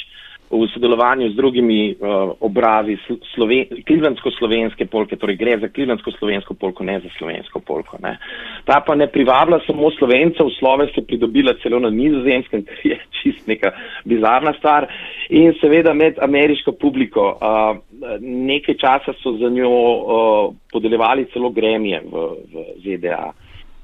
v 0.52 0.68
sodelovanju 0.68 1.32
z 1.32 1.34
drugimi 1.34 1.96
uh, 1.96 2.36
obrazi 2.40 2.98
sloven, 3.34 3.72
klivensko-slovenske 3.88 4.84
polke, 4.84 5.16
torej 5.16 5.36
gre 5.40 5.56
za 5.58 5.68
klivensko-slovensko 5.72 6.54
polko, 6.60 6.84
ne 6.84 7.00
za 7.00 7.08
slovensko 7.16 7.60
polko. 7.64 7.96
Ne. 8.02 8.18
Ta 8.68 8.82
pa 8.84 8.94
ne 8.94 9.08
privablja 9.08 9.62
samo 9.66 9.90
slovencev, 9.96 10.52
slove 10.58 10.90
se 10.92 11.06
pridobila 11.06 11.56
celo 11.62 11.80
na 11.80 11.90
nizozemskem, 11.90 12.64
kar 12.68 12.84
je 12.84 12.98
čist 13.22 13.48
neka 13.48 13.72
bizarna 14.04 14.52
stvar 14.58 14.86
in 15.30 15.54
seveda 15.60 15.94
med 15.94 16.20
ameriško 16.20 16.76
publiko. 16.76 17.32
Uh, 17.40 17.80
nekaj 18.20 18.76
časa 18.76 19.16
so 19.22 19.32
za 19.40 19.48
njo 19.48 19.72
uh, 19.72 20.54
podeljevali 20.72 21.30
celo 21.32 21.50
gremije 21.50 22.02
v, 22.04 22.28
v 22.52 22.66
ZDA. 22.84 23.32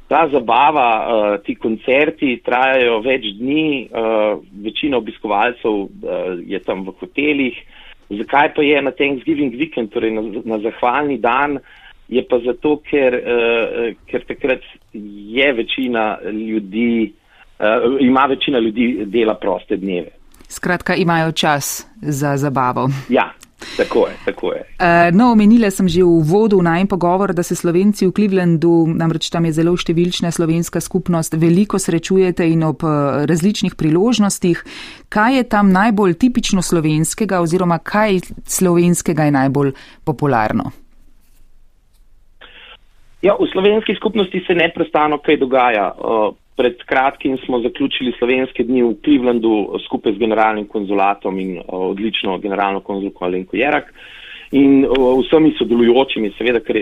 Ta 0.08 0.28
zabava, 0.32 0.88
uh, 1.04 1.34
ti 1.44 1.54
koncerti 1.60 2.38
trajajo 2.44 3.00
več 3.04 3.26
dni, 3.36 3.88
uh, 3.92 4.40
večina 4.64 4.96
obiskovalcev 4.96 5.74
uh, 5.84 6.38
je 6.48 6.60
tam 6.64 6.86
v 6.86 6.94
hotelih. 7.00 7.58
Zakaj 8.08 8.54
pa 8.56 8.64
je 8.64 8.80
na 8.82 8.92
Thanksgiving 8.96 9.52
weekend, 9.60 9.92
torej 9.92 10.14
na, 10.16 10.22
na 10.48 10.58
zahvalni 10.64 11.18
dan, 11.20 11.58
je 12.08 12.24
pa 12.24 12.40
zato, 12.40 12.78
ker, 12.88 13.18
uh, 13.20 13.90
ker 14.08 14.24
takrat 14.24 14.64
je 14.94 15.52
večina 15.52 16.06
ljudi, 16.24 17.12
uh, 17.60 17.98
ima 18.00 18.24
večina 18.32 18.64
ljudi 18.64 19.04
dela 19.12 19.36
proste 19.36 19.76
dneve. 19.76 20.17
Skratka, 20.48 20.94
imajo 20.94 21.32
čas 21.32 21.86
za 22.00 22.36
zabavo. 22.36 22.88
Ja, 23.08 23.32
Tako 23.76 24.06
je, 24.06 24.14
tako 24.24 24.52
je. 24.52 24.60
Uh, 24.60 25.16
no, 25.18 25.32
omenila 25.32 25.70
sem 25.70 25.88
že 25.90 26.06
v 26.06 26.22
vodu 26.22 26.62
naj 26.62 26.86
pogovor, 26.86 27.34
da 27.34 27.42
se 27.42 27.58
slovenci 27.58 28.06
v 28.06 28.14
Clevelandu, 28.14 28.86
namreč 28.86 29.30
tam 29.34 29.50
je 29.50 29.52
zelo 29.58 29.74
številčna 29.74 30.30
slovenska 30.30 30.78
skupnost, 30.78 31.34
veliko 31.34 31.78
srečujete 31.78 32.46
in 32.46 32.62
ob 32.62 32.86
uh, 32.86 33.26
različnih 33.26 33.74
priložnostih. 33.74 34.62
Kaj 35.10 35.42
je 35.42 35.44
tam 35.50 35.74
najbolj 35.74 36.14
tipično 36.22 36.62
slovenskega 36.62 37.42
oziroma 37.42 37.82
kaj 37.82 38.30
slovenskega 38.46 39.26
je 39.26 39.34
najbolj 39.34 39.74
popularno? 40.06 40.70
Ja, 43.26 43.34
v 43.34 43.50
slovenski 43.50 43.98
skupnosti 43.98 44.38
se 44.46 44.54
neprestano 44.54 45.18
kaj 45.18 45.42
dogaja. 45.42 45.90
Uh, 45.98 46.38
Pred 46.58 46.80
kratkim 46.90 47.36
smo 47.44 47.60
zaključili 47.62 48.12
slovenske 48.18 48.64
dni 48.66 48.82
v 48.82 48.94
Clevelandu 49.04 49.78
skupaj 49.84 50.12
z 50.12 50.18
generalnim 50.18 50.66
konzulatom 50.66 51.38
in 51.38 51.60
odlično 51.68 52.38
generalno 52.38 52.80
konzulko 52.80 53.24
Alenko 53.24 53.56
Jerak 53.56 53.92
in 54.52 54.86
vsemi 55.20 55.52
sodelujočimi, 55.58 56.32
seveda, 56.38 56.60
ker 56.64 56.80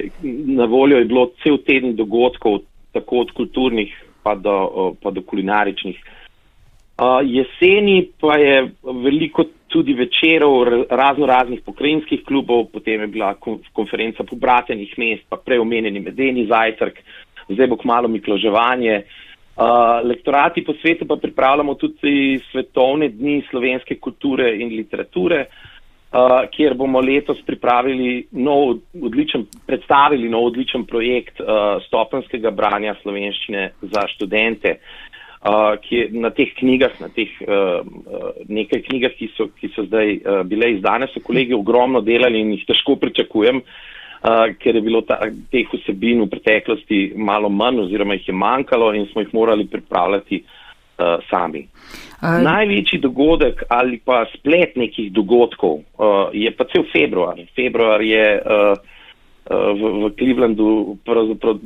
na 0.57 0.65
voljo 0.65 0.99
je 0.99 1.05
bilo 1.05 1.27
cel 1.43 1.59
teden 1.67 1.97
dogodkov, 1.97 2.61
tako 2.93 3.25
od 3.27 3.33
kulturnih 3.37 3.93
pa 4.23 4.35
do, 4.35 4.95
pa 5.03 5.11
do 5.11 5.23
kulinaričnih. 5.23 5.99
Jeseni 7.25 8.09
pa 8.21 8.39
je 8.39 8.71
veliko 9.05 9.45
tudi 9.69 9.93
večerov 9.93 10.65
razno 10.91 11.27
raznih 11.27 11.61
pokrajinskih 11.67 12.25
klubov, 12.25 12.71
potem 12.73 13.01
je 13.01 13.07
bila 13.07 13.35
konferenca 13.73 14.25
pobratenih 14.25 14.95
mest, 14.99 15.27
pa 15.29 15.37
preomenjeni 15.37 16.01
medeni 16.01 16.47
zajtrk, 16.47 16.99
zdaj 17.49 17.67
bo 17.67 17.77
kmalo 17.77 18.09
mikloževanje. 18.09 19.03
Uh, 19.57 20.05
lektorati 20.05 20.65
po 20.65 20.75
svetu 20.83 21.07
pa 21.07 21.17
pripravljamo 21.17 21.75
tudi 21.75 22.41
svetovne 22.51 23.09
dni 23.09 23.43
slovenske 23.51 23.97
kulture 23.97 24.51
in 24.57 24.69
literature, 24.69 25.47
uh, 25.47 26.45
kjer 26.53 26.75
bomo 26.75 27.01
letos 27.01 27.41
pripravili 27.47 28.27
nov 28.33 28.75
odličen, 29.03 29.47
predstavili 29.67 30.29
nov 30.29 30.51
odličen 30.51 30.85
projekt 30.85 31.41
uh, 31.41 31.81
stopenskega 31.87 32.51
branja 32.51 32.99
slovenščine 33.01 33.71
za 33.81 34.05
študente. 34.13 34.77
Uh, 35.47 35.79
ki 35.81 35.97
je 35.97 36.07
na 36.21 36.31
teh 36.37 36.53
knjigah, 36.59 37.01
na 37.01 37.09
teh 37.09 37.33
uh, 37.49 37.81
nekaj 38.49 38.83
knjigah, 38.91 39.17
ki 39.17 39.31
so, 39.39 39.49
ki 39.57 39.73
so 39.73 39.89
zdaj 39.89 40.19
uh, 40.19 40.41
bile 40.45 40.75
izdane, 40.75 41.09
so 41.15 41.25
kolegi 41.25 41.57
ogromno 41.57 42.05
delali 42.05 42.45
in 42.45 42.53
jih 42.59 42.65
težko 42.69 42.97
pričakujem, 43.01 43.63
uh, 43.63 43.96
ker 44.59 44.75
je 44.75 44.83
bilo 44.83 45.03
ta, 45.07 45.21
teh 45.53 45.69
vsebin 45.73 46.25
v 46.25 46.31
preteklosti 46.31 47.13
malo 47.17 47.49
manj 47.49 47.85
oziroma 47.87 48.17
jih 48.17 48.29
je 48.29 48.35
manjkalo 48.35 48.93
in 48.95 49.07
smo 49.13 49.21
jih 49.21 49.35
morali 49.35 49.67
pripravljati 49.67 50.43
uh, 50.43 51.23
sami. 51.31 51.67
Uh, 52.23 52.43
Največji 52.43 52.99
dogodek 52.99 53.63
ali 53.69 54.01
pa 54.05 54.25
splet 54.35 54.77
nekih 54.77 55.13
dogodkov 55.13 55.79
uh, 55.79 56.29
je 56.33 56.51
pa 56.51 56.65
cel 56.73 56.85
februar. 56.93 57.41
Februar 57.57 58.03
je 58.03 58.27
uh, 58.41 58.75
v, 59.51 59.93
v 60.03 60.11
Clevelandu, 60.19 60.97
pravzaprav 61.07 61.61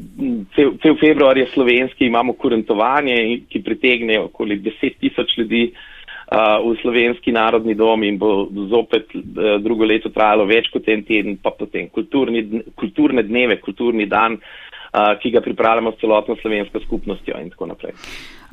cel, 0.57 0.75
cel 0.83 0.99
februar 1.01 1.39
je 1.39 1.47
slovenski, 1.55 2.11
imamo 2.11 2.35
kurentovanje, 2.37 3.47
ki 3.49 3.63
pritegne 3.65 4.19
okoli 4.21 4.61
10 4.61 5.01
tisoč 5.01 5.39
ljudi. 5.39 5.71
Uh, 5.71 6.00
v 6.31 6.77
slovenski 6.83 7.33
narodni 7.33 7.75
dom 7.75 8.03
in 8.07 8.19
bo 8.19 8.47
zopet 8.71 9.11
uh, 9.15 9.59
drugo 9.59 9.85
leto 9.85 10.13
trajalo 10.15 10.47
več 10.47 10.71
kot 10.71 10.87
en 10.89 11.03
teden, 11.03 11.39
pa 11.43 11.51
potem 11.51 11.89
kulturni, 11.91 12.45
kulturne 12.79 13.25
dneve, 13.27 13.59
kulturni 13.59 14.07
dan, 14.07 14.39
uh, 14.39 15.19
ki 15.19 15.35
ga 15.35 15.43
pripravljamo 15.43 15.93
s 15.93 15.99
celotno 15.99 16.39
slovensko 16.39 16.81
skupnostjo 16.87 17.41
in 17.43 17.51
tako 17.51 17.73
naprej. 17.73 17.97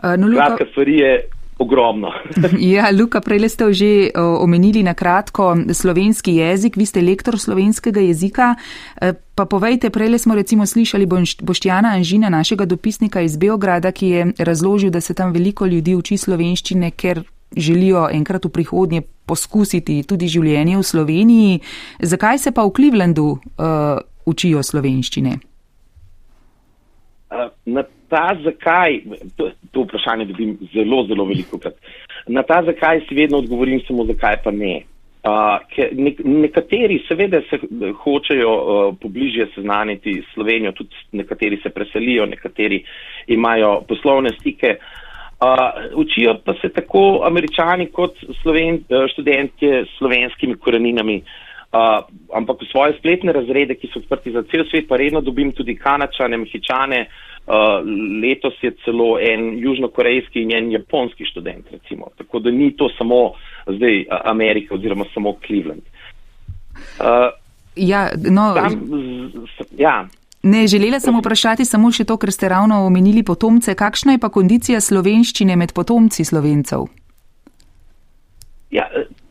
Uh, 0.02 0.16
no, 0.18 0.26
Luka... 0.26 0.46
Kratka 0.46 0.72
stvari 0.72 1.02
je. 1.02 1.18
Ogromno. 1.58 2.12
ja, 2.62 2.92
Luka, 2.94 3.18
prej 3.18 3.50
ste 3.50 3.66
že 3.74 4.14
omenili 4.14 4.84
na 4.86 4.94
kratko 4.94 5.74
slovenski 5.74 6.36
jezik, 6.38 6.78
vi 6.78 6.86
ste 6.86 7.02
lektor 7.02 7.34
slovenskega 7.34 7.98
jezika. 7.98 8.54
Pa 9.34 9.46
povejte, 9.50 9.90
prej 9.90 10.22
smo 10.22 10.38
recimo 10.38 10.70
slišali 10.70 11.10
Boštjana 11.42 11.98
Anžina, 11.98 12.30
našega 12.30 12.70
dopisnika 12.70 13.26
iz 13.26 13.42
Beograda, 13.42 13.90
ki 13.90 14.06
je 14.06 14.22
razložil, 14.38 14.94
da 14.94 15.02
se 15.02 15.18
tam 15.18 15.34
veliko 15.34 15.66
ljudi 15.66 15.98
uči 15.98 16.18
slovenščine, 16.18 16.94
ker 16.94 17.26
želijo 17.56 18.08
enkrat 18.12 18.46
v 18.46 18.52
prihodnje 18.52 19.02
poskusiti 19.28 20.02
tudi 20.08 20.30
življenje 20.32 20.78
v 20.78 20.84
Sloveniji. 20.84 21.60
Zakaj 22.00 22.42
se 22.44 22.52
pa 22.56 22.66
v 22.66 22.74
Clevelandu 22.76 23.28
uh, 23.36 24.00
učijo 24.26 24.64
slovenščine? 24.64 25.38
Uh, 27.28 27.50
na 27.66 27.84
ta 28.08 28.32
zakaj, 28.40 29.02
to, 29.36 29.52
to 29.76 29.84
vprašanje 29.84 30.30
dobim 30.30 30.56
zelo, 30.74 31.04
zelo 31.10 31.26
veliko 31.28 31.60
krat. 31.60 31.76
Na 32.28 32.44
ta 32.48 32.62
zakaj 32.64 33.04
si 33.08 33.16
vedno 33.16 33.42
odgovorim 33.44 33.84
samo 33.88 34.08
zakaj 34.08 34.40
pa 34.44 34.54
ne. 34.56 34.78
Uh, 35.28 35.60
nek, 35.92 36.22
nekateri 36.24 37.02
seveda 37.04 37.42
se 37.50 37.60
hočejo 38.00 38.52
uh, 38.54 38.94
pobližje 39.02 39.50
seznaniti 39.56 40.22
s 40.22 40.34
Slovenijo, 40.36 40.72
tudi 40.78 40.96
nekateri 41.20 41.60
se 41.60 41.70
preselijo, 41.76 42.30
nekateri 42.32 42.80
imajo 43.36 43.82
poslovne 43.90 44.32
stike. 44.40 44.78
Uh, 44.78 45.07
Uh, 45.38 46.00
učijo 46.00 46.40
pa 46.46 46.54
se 46.62 46.70
tako 46.70 47.22
američani 47.24 47.86
kot 47.94 48.16
sloven, 48.42 48.76
uh, 48.76 49.06
študentje 49.12 49.86
s 49.86 49.98
slovenskimi 49.98 50.56
koreninami, 50.58 51.22
uh, 51.22 52.06
ampak 52.34 52.62
v 52.62 52.70
svoje 52.72 52.96
spletne 52.98 53.32
razrede, 53.32 53.76
ki 53.78 53.92
so 53.94 54.00
odprti 54.00 54.34
za 54.34 54.42
cel 54.50 54.66
svet, 54.66 54.88
pa 54.90 54.98
redno 54.98 55.22
dobim 55.22 55.52
tudi 55.54 55.76
kanačane, 55.78 56.42
mehičane, 56.42 57.04
uh, 57.06 57.86
letos 58.24 58.58
je 58.62 58.74
celo 58.86 59.20
en 59.22 59.60
južnokorejski 59.62 60.42
in 60.42 60.58
en 60.58 60.72
japonski 60.72 61.26
študent, 61.30 61.70
recimo. 61.72 62.10
Tako 62.18 62.40
da 62.40 62.52
ni 62.52 62.72
to 62.78 62.90
samo 62.98 63.34
zdaj 63.68 64.06
Amerika 64.10 64.76
oziroma 64.76 65.06
samo 65.14 65.38
Cleveland. 65.46 65.86
Uh, 66.98 67.30
ja, 67.76 68.10
no, 68.32 68.54
tam, 68.56 68.82
z, 69.58 69.70
ja. 69.78 70.08
Ne, 70.48 70.68
želela 70.68 71.00
sem 71.00 71.16
vprašati 71.20 71.66
samo 71.68 71.90
še 71.92 72.06
to, 72.08 72.16
ker 72.22 72.32
ste 72.32 72.48
ravno 72.54 72.80
omenili 72.88 73.24
potomce. 73.28 73.76
Kakšna 73.76 74.16
je 74.16 74.22
pa 74.24 74.30
kondicija 74.32 74.80
slovenščine 74.80 75.58
med 75.60 75.74
potomci 75.76 76.24
slovencev? 76.24 76.86
Ja, 78.72 78.88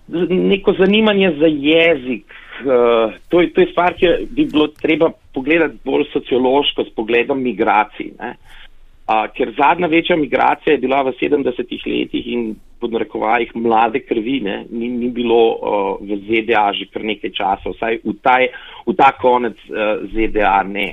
neko 0.09 0.75
zanimanje 0.77 1.33
za 1.41 1.49
jezik. 1.49 2.37
Uh, 2.57 3.17
to, 3.29 3.41
je, 3.41 3.51
to 3.53 3.65
je 3.65 3.71
stvar, 3.73 3.97
ki 3.97 4.13
bi 4.33 4.47
bilo 4.49 4.69
treba 4.81 5.11
pogledati 5.35 5.77
bolj 5.85 6.07
sociološko 6.13 6.85
s 6.85 6.95
pogledom 6.97 7.41
migracij. 7.45 8.13
Uh, 8.17 9.25
ker 9.37 9.53
zadnja 9.57 9.89
večja 9.93 10.17
migracija 10.17 10.75
je 10.75 10.85
bila 10.85 11.03
v 11.07 11.17
70-ih 11.21 11.85
letih 11.87 12.29
in 12.33 12.47
pod 12.81 12.93
narekovajih 12.93 13.57
mlade 13.57 14.01
krvi, 14.05 14.41
ne, 14.45 14.57
ni, 14.71 14.89
ni 14.89 15.11
bilo 15.11 15.41
uh, 15.53 16.01
v 16.01 16.21
ZDA 16.29 16.71
že 16.77 16.89
kar 16.93 17.05
nekaj 17.05 17.33
časa, 17.33 17.73
vsaj 17.73 18.01
v, 18.05 18.17
taj, 18.25 18.49
v 18.85 18.97
ta 18.97 19.13
konec 19.21 19.57
uh, 19.73 20.05
ZDA 20.13 20.61
ne. 20.69 20.89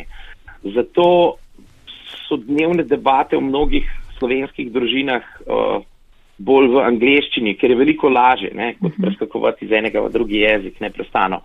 Zato 0.63 1.37
so 2.27 2.37
dnevne 2.37 2.83
debate 2.87 3.37
v 3.37 3.43
mnogih 3.43 3.87
slovenskih 4.17 4.71
družinah 4.71 5.23
uh, 5.43 5.83
bolj 6.39 6.71
v 6.73 6.83
angleščini, 6.83 7.55
ker 7.59 7.73
je 7.73 7.77
veliko 7.77 8.09
laže, 8.09 8.51
ne, 8.55 8.73
kot 8.79 8.93
mhm. 8.95 9.03
preskakovati 9.03 9.65
iz 9.67 9.75
enega 9.75 10.01
v 10.01 10.11
drugi 10.13 10.43
jezik 10.43 10.79
neprestano. 10.83 11.43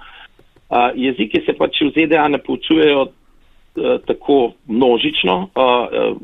Uh, 0.68 0.92
jezike 0.94 1.42
se 1.46 1.56
pač 1.56 1.80
v 1.82 1.92
ZDA 1.96 2.28
ne 2.28 2.40
poučujejo 2.44 3.08
uh, 3.08 3.98
tako 4.06 4.54
množično. 4.68 5.36
Uh, 5.56 6.16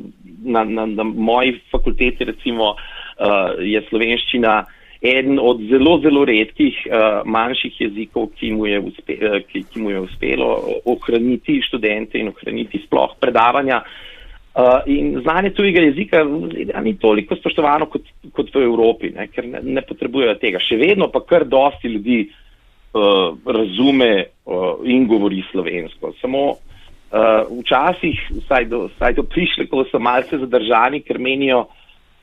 na, 0.45 0.65
na, 0.65 0.85
na 0.87 1.05
moji 1.05 1.57
fakulteti 1.73 2.25
recimo 2.29 2.75
uh, 2.75 3.57
je 3.65 3.81
slovenščina 3.89 4.59
eden 5.05 5.39
od 5.39 5.61
zelo, 5.69 5.99
zelo 6.01 6.25
redkih 6.25 6.79
uh, 6.87 7.21
manjših 7.29 7.81
jezikov, 7.81 8.31
ki 8.39 8.53
mu, 8.57 8.69
uspe, 8.89 9.19
uh, 9.21 9.37
ki, 9.45 9.65
ki 9.69 9.83
mu 9.83 9.93
je 9.93 10.01
uspelo 10.01 10.49
ohraniti 10.89 11.61
študente 11.67 12.19
in 12.19 12.33
ohraniti 12.33 12.81
sploh 12.87 13.13
predavanja. 13.21 13.83
Uh, 14.55 14.87
in 14.87 15.19
znanje 15.21 15.51
tujega 15.51 15.83
jezika 15.83 16.23
ni 16.83 16.95
toliko 16.99 17.37
spoštovano 17.37 17.89
kot, 17.91 18.07
kot 18.33 18.55
v 18.55 18.63
Evropi, 18.63 19.11
ne, 19.11 19.27
ker 19.29 19.49
ne, 19.51 19.61
ne 19.61 19.83
potrebujejo 19.83 20.39
tega. 20.41 20.63
Še 20.63 20.79
vedno 20.81 21.11
pa 21.13 21.21
kar 21.27 21.45
dosti 21.45 21.91
ljudi 21.91 22.21
uh, 22.25 23.35
razume 23.45 24.13
uh, 24.23 24.87
in 24.87 25.09
govori 25.11 25.43
slovensko. 25.51 26.15
Samo 26.21 26.45
uh, 26.55 27.45
včasih, 27.51 28.25
vsaj 28.45 28.71
do, 28.71 28.87
vsaj 28.95 29.19
do 29.19 29.27
prišle, 29.29 29.67
ko 29.69 29.85
so 29.91 29.99
malce 29.99 30.39
zadržani, 30.39 31.03
ker 31.05 31.19
menijo, 31.19 31.67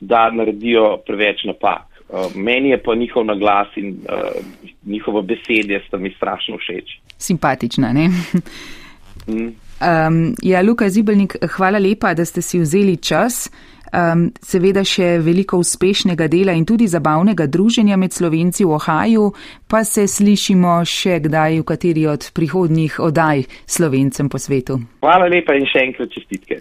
da 0.00 0.30
naredijo 0.34 0.96
preveč 1.06 1.44
napak. 1.46 1.91
Uh, 2.12 2.28
meni 2.36 2.70
je 2.70 2.82
pa 2.82 2.94
njihov 2.94 3.24
naglas 3.24 3.68
in 3.76 3.88
uh, 3.88 4.44
njihove 4.84 5.22
besede 5.22 5.80
sta 5.86 5.96
mi 5.96 6.12
strašno 6.16 6.58
všeč. 6.58 6.98
Simpatična, 7.18 7.92
ne? 7.92 8.08
Mm. 9.26 9.54
Um, 9.82 10.34
ja, 10.42 10.62
Luka 10.62 10.88
Zibelnik, 10.88 11.36
hvala 11.56 11.78
lepa, 11.78 12.14
da 12.14 12.24
ste 12.24 12.42
si 12.42 12.58
vzeli 12.58 12.96
čas. 12.96 13.50
Um, 13.92 14.30
seveda 14.40 14.80
še 14.88 15.18
veliko 15.20 15.58
uspešnega 15.60 16.24
dela 16.32 16.54
in 16.56 16.64
tudi 16.64 16.86
zabavnega 16.88 17.44
druženja 17.46 17.96
med 18.00 18.12
Slovenci 18.12 18.64
v 18.64 18.72
Ohaju, 18.72 19.26
pa 19.68 19.82
se 19.84 20.06
slišimo 20.08 20.78
še 20.88 21.18
kdaj 21.26 21.58
v 21.60 21.66
kateri 21.68 22.06
od 22.08 22.30
prihodnjih 22.32 22.96
oddaj 23.04 23.44
Slovencem 23.68 24.28
po 24.32 24.40
svetu. 24.40 24.78
Hvala 25.04 25.28
lepa 25.28 25.58
in 25.60 25.68
še 25.68 25.84
enkrat 25.90 26.12
čestitke. 26.14 26.60